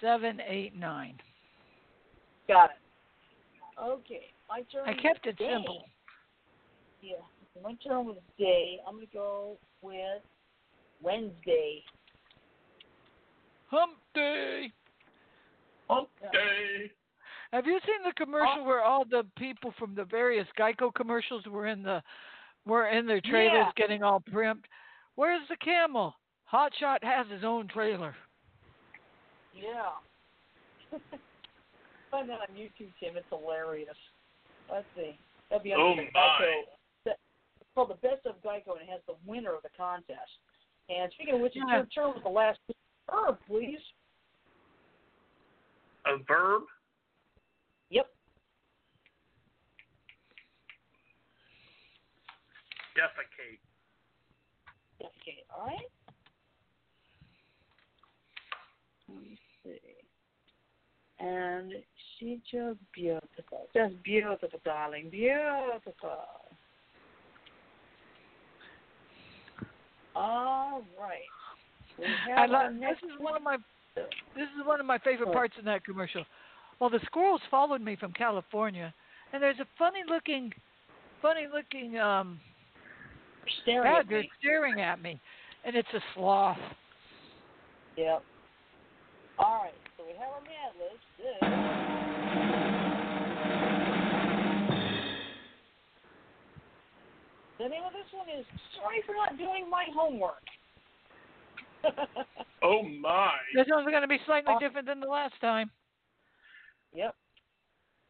seven, 0.00 0.40
eight, 0.46 0.76
nine. 0.76 1.18
Got 2.46 2.70
it. 2.70 3.80
Okay, 3.82 4.26
my 4.48 4.62
turn. 4.72 4.88
I 4.88 4.94
kept 4.94 5.26
it 5.26 5.36
day. 5.36 5.52
simple. 5.54 5.84
Yeah, 7.02 7.16
my 7.62 7.74
turn 7.86 8.06
with 8.06 8.16
day. 8.38 8.78
I'm 8.86 8.94
gonna 8.94 9.06
go 9.12 9.56
with 9.82 10.22
Wednesday. 11.02 11.82
Hump 13.70 13.92
day. 14.14 14.72
Okay. 17.52 17.56
Have 17.56 17.66
you 17.66 17.78
seen 17.86 18.04
the 18.04 18.12
commercial 18.14 18.64
where 18.64 18.82
all 18.82 19.04
the 19.04 19.24
people 19.36 19.72
from 19.78 19.94
the 19.94 20.04
various 20.04 20.46
Geico 20.58 20.92
commercials 20.94 21.44
were 21.46 21.66
in 21.66 21.82
the 21.82 22.02
were 22.66 22.88
in 22.88 23.06
their 23.06 23.20
trailers 23.20 23.66
Yeah. 23.66 23.72
getting 23.76 24.02
all 24.02 24.20
primped? 24.20 24.66
Where's 25.14 25.46
the 25.48 25.56
camel? 25.56 26.14
Hotshot 26.52 27.02
has 27.02 27.26
his 27.28 27.44
own 27.44 27.68
trailer. 27.68 28.14
Yeah. 29.54 29.90
Find 32.10 32.28
that 32.28 32.40
on 32.40 32.56
YouTube, 32.56 32.92
Tim. 33.00 33.16
It's 33.16 33.26
hilarious. 33.30 33.96
Let's 34.70 34.86
see. 34.96 35.18
That'd 35.50 35.64
be 35.64 35.74
Oh, 35.74 35.90
under 35.92 36.04
the 36.04 36.10
my. 36.12 36.20
Geico. 36.20 36.62
It's 37.06 37.70
called 37.74 37.90
the 37.90 37.94
Best 38.06 38.24
of 38.26 38.36
Geico, 38.42 38.72
and 38.78 38.82
it 38.82 38.88
has 38.90 39.00
the 39.06 39.14
winner 39.26 39.54
of 39.54 39.62
the 39.62 39.68
contest. 39.76 40.38
And 40.88 41.10
speaking 41.12 41.34
of 41.34 41.40
which, 41.40 41.52
it's 41.56 41.64
Yeah. 41.68 41.76
your 41.76 41.86
turn 41.86 42.14
with 42.14 42.22
the 42.22 42.28
last 42.30 42.58
verb, 43.10 43.38
please. 43.46 43.80
A 46.06 46.16
verb. 46.18 46.62
Yep. 47.90 48.06
Defecate. 52.96 53.58
Okay. 55.00 55.44
All 55.56 55.66
right. 55.66 55.76
Let 59.08 59.22
me 59.22 59.38
see. 59.64 59.78
And 61.20 61.72
she's 62.18 62.38
just 62.50 62.78
beautiful. 62.94 63.68
Just 63.74 63.94
beautiful, 64.04 64.48
darling. 64.64 65.10
Beautiful. 65.10 65.94
All 70.14 70.82
right. 70.98 71.28
I 72.00 72.40
have 72.40 72.50
lo- 72.50 72.56
our 72.56 72.72
this 72.72 72.98
is 73.02 73.18
one 73.18 73.36
of 73.36 73.42
my 73.42 73.56
this 73.96 74.48
is 74.60 74.66
one 74.66 74.80
of 74.80 74.86
my 74.86 74.98
favorite 74.98 75.32
parts 75.32 75.54
in 75.58 75.64
that 75.64 75.84
commercial. 75.84 76.24
Well, 76.80 76.90
the 76.90 77.00
squirrels 77.06 77.40
followed 77.50 77.80
me 77.80 77.96
from 77.96 78.12
California, 78.12 78.94
and 79.32 79.42
there's 79.42 79.58
a 79.58 79.66
funny 79.78 80.00
looking, 80.08 80.52
funny 81.20 81.46
looking 81.52 81.98
um 81.98 82.40
staring 83.62 83.86
at 83.88 84.06
badger 84.08 84.20
me. 84.20 84.30
staring 84.38 84.80
at 84.80 85.02
me, 85.02 85.20
and 85.64 85.74
it's 85.74 85.88
a 85.94 86.00
sloth. 86.14 86.56
Yep. 87.96 88.22
All 89.38 89.62
right. 89.62 89.74
So 89.96 90.04
we 90.04 90.12
have 90.12 90.30
our 90.30 90.40
Mad 90.42 90.72
Libs. 90.78 91.02
This. 91.18 92.68
The 97.58 97.68
name 97.68 97.82
of 97.84 97.92
this 97.92 98.06
one 98.12 98.28
is 98.28 98.46
Sorry 98.80 99.02
for 99.04 99.14
Not 99.14 99.36
Doing 99.36 99.68
My 99.68 99.84
Homework. 99.94 100.42
Oh 102.60 102.82
my. 102.82 103.34
This 103.54 103.66
one's 103.70 103.88
going 103.88 104.02
to 104.02 104.08
be 104.08 104.18
slightly 104.26 104.52
Uh, 104.52 104.58
different 104.58 104.84
than 104.88 104.98
the 104.98 105.06
last 105.06 105.34
time. 105.40 105.70
Yep. 106.94 107.14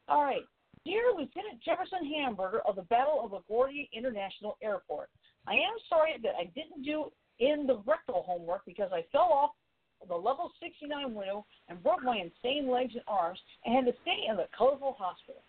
All 0.08 0.24
right. 0.24 0.42
Dear 0.84 1.12
Lieutenant 1.12 1.60
Jefferson 1.64 2.10
Hamburger 2.16 2.60
of 2.66 2.76
the 2.76 2.82
Battle 2.82 3.20
of 3.22 3.32
LaGuardia 3.32 3.88
International 3.92 4.56
Airport, 4.62 5.08
I 5.46 5.52
am 5.52 5.76
sorry 5.88 6.12
that 6.22 6.34
I 6.38 6.44
didn't 6.54 6.84
do 6.84 7.10
in 7.40 7.66
the 7.66 7.78
rectal 7.86 8.24
homework 8.26 8.62
because 8.64 8.90
I 8.92 9.04
fell 9.12 9.30
off 9.32 9.50
the 10.06 10.14
level 10.14 10.52
69 10.62 11.14
window 11.14 11.44
and 11.68 11.82
broke 11.82 12.04
my 12.04 12.16
insane 12.16 12.70
legs 12.70 12.94
and 12.94 13.02
arms 13.08 13.40
and 13.64 13.74
had 13.74 13.86
to 13.86 13.92
stay 14.02 14.26
in 14.28 14.36
the 14.36 14.46
colorful 14.56 14.94
hospital. 14.98 15.42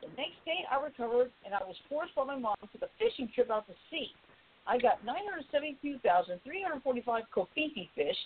The 0.00 0.08
next 0.20 0.44
day, 0.44 0.66
I 0.70 0.76
recovered, 0.82 1.30
and 1.44 1.54
I 1.54 1.62
was 1.64 1.76
forced 1.88 2.14
by 2.14 2.24
my 2.24 2.36
mom 2.36 2.56
to 2.60 2.78
the 2.78 2.90
fishing 2.98 3.30
trip 3.34 3.50
out 3.50 3.66
to 3.66 3.72
sea. 3.90 4.12
I 4.66 4.78
got 4.78 5.02
972,345 5.04 7.24
kofifi 7.34 7.88
fish, 7.94 8.16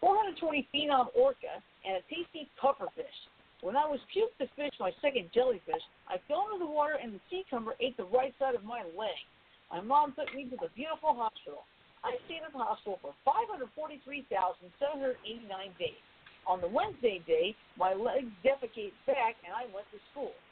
420 0.00 0.66
phenom 0.74 1.06
orca, 1.14 1.62
and 1.86 1.96
a 1.96 2.00
tasty 2.10 2.50
pufferfish. 2.60 3.28
When 3.68 3.76
I 3.76 3.84
was 3.84 4.00
puked 4.16 4.32
to 4.40 4.48
fish 4.56 4.72
my 4.80 4.96
second 5.04 5.28
jellyfish, 5.34 5.84
I 6.08 6.16
fell 6.24 6.48
into 6.48 6.64
the 6.64 6.72
water 6.72 6.96
and 6.96 7.12
the 7.12 7.20
sea 7.28 7.44
cumber 7.50 7.76
ate 7.84 7.98
the 7.98 8.08
right 8.08 8.32
side 8.38 8.54
of 8.54 8.64
my 8.64 8.80
leg. 8.96 9.20
My 9.70 9.82
mom 9.82 10.14
took 10.16 10.34
me 10.34 10.48
to 10.48 10.56
the 10.56 10.72
beautiful 10.74 11.12
hospital. 11.12 11.68
I 12.02 12.16
stayed 12.24 12.40
in 12.48 12.48
the 12.56 12.64
hospital 12.64 12.96
for 13.04 13.12
543,789 13.28 14.64
days. 15.76 16.00
On 16.48 16.62
the 16.64 16.66
Wednesday 16.72 17.20
day, 17.28 17.54
my 17.76 17.92
leg 17.92 18.32
defecated 18.40 18.96
back 19.04 19.36
and 19.44 19.52
I 19.52 19.68
went 19.68 19.84
to 19.92 20.00
school. 20.12 20.32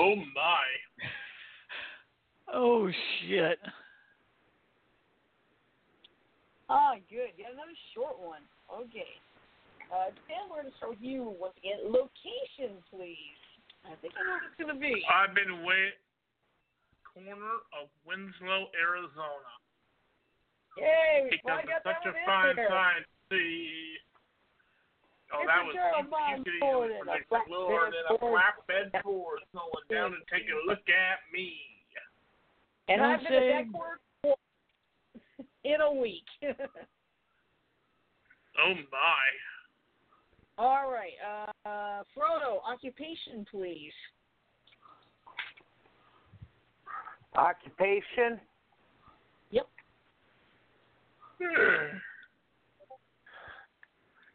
Oh 0.00 0.16
my. 0.16 0.66
Oh 2.50 2.88
shit. 2.90 3.58
Ah, 6.70 6.94
good. 7.10 7.36
Yeah, 7.36 7.52
another 7.52 7.76
short 7.94 8.18
one. 8.18 8.40
Okay. 8.72 9.12
Uh, 9.92 10.08
Dan, 10.28 10.48
we're 10.48 10.64
going 10.64 10.72
to 10.72 10.76
start 10.80 10.96
with 10.96 11.04
you 11.04 11.36
once 11.36 11.52
again. 11.60 11.84
Location, 11.84 12.80
please. 12.88 13.36
I 13.84 13.92
think 14.00 14.14
I 14.16 14.24
know 14.24 14.40
what 14.40 14.46
it's 14.48 14.56
going 14.56 14.72
to 14.72 14.80
be. 14.80 15.04
I've 15.04 15.34
been 15.36 15.66
way 15.66 15.92
corner 17.12 17.60
of 17.76 17.92
Winslow, 18.08 18.72
Arizona. 18.72 19.52
Yay, 20.80 21.28
we 21.28 21.36
Because 21.36 21.60
finally 21.60 21.76
it's 21.76 21.84
such 21.84 22.00
that 22.00 22.16
a 22.16 22.24
fine 22.24 22.56
in 22.56 22.64
sight 22.72 23.04
to 23.04 23.36
see. 23.36 24.00
Oh, 25.34 25.44
It's 25.44 25.48
that 25.52 25.60
a 25.60 25.68
was 25.68 25.76
easy. 25.76 26.08
mine 26.08 26.40
It 26.40 26.60
Ford 26.64 26.88
was 26.88 26.96
and 26.96 27.08
a 27.08 27.12
predictable. 27.28 27.68
And 27.68 28.08
a 28.08 28.16
flatbed 28.16 28.88
Ford 29.04 29.40
slowing 29.52 29.86
down 29.92 30.16
and 30.16 30.24
taking 30.32 30.56
a 30.56 30.64
look 30.64 30.84
at 30.88 31.20
me. 31.28 31.52
And 32.88 33.00
No 33.04 33.12
I've 33.12 33.20
been 33.20 33.28
saying. 33.28 33.52
at 33.52 33.72
backward 33.72 34.00
in 35.64 35.80
a 35.84 35.92
week. 35.92 36.24
Oh 38.58 38.74
my. 38.74 39.24
All 40.58 40.90
right. 40.90 41.12
Uh, 41.26 41.68
uh, 41.68 42.02
Frodo, 42.16 42.60
occupation, 42.70 43.46
please. 43.50 43.92
Occupation, 47.34 48.38
Yep. 49.50 49.66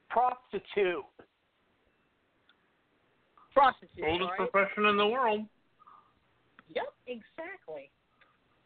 prostitute. 0.10 1.06
Prostitute, 3.54 4.04
Oldest 4.04 4.22
all 4.24 4.30
right? 4.30 4.52
profession 4.52 4.86
in 4.86 4.98
the 4.98 5.08
world. 5.08 5.46
Yep, 6.74 6.94
exactly. 7.08 7.90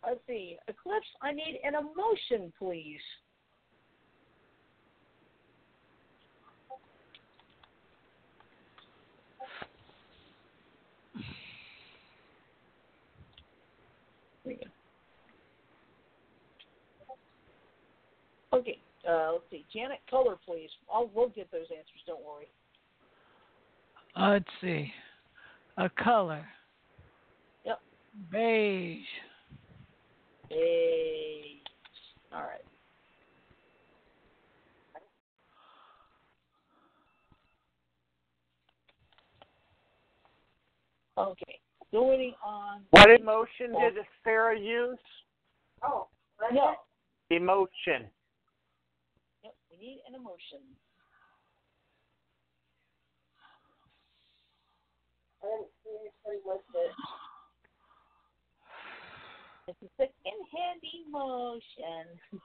Let's 0.05 0.19
see. 0.27 0.57
Eclipse, 0.67 1.05
I 1.21 1.31
need 1.33 1.59
an 1.63 1.73
emotion, 1.75 2.51
please. 2.57 2.99
Okay, 18.53 18.79
uh, 19.09 19.33
let's 19.33 19.43
see. 19.49 19.65
Janet, 19.73 19.99
color, 20.09 20.35
please. 20.45 20.69
I'll 20.93 21.09
we'll 21.13 21.29
get 21.29 21.51
those 21.51 21.67
answers. 21.71 22.01
Don't 22.05 22.21
worry. 22.23 22.49
Let's 24.17 24.45
see. 24.59 24.91
A 25.77 25.89
color. 25.89 26.45
Yep. 27.65 27.79
Beige. 28.29 28.99
Hey. 30.49 31.61
All 32.33 32.41
right. 32.41 32.61
Okay. 41.17 41.59
Going 41.91 42.33
on. 42.43 42.81
What 42.91 43.09
emotion 43.11 43.73
did 43.79 43.93
Sarah 44.23 44.57
use? 44.59 44.97
Oh, 45.83 46.07
No. 46.51 46.75
Emotion. 47.29 48.07
Yep. 49.81 49.89
Need 49.89 50.01
an 50.07 50.15
emotion. 50.15 50.61
I 55.43 55.47
didn't 55.47 55.71
seriously 55.83 56.37
list 56.45 56.63
it. 56.75 56.91
It's 59.67 59.81
a 59.81 59.89
second-hand 59.97 60.81
emotion. 61.07 62.41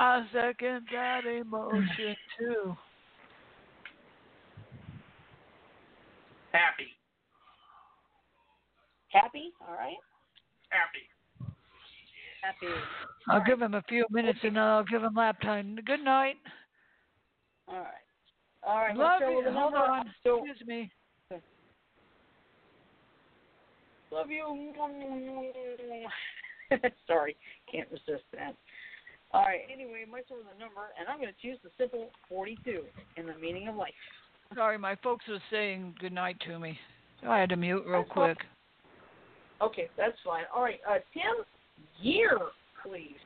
I 0.00 0.26
second 0.32 0.86
that 0.92 1.26
emotion 1.26 2.16
too. 2.38 2.76
Happy. 6.52 6.86
Happy. 9.08 9.52
All 9.66 9.74
right. 9.74 9.96
Happy. 10.68 11.17
Happy. 12.42 12.72
I'll 13.28 13.44
give 13.44 13.60
him 13.60 13.74
a 13.74 13.82
few 13.88 14.06
minutes 14.10 14.38
and 14.42 14.58
I'll 14.58 14.84
give 14.84 15.02
him 15.02 15.14
lap 15.14 15.40
time. 15.40 15.76
Good 15.84 16.04
night. 16.04 16.36
All 17.68 17.74
right. 17.74 17.86
All 18.66 18.76
right. 18.76 18.96
let's 18.96 19.22
Love 19.22 19.30
you. 19.30 19.52
Hold 19.52 19.74
on. 19.74 20.10
So, 20.24 20.44
Excuse 20.44 20.66
me. 20.66 20.90
love 24.10 24.30
you. 24.30 24.72
Sorry, 27.06 27.36
can't 27.70 27.88
resist 27.90 28.24
that. 28.32 28.54
All 29.32 29.42
right. 29.42 29.60
Anyway, 29.72 30.04
my 30.10 30.18
with 30.18 30.28
the 30.28 30.58
number, 30.58 30.92
and 30.98 31.08
I'm 31.08 31.18
going 31.18 31.32
to 31.32 31.42
choose 31.42 31.58
the 31.62 31.70
simple 31.78 32.08
42 32.28 32.82
in 33.16 33.26
the 33.26 33.34
meaning 33.34 33.68
of 33.68 33.76
life. 33.76 33.92
Sorry, 34.54 34.78
my 34.78 34.96
folks 34.96 35.24
was 35.28 35.40
saying 35.50 35.94
good 36.00 36.12
night 36.12 36.36
to 36.46 36.58
me. 36.58 36.78
So 37.22 37.28
I 37.28 37.38
had 37.38 37.50
to 37.50 37.56
mute 37.56 37.84
real 37.86 38.02
That's 38.02 38.12
quick. 38.12 38.38
Okay, 39.60 39.88
that's 39.96 40.16
fine. 40.24 40.44
All 40.54 40.62
right, 40.62 40.78
uh, 40.88 40.98
Tim, 41.12 41.44
year, 42.00 42.38
please. 42.82 43.16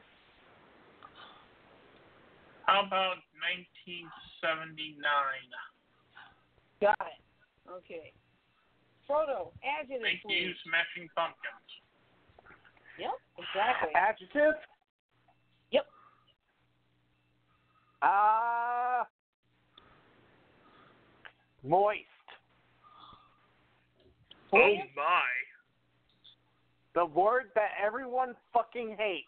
How 2.66 2.86
about 2.86 3.18
1979? 3.61 5.03
Got 6.80 6.96
it. 7.00 7.20
Okay. 7.70 8.12
Frodo, 9.09 9.50
adjective, 9.61 10.03
Thank 10.03 10.22
you. 10.28 10.53
Smashing 10.64 11.09
Pumpkins. 11.14 11.70
Yep, 12.98 13.11
exactly. 13.38 13.90
Adjective? 13.94 14.55
Yep. 15.70 15.86
Uh, 18.00 19.05
moist. 21.64 22.07
Oh 24.53 24.59
my. 24.94 25.51
The 26.95 27.07
word 27.07 27.45
that 27.55 27.70
everyone 27.84 28.34
fucking 28.53 28.97
hates. 28.99 29.26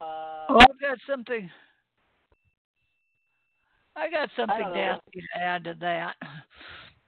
Uh, 0.00 0.04
Oh, 0.50 0.58
I've 0.60 0.80
got 0.80 0.98
something. 1.08 1.50
I 3.96 4.10
got 4.10 4.30
something 4.36 4.58
don't 4.58 4.74
nasty 4.74 5.20
to 5.20 5.40
add 5.40 5.64
to 5.64 5.74
that, 5.80 6.14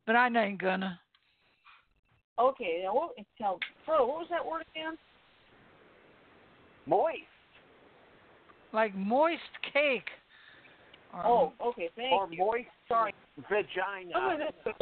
but 0.06 0.16
I 0.16 0.26
ain't 0.28 0.60
gonna. 0.60 0.98
okay, 2.38 2.82
now 2.84 2.94
what, 2.94 3.12
now, 3.40 3.58
Frodo, 3.86 4.06
what 4.06 4.18
was 4.18 4.26
that 4.30 4.44
word 4.44 4.64
again? 4.74 4.98
Moist. 6.86 7.16
Like 8.72 8.94
moist 8.94 9.40
cake. 9.72 10.08
Or, 11.14 11.26
Oh, 11.26 11.52
okay, 11.64 11.90
thank 11.96 12.12
or 12.12 12.28
you. 12.28 12.38
moist 12.38 12.68
Sorry. 12.88 13.14
vagina. 13.48 14.12
Some 14.12 14.28
of 14.28 14.38
this, 14.38 14.74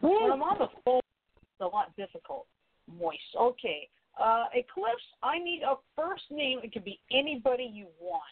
when 0.00 0.32
I'm 0.32 0.42
on 0.42 0.58
the 0.58 0.68
phone, 0.84 0.98
it's 0.98 1.05
a 1.60 1.66
lot 1.66 1.94
difficult. 1.96 2.46
Moist. 3.00 3.20
Okay. 3.38 3.88
Uh, 4.20 4.44
Eclipse, 4.54 5.02
I 5.22 5.38
need 5.38 5.62
a 5.62 5.74
first 5.94 6.24
name. 6.30 6.60
It 6.62 6.72
could 6.72 6.84
be 6.84 7.00
anybody 7.12 7.64
you 7.72 7.86
want. 8.00 8.22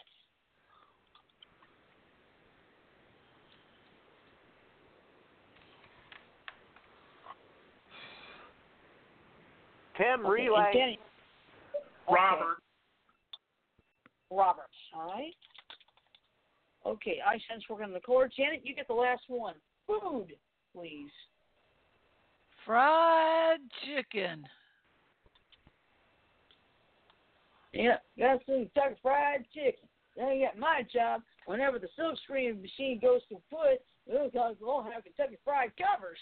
Tim, 9.97 10.25
Okay, 10.25 10.29
relay. 10.29 10.71
Danny- 10.73 10.99
Okay, 12.07 12.13
Robert. 12.13 12.61
Robert. 14.29 14.69
All 14.93 15.07
right. 15.07 15.35
Okay, 16.85 17.19
I 17.25 17.39
sense 17.39 17.67
we're 17.67 17.77
going 17.77 17.89
to 17.89 17.93
the 17.95 18.01
court. 18.01 18.31
Janet, 18.33 18.63
you 18.65 18.75
get 18.75 18.87
the 18.87 18.93
last 18.93 19.23
one. 19.27 19.55
Food, 19.87 20.37
please. 20.71 21.11
Fried 22.65 23.59
chicken. 23.85 24.45
Yeah, 27.73 27.97
got 28.17 28.41
some 28.45 28.69
Kentucky 28.73 28.95
fried 29.01 29.45
chicken. 29.53 29.87
Then 30.15 30.37
you 30.37 30.45
got 30.47 30.57
my 30.57 30.81
job. 30.93 31.21
whenever 31.45 31.77
the 31.77 31.89
silk 31.95 32.17
screen 32.23 32.61
machine 32.61 32.99
goes 33.01 33.21
to 33.29 33.35
foot, 33.49 33.81
those 34.07 34.31
guys 34.33 34.55
will 34.61 34.69
all 34.69 34.83
have 34.83 35.03
Kentucky 35.03 35.37
Fried 35.43 35.71
covers. 35.77 36.17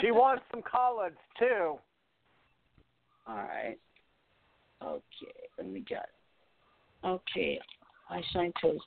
She 0.00 0.10
wants 0.10 0.44
some 0.50 0.62
collards 0.62 1.18
too. 1.38 1.78
All 3.26 3.36
right. 3.36 3.76
Okay, 4.82 5.48
let 5.58 5.66
me 5.66 5.80
get. 5.80 6.08
Okay, 7.04 7.58
I 8.08 8.22
signed 8.32 8.54
to 8.62 8.78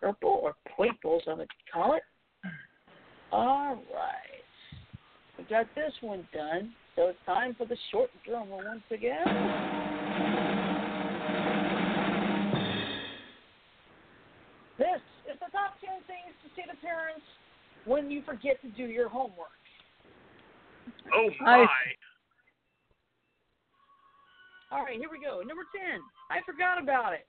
purple 0.00 0.40
or 0.42 0.54
purple, 0.76 1.16
as 1.16 1.28
I 1.28 1.34
would 1.34 1.48
call 1.72 1.94
it. 1.94 2.02
All 3.34 3.74
right. 3.92 4.46
We 5.36 5.42
got 5.50 5.66
this 5.74 5.92
one 6.02 6.26
done. 6.32 6.72
So 6.94 7.08
it's 7.08 7.18
time 7.26 7.56
for 7.58 7.66
the 7.66 7.76
short 7.90 8.08
drummer 8.24 8.58
once 8.64 8.84
again. 8.92 9.26
This 14.78 15.02
is 15.26 15.36
the 15.40 15.50
top 15.50 15.74
10 15.82 15.98
things 16.06 16.30
to 16.44 16.48
say 16.54 16.62
to 16.70 16.76
parents 16.80 17.26
when 17.86 18.08
you 18.08 18.22
forget 18.24 18.62
to 18.62 18.68
do 18.68 18.84
your 18.84 19.08
homework. 19.08 19.48
Oh 21.12 21.28
I- 21.44 21.56
my! 21.56 21.66
All 24.70 24.84
right, 24.84 24.96
here 24.96 25.10
we 25.10 25.18
go. 25.18 25.40
Number 25.40 25.66
10, 25.74 26.00
I 26.30 26.38
forgot 26.46 26.80
about 26.80 27.14
it. 27.14 27.26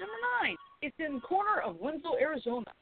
Number 0.00 0.16
9, 0.44 0.56
it's 0.80 0.96
in 0.98 1.16
the 1.16 1.20
corner 1.20 1.60
of 1.62 1.76
Winslow, 1.78 2.16
Arizona. 2.18 2.72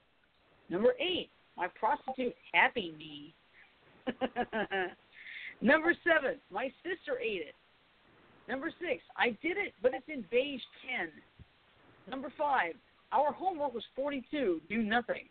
Number 0.69 0.95
8, 1.01 1.29
my 1.61 1.69
prostitute 1.79 2.35
Happy 2.55 2.95
Me. 2.99 3.35
Number 5.61 5.95
7, 6.03 6.39
my 6.51 6.73
sister 6.83 7.21
ate 7.23 7.43
it. 7.43 7.55
Number 8.49 8.71
6, 8.71 9.03
I 9.17 9.29
did 9.43 9.59
it, 9.59 9.75
but 9.83 9.93
it's 9.95 10.09
in 10.09 10.25
beige 10.31 10.63
10. 10.99 11.11
Number 12.11 12.33
5, 12.37 12.73
our 13.13 13.33
homework 13.33 13.75
was 13.75 13.85
42, 13.95 14.63
do 14.71 14.83
nothing. 14.83 15.29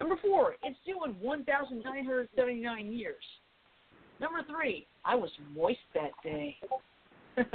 Number 0.00 0.16
4, 0.22 0.56
it's 0.62 0.78
due 0.84 1.02
in 1.06 1.12
1,979 1.12 2.92
years. 2.92 3.24
Number 4.20 4.42
3, 4.48 4.86
I 5.06 5.14
was 5.14 5.30
moist 5.56 5.78
that 5.94 6.12
day. 6.22 6.56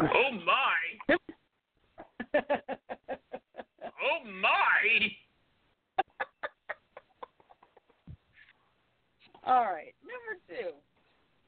Oh 0.00 0.30
my! 0.46 1.18
Oh 4.04 4.24
my! 4.40 5.12
All 9.44 9.64
right, 9.64 9.94
number 10.02 10.38
two. 10.48 10.70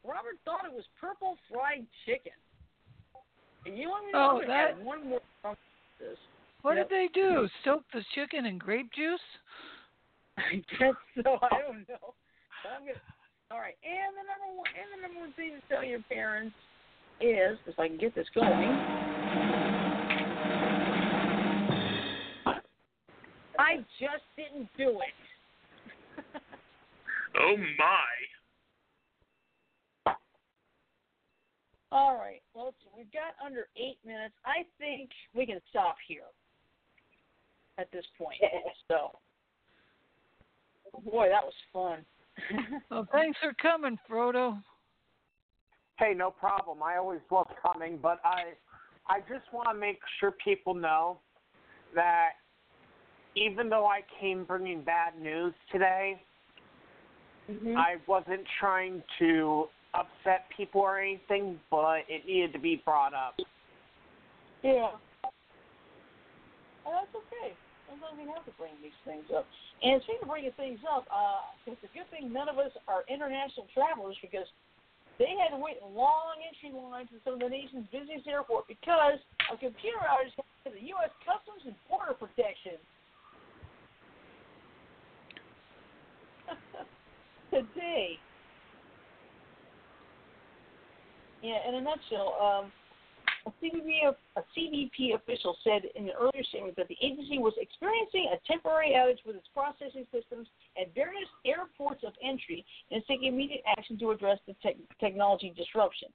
Robert 0.07 0.36
thought 0.45 0.64
it 0.66 0.72
was 0.74 0.84
purple 1.01 1.38
fried 1.51 1.86
chicken. 2.05 2.32
And 3.66 3.78
you 3.78 3.88
want 3.88 4.07
me 4.07 4.12
to 4.12 4.18
Oh, 4.18 4.40
that- 4.47 4.76
had 4.76 4.84
one 4.84 5.09
more 5.09 5.20
from 5.40 5.57
this? 5.99 6.18
What 6.62 6.76
Yep. 6.76 6.88
did 6.88 6.99
they 6.99 7.09
do? 7.09 7.49
Soak 7.62 7.88
the 7.92 8.03
chicken 8.14 8.47
in 8.47 8.59
grape 8.59 8.90
juice? 8.92 9.20
I 10.36 10.62
guess 10.78 10.95
so. 11.22 11.38
I 11.40 11.61
don't 11.61 11.88
know. 11.88 12.14
Gonna, 12.64 12.92
all 13.51 13.61
right, 13.61 13.76
and 13.84 14.16
the 14.16 14.22
number 14.24 14.57
one 14.57 14.66
and 14.74 14.92
the 14.92 15.03
number 15.07 15.20
one 15.20 15.32
thing 15.34 15.53
to 15.61 15.61
tell 15.68 15.84
your 15.84 16.01
parents 16.03 16.57
is, 17.20 17.59
if 17.66 17.78
I 17.78 17.88
can 17.88 17.99
get 17.99 18.14
this 18.14 18.26
going. 18.34 18.45
I 23.59 23.76
just 24.01 24.24
didn't 24.36 24.68
do 24.76 25.01
it. 25.01 25.14
Oh 27.41 27.57
my! 27.57 28.05
All 31.91 32.16
right. 32.16 32.43
Well, 32.55 32.66
let's 32.66 32.76
see. 32.82 32.91
we've 32.97 33.12
got 33.12 33.35
under 33.45 33.68
eight 33.76 33.99
minutes. 34.05 34.35
I 34.45 34.64
think 34.78 35.11
we 35.35 35.47
can 35.47 35.61
stop 35.70 35.97
here 36.07 36.26
at 37.78 37.91
this 37.93 38.05
point. 38.18 38.39
So, 38.89 39.12
boy, 41.11 41.28
that 41.30 41.43
was 41.45 41.55
fun. 41.72 42.05
Well, 42.91 43.09
thanks 43.12 43.39
for 43.41 43.55
coming, 43.62 43.97
Frodo. 44.11 44.61
Hey, 45.99 46.12
no 46.14 46.30
problem. 46.30 46.82
I 46.82 46.97
always 46.97 47.20
love 47.30 47.47
coming, 47.62 47.99
but 48.03 48.20
I 48.24 48.55
I 49.07 49.20
just 49.20 49.53
want 49.53 49.68
to 49.68 49.74
make 49.74 49.99
sure 50.18 50.32
people 50.45 50.74
know 50.74 51.18
that 51.95 52.30
even 53.37 53.68
though 53.68 53.87
I 53.87 54.01
came 54.20 54.45
bringing 54.45 54.82
bad 54.82 55.20
news 55.20 55.55
today, 55.70 56.20
Mhm. 57.49 57.76
I 57.76 57.97
wasn't 58.07 58.47
trying 58.59 59.03
to 59.18 59.68
upset 59.92 60.49
people 60.57 60.80
or 60.80 60.99
anything, 60.99 61.61
but 61.70 62.05
it 62.09 62.26
needed 62.26 62.53
to 62.53 62.59
be 62.59 62.76
brought 62.84 63.14
up. 63.14 63.38
Yeah. 64.62 64.90
Well, 66.84 67.01
that's 67.01 67.14
okay. 67.14 67.57
Sometimes 67.88 68.18
we 68.18 68.26
have 68.32 68.45
to 68.45 68.53
bring 68.53 68.72
these 68.82 68.97
things 69.05 69.30
up. 69.30 69.47
And 69.82 70.03
speaking 70.03 70.22
of 70.22 70.28
bringing 70.28 70.53
things 70.53 70.80
up, 70.88 71.07
uh, 71.12 71.40
it's 71.66 71.84
a 71.84 71.92
good 71.97 72.09
thing 72.11 72.32
none 72.32 72.49
of 72.49 72.59
us 72.59 72.72
are 72.88 73.05
international 73.09 73.66
travelers 73.74 74.16
because 74.20 74.49
they 75.18 75.36
had 75.38 75.55
to 75.55 75.61
wait 75.61 75.76
in 75.78 75.95
long 75.95 76.40
entry 76.42 76.72
lines 76.74 77.09
in 77.12 77.20
some 77.24 77.34
of 77.34 77.40
the 77.40 77.49
nation's 77.49 77.86
busiest 77.92 78.26
airport 78.26 78.66
because 78.66 79.20
a 79.53 79.57
computer 79.57 80.01
outage 80.01 80.34
happened 80.34 80.64
to 80.64 80.70
the 80.72 80.86
U.S. 80.97 81.12
Customs 81.22 81.62
and 81.66 81.76
Border 81.88 82.14
Protection. 82.14 82.80
Today. 87.55 88.18
Yeah, 91.40 91.59
in 91.68 91.76
a 91.76 91.80
nutshell, 91.80 92.34
um, 92.42 92.72
a 93.46 93.50
CBP, 93.62 94.11
a 94.34 94.40
CBP 94.59 95.14
official 95.14 95.57
said 95.62 95.82
in 95.94 96.05
an 96.09 96.14
earlier 96.18 96.42
statement 96.48 96.74
that 96.76 96.88
the 96.88 96.96
agency 97.00 97.38
was 97.38 97.52
experiencing 97.61 98.32
a 98.34 98.40
temporary 98.50 98.94
outage 98.96 99.24
with 99.24 99.36
its 99.36 99.46
processing 99.55 100.05
systems 100.11 100.48
at 100.80 100.92
various 100.96 101.28
airports 101.46 102.02
of 102.05 102.12
entry 102.26 102.64
and 102.90 102.98
is 102.98 103.07
taking 103.07 103.28
immediate 103.28 103.62
action 103.68 103.96
to 104.00 104.11
address 104.11 104.38
the 104.48 104.55
tech 104.61 104.74
technology 104.98 105.55
disruption. 105.57 106.09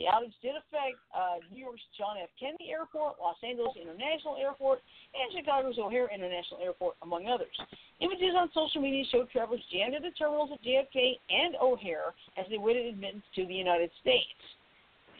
The 0.00 0.08
outage 0.08 0.32
did 0.40 0.56
affect 0.56 0.96
uh, 1.12 1.44
New 1.52 1.60
York's 1.60 1.84
John 2.00 2.16
F. 2.16 2.32
Kennedy 2.40 2.72
Airport, 2.72 3.20
Los 3.20 3.36
Angeles 3.44 3.76
International 3.76 4.40
Airport, 4.40 4.80
and 5.12 5.28
Chicago's 5.36 5.76
O'Hare 5.76 6.08
International 6.08 6.64
Airport, 6.64 6.96
among 7.04 7.28
others. 7.28 7.52
Images 8.00 8.32
on 8.32 8.48
social 8.56 8.80
media 8.80 9.04
showed 9.12 9.28
travelers 9.28 9.60
jammed 9.68 9.94
at 9.94 10.02
the 10.02 10.10
terminals 10.16 10.48
at 10.48 10.64
JFK 10.64 11.20
and 11.28 11.54
O'Hare 11.60 12.16
as 12.40 12.48
they 12.48 12.56
waited 12.56 12.88
admittance 12.88 13.24
to 13.36 13.44
the 13.44 13.54
United 13.54 13.92
States. 14.00 14.40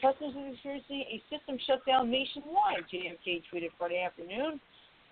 Customs 0.01 0.35
is 0.35 0.57
experiencing 0.57 1.05
a 1.07 1.17
system 1.29 1.55
shutdown 1.63 2.09
nationwide, 2.09 2.83
JFK 2.91 3.45
tweeted 3.47 3.71
Friday 3.77 4.01
afternoon. 4.01 4.59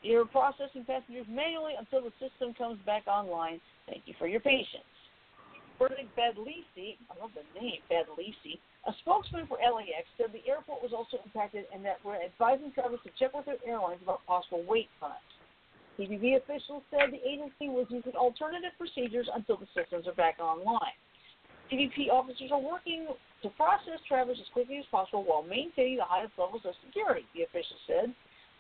You're 0.01 0.26
processing 0.26 0.84
passengers 0.84 1.30
manually 1.30 1.78
until 1.78 2.01
the 2.01 2.12
system 2.18 2.57
comes 2.57 2.82
back 2.84 3.05
online. 3.05 3.62
Thank 3.88 4.03
you 4.09 4.16
for 4.18 4.28
your 4.28 4.41
patience. 4.41 4.89
Burdick 5.78 6.09
Badlisi, 6.18 6.97
I 7.09 7.22
love 7.22 7.32
the 7.38 7.45
name, 7.55 7.80
Badlisi, 7.89 8.59
a 8.88 8.93
spokesman 9.01 9.45
for 9.45 9.61
LAX, 9.61 10.09
said 10.17 10.34
the 10.34 10.41
airport 10.49 10.82
was 10.82 10.89
also 10.93 11.21
impacted 11.23 11.65
and 11.73 11.86
that 11.86 12.01
we're 12.03 12.17
advising 12.17 12.71
travelers 12.73 13.01
to 13.05 13.11
check 13.19 13.34
with 13.34 13.45
their 13.45 13.61
airlines 13.65 14.01
about 14.01 14.25
possible 14.25 14.65
wait 14.65 14.89
times. 14.99 15.21
CBP 15.99 16.41
officials 16.41 16.82
said 16.89 17.13
the 17.13 17.21
agency 17.21 17.69
was 17.69 17.86
using 17.93 18.13
alternative 18.17 18.73
procedures 18.82 19.29
until 19.36 19.57
the 19.57 19.69
systems 19.77 20.07
are 20.07 20.17
back 20.17 20.39
online. 20.39 20.97
CBP 21.69 22.09
officers 22.09 22.49
are 22.49 22.59
working 22.59 23.05
to 23.43 23.49
process 23.53 24.01
travelers 24.07 24.41
as 24.41 24.49
quickly 24.51 24.77
as 24.82 24.86
possible 24.89 25.23
while 25.23 25.43
maintaining 25.43 25.97
the 25.97 26.07
highest 26.07 26.34
levels 26.38 26.65
of 26.65 26.73
security, 26.86 27.25
the 27.38 27.43
official 27.45 27.77
said. 27.86 28.09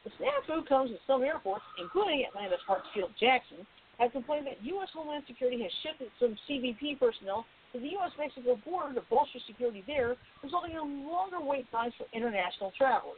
The 0.05 0.11
snafu 0.21 0.65
comes 0.67 0.91
as 0.91 1.01
some 1.05 1.21
airports, 1.21 1.65
including 1.81 2.25
Atlanta's 2.29 2.61
Hartsfield 2.69 3.13
Jackson, 3.19 3.65
have 3.99 4.11
complained 4.11 4.47
that 4.47 4.57
U.S. 4.61 4.89
Homeland 4.93 5.23
Security 5.27 5.61
has 5.61 5.71
shifted 5.85 6.09
some 6.17 6.37
CBP 6.49 6.97
personnel 6.97 7.45
to 7.73 7.79
the 7.79 7.87
U.S. 7.99 8.11
Mexico 8.17 8.59
border 8.65 8.93
to 8.95 9.01
bolster 9.09 9.39
security 9.47 9.83
there, 9.87 10.15
resulting 10.43 10.71
in 10.71 11.07
longer 11.07 11.39
wait 11.39 11.69
times 11.71 11.93
for 11.97 12.05
international 12.13 12.71
travelers. 12.77 13.17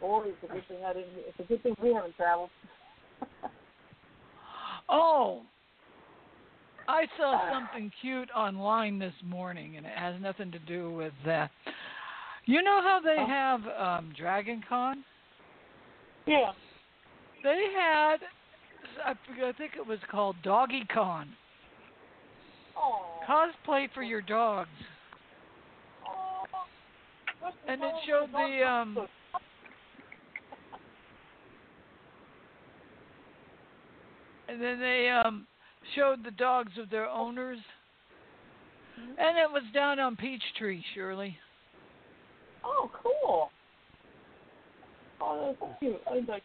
Boy, 0.00 0.24
it's 0.26 0.42
a 0.42 0.52
good 0.52 0.66
thing 0.68 0.78
I 0.84 0.92
didn't. 0.92 1.12
It's 1.16 1.38
a 1.38 1.44
good 1.44 1.62
thing 1.62 1.74
we 1.82 1.94
haven't 1.94 2.16
traveled. 2.16 2.50
Oh, 4.86 5.40
I 6.88 7.06
saw 7.16 7.50
something 7.50 7.90
cute 8.00 8.28
online 8.36 8.98
this 8.98 9.14
morning, 9.24 9.76
and 9.76 9.86
it 9.86 9.92
has 9.96 10.20
nothing 10.20 10.52
to 10.52 10.58
do 10.58 10.92
with 10.92 11.12
that. 11.24 11.50
You 12.44 12.62
know 12.62 12.82
how 12.82 13.00
they 13.02 13.16
have 13.16 13.60
um, 13.78 14.12
Dragon 14.16 14.62
Con? 14.68 15.04
yeah. 16.26 16.52
They 17.42 17.64
had, 17.76 18.16
I, 19.04 19.14
forget, 19.26 19.44
I 19.44 19.52
think 19.52 19.72
it 19.76 19.86
was 19.86 19.98
called 20.10 20.36
Doggy 20.42 20.84
Con. 20.92 21.28
Oh. 22.76 23.20
Cosplay 23.28 23.88
for 23.92 24.02
your 24.02 24.22
dogs. 24.22 24.68
And 27.68 27.82
it 27.82 27.92
showed 28.06 28.30
the, 28.32 28.66
um, 28.66 29.06
And 34.48 34.62
then 34.62 34.78
they 34.78 35.08
um, 35.08 35.46
showed 35.96 36.24
the 36.24 36.30
dogs 36.30 36.72
of 36.78 36.90
their 36.90 37.08
owners. 37.08 37.58
And 38.96 39.38
it 39.38 39.50
was 39.50 39.62
down 39.72 39.98
on 39.98 40.16
Peachtree, 40.16 40.82
Shirley. 40.94 41.36
Oh, 42.64 42.90
cool. 43.02 43.50
Oh, 45.20 45.54
that's 45.60 45.78
cute. 45.80 46.00
I 46.08 46.20
like. 46.30 46.42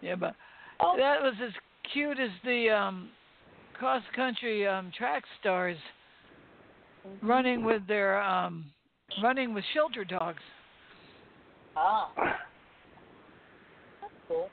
Yeah, 0.00 0.14
but 0.14 0.34
Oh, 0.78 0.94
that 0.98 1.22
was 1.22 1.34
as 1.42 1.52
cute 1.92 2.18
as 2.20 2.30
the 2.44 2.70
um 2.70 3.10
cross 3.78 4.02
country 4.14 4.66
um 4.66 4.90
track 4.96 5.22
stars 5.40 5.76
running 7.22 7.64
with 7.64 7.86
their 7.86 8.20
um 8.22 8.64
running 9.22 9.54
with 9.54 9.64
shelter 9.74 10.04
dogs. 10.04 10.42
ah. 11.76 12.10
That's 14.00 14.12
cool. 14.28 14.48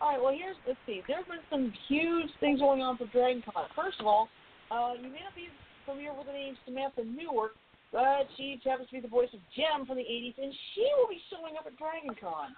All 0.00 0.10
right, 0.10 0.20
well, 0.20 0.34
here's, 0.34 0.58
let's 0.66 0.82
see. 0.82 0.98
There 1.06 1.16
have 1.18 1.30
been 1.30 1.46
some 1.46 1.72
huge 1.86 2.26
things 2.40 2.58
going 2.58 2.82
on 2.82 2.98
for 2.98 3.06
Dragon 3.14 3.38
Con. 3.46 3.70
First 3.76 4.00
of 4.00 4.06
all, 4.06 4.26
uh, 4.74 4.98
you 4.98 5.06
may 5.06 5.22
not 5.22 5.30
be 5.38 5.46
familiar 5.86 6.10
with 6.10 6.26
the 6.26 6.34
name 6.34 6.58
Samantha 6.66 7.06
Newark, 7.06 7.54
but 7.94 8.26
she 8.36 8.58
happens 8.66 8.90
to 8.90 8.98
be 8.98 9.00
the 9.00 9.06
voice 9.06 9.30
of 9.30 9.38
Jem 9.54 9.86
from 9.86 10.02
the 10.02 10.02
80s, 10.02 10.34
and 10.42 10.50
she 10.74 10.82
will 10.98 11.06
be 11.06 11.22
showing 11.30 11.54
up 11.54 11.70
at 11.70 11.78
Dragon 11.78 12.18
Con. 12.18 12.50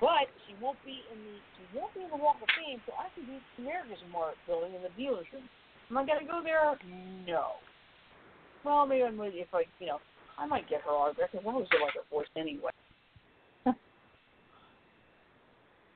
But 0.00 0.30
she 0.46 0.54
won't 0.62 0.78
be 0.86 1.02
in 1.10 1.18
the 1.18 1.36
she 1.58 1.64
won't 1.74 1.92
be 1.94 2.06
in 2.06 2.10
the 2.10 2.16
Walk 2.16 2.38
of 2.38 2.48
Fame, 2.54 2.80
so 2.86 2.94
I 2.94 3.10
can 3.14 3.26
do 3.26 3.34
America's 3.58 3.98
Mart 4.12 4.38
building 4.46 4.74
in 4.74 4.82
the 4.82 4.94
dealer's 4.94 5.26
room. 5.32 5.48
Am 5.90 5.98
I 5.98 6.06
gonna 6.06 6.26
go 6.26 6.40
there? 6.42 6.78
No. 7.26 7.58
Well, 8.64 8.86
maybe 8.86 9.02
I'm 9.02 9.18
if 9.20 9.48
I, 9.52 9.64
you 9.80 9.86
know, 9.86 9.98
I 10.38 10.46
might 10.46 10.68
get 10.68 10.82
her 10.82 10.90
autograph 10.90 11.30
because 11.32 11.46
I 11.46 11.50
always 11.50 11.68
like 11.82 11.94
her 11.94 12.06
voice 12.10 12.26
anyway. 12.36 12.70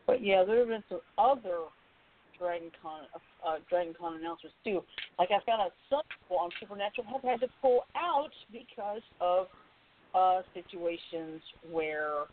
but 0.06 0.22
yeah, 0.22 0.42
there 0.44 0.58
have 0.60 0.68
been 0.68 0.84
some 0.88 1.00
other 1.18 1.70
Dragon 2.38 2.70
Con, 2.82 3.02
uh, 3.46 3.58
Dragon 3.70 3.94
Con 3.98 4.16
announcements 4.18 4.56
too. 4.64 4.82
Like 5.18 5.30
I 5.30 5.38
found 5.46 5.62
out 5.62 5.72
some 5.90 6.02
people 6.10 6.42
on 6.42 6.50
Supernatural 6.58 7.06
have 7.12 7.22
had 7.22 7.40
to 7.40 7.48
pull 7.60 7.84
out 7.94 8.32
because 8.50 9.02
of 9.20 9.46
uh, 10.14 10.42
situations 10.54 11.40
where 11.70 12.26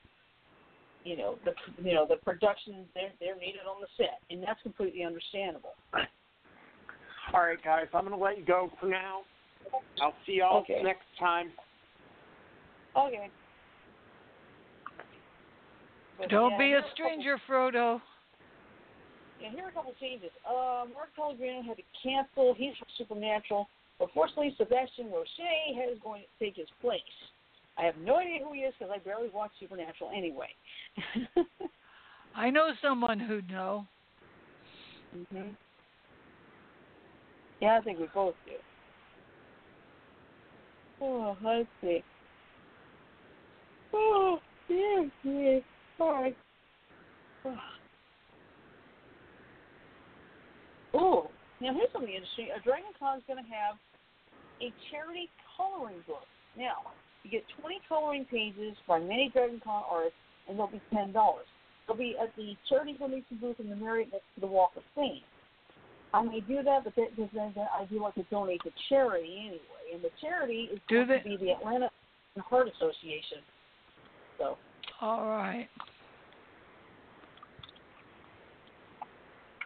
you 1.03 1.17
know 1.17 1.37
the 1.45 1.51
you 1.83 1.93
know 1.93 2.05
the 2.07 2.17
production 2.17 2.85
they're 2.93 3.11
they're 3.19 3.35
needed 3.37 3.61
on 3.69 3.81
the 3.81 3.87
set, 3.97 4.19
and 4.29 4.43
that's 4.43 4.61
completely 4.61 5.03
understandable. 5.03 5.73
All 7.33 7.41
right, 7.41 7.61
guys, 7.63 7.85
I'm 7.93 8.05
going 8.05 8.17
to 8.17 8.23
let 8.23 8.39
you 8.39 8.45
go 8.45 8.71
for 8.79 8.87
now. 8.87 9.21
I'll 10.01 10.15
see 10.25 10.37
y'all 10.41 10.61
Okay. 10.61 10.81
next 10.83 11.05
time. 11.19 11.51
Okay. 12.97 13.29
But, 16.17 16.29
Don't 16.29 16.51
yeah, 16.51 16.57
be 16.57 16.63
here 16.65 16.77
a 16.79 16.81
couple- 16.81 16.93
stranger, 16.95 17.37
Frodo. 17.47 18.01
Yeah, 19.39 19.51
here 19.51 19.65
are 19.65 19.69
a 19.69 19.71
couple 19.71 19.93
changes. 20.01 20.31
Uh, 20.45 20.85
Mark 20.93 21.15
Pellegrino 21.15 21.61
had 21.61 21.77
to 21.77 21.83
cancel. 22.03 22.53
He's 22.57 22.75
from 22.77 22.87
Supernatural. 22.97 23.69
But 23.99 24.09
fortunately, 24.13 24.53
Sebastian 24.57 25.11
Roche 25.11 25.27
is 25.91 25.99
going 26.03 26.23
to 26.23 26.43
take 26.45 26.55
his 26.55 26.67
place. 26.81 26.99
I 27.79 27.85
have 27.85 27.95
no 28.03 28.17
idea 28.17 28.39
who 28.43 28.53
he 28.53 28.61
is 28.61 28.73
because 28.77 28.93
I 28.93 28.99
barely 28.99 29.29
watch 29.33 29.51
Supernatural 29.59 30.11
anyway. 30.15 30.49
I 32.35 32.49
know 32.49 32.71
someone 32.81 33.19
who'd 33.19 33.49
know. 33.49 33.85
hmm 35.31 35.49
Yeah, 37.61 37.77
I 37.79 37.81
think 37.81 37.99
we 37.99 38.07
both 38.13 38.35
do. 38.45 38.51
Oh, 41.01 41.37
let's 41.41 41.69
see. 41.81 42.03
Oh, 43.93 44.39
yeah, 44.67 45.03
yeah. 45.23 45.59
Right. 45.99 46.35
Oh, 50.91 51.29
now 51.61 51.71
here's 51.75 51.91
something 51.93 52.11
interesting. 52.11 52.49
A 52.49 52.59
Dragon 52.63 52.89
Con 52.97 53.19
is 53.19 53.23
going 53.27 53.37
to 53.37 53.45
have 53.45 53.77
a 54.59 54.73
charity 54.89 55.29
coloring 55.55 56.01
book. 56.07 56.25
Now, 56.57 56.81
you 57.23 57.31
get 57.31 57.43
20 57.59 57.81
coloring 57.87 58.25
pages 58.25 58.75
by 58.87 58.99
many 58.99 59.29
Dragon 59.33 59.59
Con 59.63 59.83
artists, 59.89 60.17
and 60.47 60.57
they'll 60.57 60.67
be 60.67 60.81
$10. 60.93 61.13
They'll 61.13 61.97
be 61.97 62.15
at 62.21 62.35
the 62.35 62.55
charity 62.69 62.93
donation 62.97 63.37
booth 63.41 63.59
in 63.59 63.69
the 63.69 63.75
Marriott 63.75 64.09
next 64.11 64.25
to 64.35 64.41
the 64.41 64.47
Walk 64.47 64.71
of 64.77 64.83
Fame. 64.95 65.21
I 66.13 66.23
may 66.23 66.39
do 66.39 66.63
that, 66.63 66.83
but 66.83 66.95
that, 66.95 67.15
because 67.15 67.29
then 67.33 67.53
I 67.57 67.85
do 67.85 68.01
like 68.01 68.15
to 68.15 68.23
donate 68.31 68.61
to 68.63 68.71
charity 68.89 69.37
anyway, 69.41 69.93
and 69.93 70.01
the 70.03 70.09
charity 70.21 70.69
is 70.73 70.79
Do 70.87 70.95
going 71.05 71.07
they- 71.07 71.17
to 71.19 71.37
be 71.37 71.37
the 71.45 71.51
Atlanta 71.51 71.89
Heart 72.39 72.69
Association. 72.75 73.39
So, 74.37 74.57
All 75.01 75.25
right. 75.27 75.67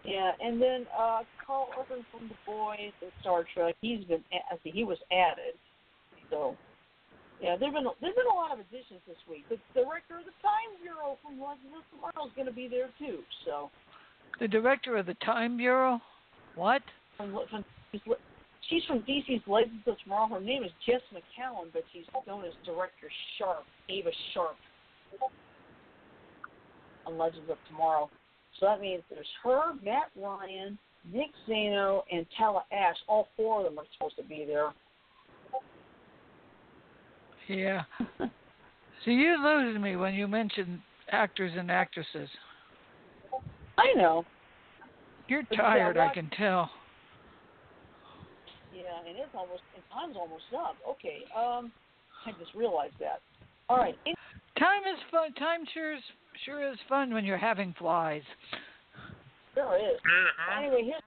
yeah, 0.03 0.31
and 0.41 0.61
then 0.61 0.85
uh, 0.97 1.21
Karl 1.45 1.69
Urban 1.79 2.05
from 2.11 2.27
The 2.27 2.35
Boys 2.45 2.91
and 3.01 3.11
Star 3.21 3.45
Trek, 3.53 3.75
he's 3.81 4.03
been, 4.05 4.23
I 4.33 4.57
see, 4.63 4.71
he 4.71 4.83
was 4.83 4.97
added. 5.11 5.53
So, 6.29 6.57
yeah, 7.43 7.57
there've 7.59 7.73
been 7.73 7.83
there've 7.99 8.15
been 8.15 8.31
a 8.31 8.35
lot 8.35 8.53
of 8.53 8.59
additions 8.59 9.03
this 9.05 9.19
week. 9.29 9.43
The 9.49 9.59
director 9.75 10.17
of 10.17 10.25
the 10.25 10.37
Time 10.39 10.71
Bureau 10.81 11.19
from 11.21 11.35
Legends 11.35 11.75
of 11.75 11.83
Tomorrow 11.91 12.27
is 12.27 12.33
going 12.35 12.47
to 12.47 12.55
be 12.55 12.71
there 12.71 12.87
too. 12.97 13.19
So, 13.43 13.69
The 14.39 14.47
director 14.47 14.95
of 14.95 15.05
the 15.05 15.15
Time 15.15 15.57
Bureau. 15.57 15.99
What? 16.55 16.81
from, 17.17 17.37
from 17.49 17.65
she's 18.69 18.83
from 18.85 18.99
DC's 18.99 19.43
Legends 19.47 19.83
of 19.87 19.99
Tomorrow. 20.03 20.27
Her 20.35 20.39
name 20.39 20.63
is 20.63 20.71
Jes 20.87 21.01
Macallan, 21.11 21.69
but 21.73 21.83
she's 21.91 22.05
known 22.25 22.45
as 22.45 22.53
Director 22.65 23.11
Sharpe, 23.37 23.65
Ava 23.89 24.09
Sharpe, 24.33 24.57
on 27.05 27.17
Legends 27.17 27.49
of 27.49 27.57
Tomorrow. 27.67 28.09
So 28.59 28.67
that 28.67 28.79
means 28.79 29.03
there's 29.09 29.27
her, 29.43 29.73
Matt 29.83 30.11
Ryan, 30.15 30.77
Nick 31.11 31.31
Zano, 31.47 32.03
and 32.11 32.25
Tala 32.37 32.63
Ashe. 32.71 32.97
All 33.07 33.27
four 33.35 33.59
of 33.59 33.65
them 33.65 33.79
are 33.79 33.85
supposed 33.97 34.15
to 34.17 34.23
be 34.23 34.45
there. 34.47 34.69
Yeah. 37.47 37.83
So 39.05 39.11
you 39.11 39.35
lose 39.43 39.81
me 39.81 39.95
when 39.97 40.13
you 40.13 40.27
mention 40.27 40.81
actors 41.11 41.51
and 41.57 41.69
actresses. 41.69 42.29
I 43.77 43.93
know. 43.95 44.23
You're 45.27 45.43
But 45.49 45.57
tired, 45.57 45.95
yeah, 45.97 46.07
I 46.09 46.13
can 46.13 46.29
tell. 46.37 46.69
Yeah, 48.73 48.83
and 49.07 49.17
it's 49.17 49.29
almost 49.35 49.61
and 49.75 49.83
time's 49.91 50.15
almost 50.15 50.43
up. 50.55 50.75
Okay, 50.89 51.23
um, 51.35 51.71
I 52.25 52.31
just 52.39 52.53
realized 52.55 52.93
that. 52.99 53.19
All 53.69 53.77
right, 53.77 53.97
in- 54.05 54.13
Time 54.57 54.83
is 54.83 54.99
fun. 55.11 55.33
Time 55.33 55.65
sure 55.73 55.95
is 55.95 56.01
sure 56.45 56.71
is 56.71 56.77
fun 56.87 57.13
when 57.13 57.25
you're 57.25 57.37
having 57.37 57.73
flies. 57.77 58.23
there 59.55 59.77
it 59.77 59.81
is. 59.81 59.99
Uh-huh. 59.99 60.59
Anyway, 60.59 60.83
here's 60.83 61.01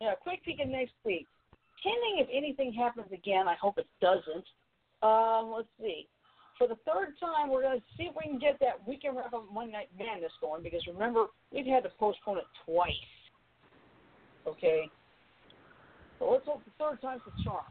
yeah, 0.00 0.14
quick 0.20 0.44
peek 0.44 0.60
at 0.60 0.68
next 0.68 0.94
week. 1.04 1.26
Pending 1.82 2.18
if 2.18 2.28
anything 2.32 2.72
happens 2.72 3.12
again, 3.12 3.46
I 3.46 3.54
hope 3.54 3.78
it 3.78 3.86
doesn't. 4.00 4.44
Um, 5.02 5.52
let's 5.54 5.68
see. 5.80 6.06
For 6.58 6.68
the 6.68 6.76
third 6.86 7.14
time, 7.18 7.50
we're 7.50 7.62
going 7.62 7.78
to 7.78 7.84
see 7.96 8.04
if 8.04 8.14
we 8.14 8.22
can 8.30 8.38
get 8.38 8.58
that 8.60 8.86
weekend 8.86 9.16
wrap 9.16 9.34
up 9.34 9.46
Monday 9.52 9.72
Night 9.72 9.88
Madness 9.98 10.30
going 10.40 10.62
because 10.62 10.82
remember, 10.86 11.26
we've 11.52 11.66
had 11.66 11.82
to 11.82 11.90
postpone 11.98 12.38
it 12.38 12.44
twice. 12.64 12.92
Okay? 14.46 14.88
So 16.18 16.30
let's 16.30 16.46
hope 16.46 16.62
the 16.64 16.70
third 16.78 17.00
time's 17.02 17.22
the 17.26 17.42
charm. 17.42 17.64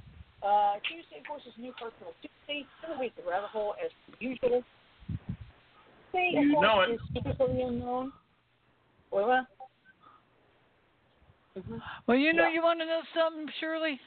Uh, 0.43 0.73
Tuesday, 0.89 1.19
of 1.21 1.27
course, 1.27 1.43
is 1.47 1.53
New 1.57 1.71
Cartel 1.77 2.11
Tuesday. 2.21 2.65
Going 2.81 2.93
to 2.93 2.99
be 2.99 3.05
at 3.07 3.15
the 3.15 3.29
rabbit 3.29 3.49
hole 3.49 3.75
as 3.83 3.91
usual. 4.19 4.63
Tuesday, 6.11 6.31
You 6.33 6.53
course, 6.53 6.63
know 6.63 6.81
it. 6.81 6.89
is 6.95 6.99
Secrets 7.13 7.39
of 7.39 7.47
the 7.55 7.61
Unknown. 7.61 8.11
Wait, 9.11 9.25
what? 9.27 9.45
Mm-hmm. 11.57 11.77
Well, 12.07 12.17
you 12.17 12.33
know, 12.33 12.47
Yeah. 12.47 12.53
you 12.53 12.61
want 12.63 12.79
to 12.79 12.85
know 12.85 13.01
something, 13.15 13.47
Shirley? 13.59 13.99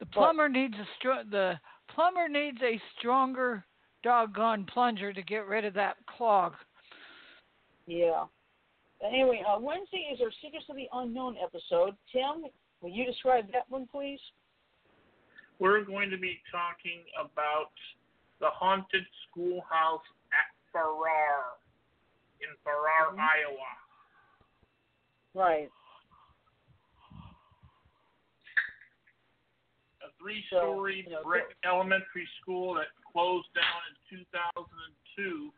The 0.00 0.06
plumber 0.06 0.48
needs 0.48 0.74
a 0.74 0.86
str- 0.98 1.28
the 1.30 1.58
plumber 1.98 2.28
needs 2.28 2.58
a 2.62 2.80
stronger 2.96 3.64
doggone 4.04 4.64
plunger 4.72 5.12
to 5.12 5.22
get 5.22 5.46
rid 5.48 5.64
of 5.64 5.74
that 5.74 5.96
clog. 6.16 6.52
Yeah. 7.86 8.26
Anyway, 9.04 9.42
uh, 9.48 9.58
Wednesday 9.58 10.08
is 10.12 10.20
our 10.20 10.30
Secrets 10.40 10.66
of 10.70 10.76
the 10.76 10.86
Unknown 10.92 11.36
episode. 11.42 11.96
Tim, 12.12 12.44
will 12.80 12.90
you 12.90 13.04
describe 13.04 13.46
that 13.52 13.68
one, 13.68 13.88
please? 13.90 14.20
We're 15.58 15.82
going 15.82 16.08
to 16.10 16.18
be 16.18 16.40
talking 16.52 17.02
about 17.18 17.72
the 18.38 18.50
haunted 18.50 19.04
schoolhouse 19.26 20.06
at 20.30 20.54
Farrar 20.72 21.58
in 22.40 22.56
Farrar, 22.62 23.12
Mhm. 23.12 23.18
Iowa. 23.18 23.76
Right. 25.34 25.70
A 30.18 30.22
three-story 30.22 31.04
So, 31.04 31.10
you 31.10 31.16
know, 31.16 31.22
brick 31.24 31.44
elementary 31.64 32.28
school 32.42 32.74
that 32.74 32.86
closed 33.12 33.46
down 33.54 33.80
in 34.12 34.24
2002, 34.24 35.50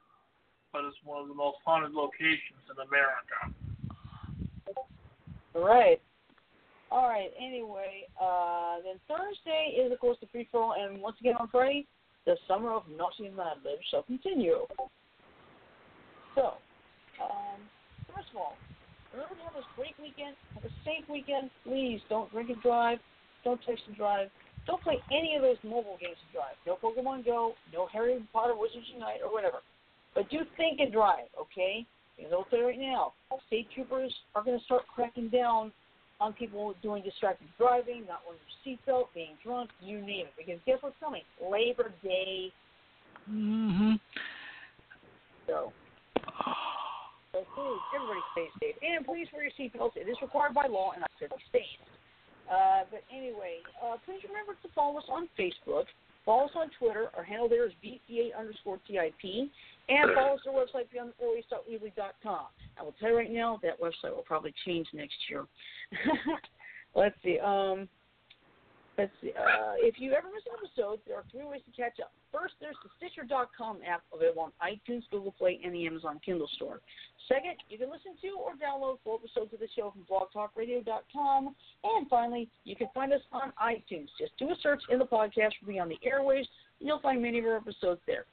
but 0.73 0.85
it's 0.85 0.97
one 1.05 1.23
of 1.23 1.29
the 1.29 1.35
most 1.35 1.59
haunted 1.65 1.93
locations 1.93 2.65
in 2.69 2.77
America. 2.87 3.55
Right. 5.55 6.01
All 6.91 7.09
right. 7.09 7.31
Anyway, 7.39 8.07
uh, 8.21 8.77
then 8.85 8.99
Thursday 9.09 9.77
is, 9.79 9.93
of 9.93 9.99
course, 10.01 10.19
the 10.21 10.27
free 10.29 10.49
for 10.51 10.63
all, 10.63 10.75
and 10.79 11.01
once 11.01 11.17
again 11.21 11.35
on 11.39 11.49
Friday, 11.49 11.87
the 12.27 12.37
Summer 12.47 12.73
of 12.73 12.83
Naughty 12.89 13.27
and 13.27 13.37
Mad 13.37 13.59
Libs 13.65 13.83
shall 13.91 14.03
continue. 14.03 14.67
So, 16.35 16.55
um, 17.23 17.59
first 18.15 18.29
of 18.31 18.37
all, 18.37 18.55
remember 19.13 19.35
to 19.35 19.43
have 19.43 19.57
a 19.57 19.65
great 19.77 19.95
weekend. 20.01 20.37
Have 20.55 20.65
a 20.65 20.75
safe 20.85 21.09
weekend. 21.09 21.51
Please 21.65 22.01
don't 22.09 22.31
drink 22.31 22.51
and 22.51 22.63
drive. 22.63 22.99
Don't 23.45 23.61
text 23.67 23.85
and 23.87 23.97
drive. 23.97 24.29
Don't 24.67 24.83
play 24.83 24.99
any 25.11 25.35
of 25.37 25.43
those 25.43 25.57
mobile 25.65 25.97
games 26.01 26.17
to 26.27 26.39
drive. 26.39 26.57
No 26.67 26.77
Pokemon 26.77 27.25
Go, 27.25 27.55
no 27.73 27.87
Harry 27.93 28.23
Potter 28.33 28.55
Wizards 28.57 28.87
Unite, 28.93 29.21
or 29.25 29.33
whatever. 29.33 29.59
But 30.15 30.29
do 30.31 30.39
think 30.57 30.81
and 30.81 30.93
drive, 30.93 31.31
okay? 31.41 31.87
Because 32.17 32.33
I'll 32.33 32.45
tell 32.45 32.59
you 32.61 32.67
right 32.67 32.79
now, 32.79 33.13
state 33.47 33.69
troopers 33.75 34.13
are 34.35 34.45
going 34.45 34.59
to 34.59 34.65
start 34.65 34.83
cracking 34.95 35.29
down 35.29 35.73
on 36.21 36.35
people 36.35 36.75
doing 36.83 37.03
distracted 37.03 37.49
driving, 37.57 38.05
not 38.07 38.21
wearing 38.27 38.41
your 38.45 38.77
seatbelt, 38.77 39.07
being 39.15 39.33
drunk, 39.43 39.71
you 39.81 40.01
name 40.01 40.27
it. 40.27 40.35
Because 40.37 40.61
guess 40.67 40.77
what's 40.83 40.97
coming? 41.01 41.23
Labor 41.41 41.93
Day. 42.03 42.53
Mm-hmm. 43.31 43.95
So, 45.47 45.73
so 47.33 47.39
please, 47.55 47.81
everybody 47.97 48.21
stay 48.33 48.49
safe. 48.61 48.77
And 48.83 49.07
please 49.07 49.27
wear 49.33 49.45
your 49.45 49.53
seatbelts. 49.57 49.97
It 49.97 50.09
is 50.09 50.17
required 50.21 50.53
by 50.53 50.67
law 50.67 50.93
in 50.95 51.03
our 51.03 51.09
50 51.19 51.37
states. 51.49 51.89
Uh, 52.51 52.82
but 52.90 53.03
anyway, 53.14 53.59
uh, 53.82 53.96
please 54.05 54.20
remember 54.26 54.55
to 54.62 54.68
follow 54.74 54.98
us 54.98 55.05
on 55.09 55.28
Facebook. 55.38 55.84
Follow 56.24 56.44
us 56.44 56.51
on 56.55 56.70
Twitter. 56.78 57.09
Our 57.16 57.24
handle 57.24 57.48
there 57.48 57.66
is 57.66 57.72
BTA 57.84 58.36
underscore 58.38 58.78
TIP. 58.86 59.51
And 59.88 60.11
follow 60.14 60.34
us 60.34 60.40
on 60.48 60.55
our 60.55 60.64
website, 60.64 60.86
beyondairways.weebly.com. 60.94 62.46
I 62.78 62.82
will 62.82 62.94
tell 63.01 63.11
you 63.11 63.16
right 63.16 63.30
now, 63.30 63.59
that 63.62 63.80
website 63.80 64.14
will 64.14 64.24
probably 64.26 64.53
change 64.66 64.86
next 64.92 65.16
year. 65.28 65.46
Let's 66.94 67.14
see. 67.22 67.38
Um, 67.38 67.88
let's 69.01 69.12
see. 69.20 69.32
Uh, 69.32 69.80
if 69.80 69.96
you 69.98 70.12
ever 70.12 70.28
miss 70.28 70.44
an 70.44 70.61
episode, 70.61 71.01
there 71.07 71.16
are 71.16 71.24
three 71.32 71.44
ways 71.44 71.62
to 71.64 71.72
catch 71.72 71.96
up. 72.01 72.12
First, 72.32 72.55
there's 72.61 72.76
the 72.84 72.90
Stitcher.com 73.01 73.80
app 73.86 74.03
available 74.12 74.53
on 74.53 74.53
iTunes, 74.61 75.03
Google 75.11 75.32
Play, 75.32 75.59
and 75.64 75.74
the 75.74 75.86
Amazon 75.86 76.20
Kindle 76.24 76.48
store. 76.57 76.80
Second, 77.28 77.57
you 77.68 77.78
can 77.78 77.88
listen 77.88 78.12
to 78.20 78.36
or 78.36 78.53
download 78.61 78.98
full 79.05 79.20
episodes 79.22 79.55
of 79.55 79.61
the 79.61 79.68
show 79.74 79.92
from 79.92 80.05
blogtalkradio.com. 80.05 81.55
And 81.84 82.09
finally, 82.09 82.48
you 82.64 82.76
can 82.76 82.88
find 82.92 83.12
us 83.12 83.20
on 83.32 83.53
iTunes. 83.62 84.09
Just 84.18 84.36
do 84.38 84.51
a 84.51 84.57
search 84.62 84.82
in 84.90 84.98
the 84.98 85.07
podcast 85.07 85.57
for 85.61 85.66
Beyond 85.66 85.90
the 85.90 86.01
Airwaves, 86.05 86.48
and 86.80 86.88
you'll 86.88 87.01
find 87.01 87.22
many 87.22 87.38
of 87.38 87.46
our 87.46 87.57
episodes 87.57 88.01
there. 88.07 88.26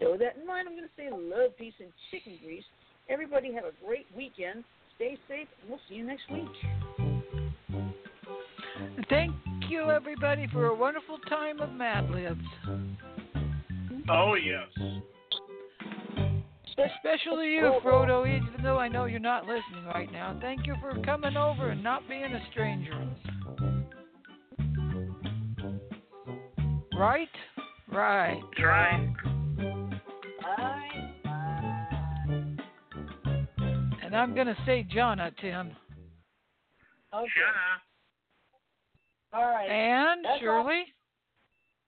So 0.00 0.12
with 0.12 0.20
that 0.20 0.36
in 0.40 0.46
mind, 0.46 0.66
I'm 0.68 0.74
going 0.74 0.88
to 0.88 0.96
say 0.96 1.10
love, 1.12 1.56
peace, 1.58 1.74
and 1.78 1.92
chicken 2.10 2.38
grease. 2.42 2.64
Everybody 3.08 3.52
have 3.52 3.64
a 3.64 3.72
great 3.84 4.06
weekend. 4.16 4.64
Stay 4.96 5.18
safe, 5.28 5.48
and 5.60 5.70
we'll 5.70 5.80
see 5.88 5.96
you 5.96 6.04
next 6.04 6.30
week. 6.30 6.48
Thank 9.08 9.34
you, 9.70 9.90
everybody, 9.90 10.46
for 10.52 10.66
a 10.66 10.74
wonderful 10.74 11.18
time 11.28 11.60
of 11.60 11.72
Mad 11.72 12.10
Libs. 12.10 12.44
Oh 14.08 14.34
yes. 14.34 14.66
Especially 16.72 17.52
you, 17.52 17.78
Frodo, 17.84 18.26
even 18.26 18.62
though 18.62 18.78
I 18.78 18.88
know 18.88 19.04
you're 19.04 19.20
not 19.20 19.46
listening 19.46 19.84
right 19.86 20.10
now. 20.10 20.36
Thank 20.40 20.66
you 20.66 20.74
for 20.80 20.98
coming 21.02 21.36
over 21.36 21.70
and 21.70 21.82
not 21.82 22.08
being 22.08 22.24
a 22.24 22.40
stranger. 22.50 23.06
Right? 26.96 27.28
Right. 27.92 28.40
Right. 28.62 29.14
And 34.02 34.16
I'm 34.16 34.34
going 34.34 34.46
to 34.46 34.56
say 34.66 34.86
Jonna, 34.92 35.32
Tim. 35.40 35.70
Okay. 37.14 37.26
Shanna. 37.34 37.89
All 39.32 39.44
right. 39.46 39.68
And 39.70 40.24
That's 40.24 40.34
all. 40.34 40.64
Shirley? 40.64 40.84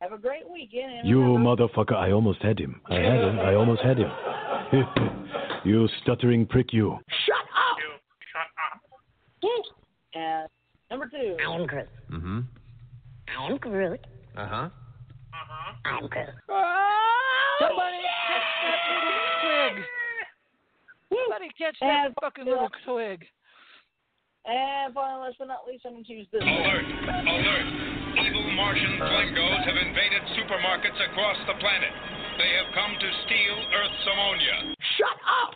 Have 0.01 0.13
a 0.13 0.19
great 0.19 0.49
weekend. 0.51 0.93
And 0.93 1.09
You 1.09 1.21
remember, 1.23 1.67
motherfucker, 1.69 1.95
I 1.95 2.11
almost 2.13 2.43
had 2.43 2.59
him. 2.59 2.81
I 2.87 2.95
had 2.95 3.21
him. 3.21 3.39
I 3.39 3.55
almost 3.55 3.83
had 3.83 3.99
him. 3.99 4.11
you 5.65 5.89
stuttering 6.03 6.47
prick, 6.47 6.73
you. 6.73 6.99
Shut 7.27 7.37
up! 7.37 7.79
You 7.79 7.91
shut 8.33 8.49
up. 8.73 8.81
And 10.15 10.47
number 10.91 11.09
two. 11.11 11.37
I'm 11.43 11.67
Groot. 11.67 11.89
Mm-hmm. 12.13 12.41
I'm 13.39 13.57
Groot. 13.57 14.01
Uh-huh. 14.37 14.55
Uh-huh. 14.55 15.73
I'm 15.87 16.07
Groot. 16.07 16.29
Somebody 17.59 17.97
catch 18.29 18.45
that 18.63 18.79
little 18.93 19.73
twig. 19.73 19.85
Somebody 21.09 21.49
catch 21.57 21.77
that 21.81 22.07
And- 22.07 22.15
fucking 22.21 22.45
little 22.45 22.69
twig. 22.85 23.25
And 24.45 24.93
finally, 24.95 25.29
last 25.29 25.39
but 25.39 25.47
not 25.49 25.67
least, 25.69 25.87
I'm 25.87 25.93
going 25.93 26.05
to 26.05 26.13
use 26.13 26.27
this. 26.33 26.43
Alert! 26.43 26.85
Alert! 26.85 27.67
Evil 28.27 28.51
Martian 28.59 28.99
Flengos 28.99 29.63
have 29.65 29.77
invaded 29.79 30.23
supermarkets 30.35 30.99
across 31.11 31.37
the 31.47 31.55
planet. 31.61 31.93
They 32.39 32.51
have 32.59 32.75
come 32.75 32.93
to 32.99 33.09
steal 33.27 33.57
Earth's 33.71 34.07
ammonia. 34.11 34.75
Shut 34.99 35.19
up! 35.31 35.55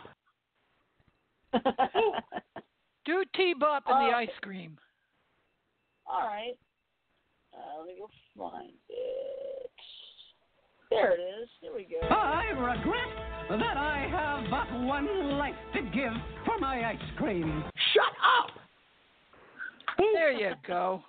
Do 3.05 3.23
T-Bop 3.35 3.83
and 3.87 4.07
the 4.07 4.13
Oh. 4.15 4.19
ice 4.19 4.37
cream. 4.41 4.77
All 6.05 6.27
right. 6.27 6.55
Uh, 7.53 7.79
let 7.79 7.87
me 7.87 7.95
go 7.99 8.09
find 8.37 8.71
it. 8.89 9.71
There 10.89 11.11
it 11.11 11.19
is. 11.19 11.49
Here 11.59 11.73
we 11.75 11.83
go. 11.83 11.99
I 12.07 12.45
regret 12.51 13.09
that 13.49 13.77
I 13.77 14.07
have 14.09 14.49
but 14.49 14.71
one 14.85 15.37
life 15.37 15.55
to 15.73 15.81
give 15.81 16.13
for 16.45 16.57
my 16.59 16.89
ice 16.91 17.11
cream. 17.17 17.63
There 19.97 20.31
you 20.31 20.53
go. 20.67 21.03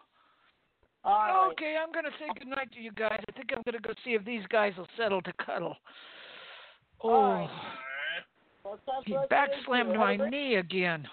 All 1.04 1.12
right. 1.12 1.48
Okay, 1.52 1.76
I'm 1.80 1.92
going 1.92 2.04
to 2.04 2.10
say 2.18 2.26
goodnight 2.38 2.72
to 2.72 2.80
you 2.80 2.92
guys. 2.92 3.20
I 3.28 3.32
think 3.32 3.50
I'm 3.54 3.62
going 3.64 3.80
to 3.80 3.86
go 3.88 3.94
see 4.04 4.10
if 4.14 4.24
these 4.24 4.42
guys 4.50 4.72
will 4.76 4.88
settle 4.96 5.22
to 5.22 5.32
cuddle. 5.44 5.76
Oh, 7.02 7.08
All 7.10 7.32
right. 7.32 7.50
Oh. 8.64 8.78
Well, 8.86 9.02
he 9.06 9.12
for 9.12 9.20
us 9.22 9.28
back 9.28 9.48
slammed 9.64 9.94
my 9.96 10.16
great- 10.16 10.30
knee 10.30 10.54
again. 10.56 11.06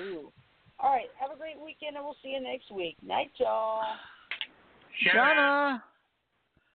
Ooh. 0.00 0.32
All 0.80 0.90
right. 0.90 1.06
Have 1.20 1.30
a 1.30 1.36
great 1.36 1.60
weekend, 1.62 1.96
and 1.96 2.04
we'll 2.04 2.16
see 2.22 2.30
you 2.30 2.40
next 2.40 2.70
week. 2.70 2.96
Night, 3.02 3.30
y'all. 3.36 3.82
Shanna. 5.04 5.80
Jonna. 5.80 5.82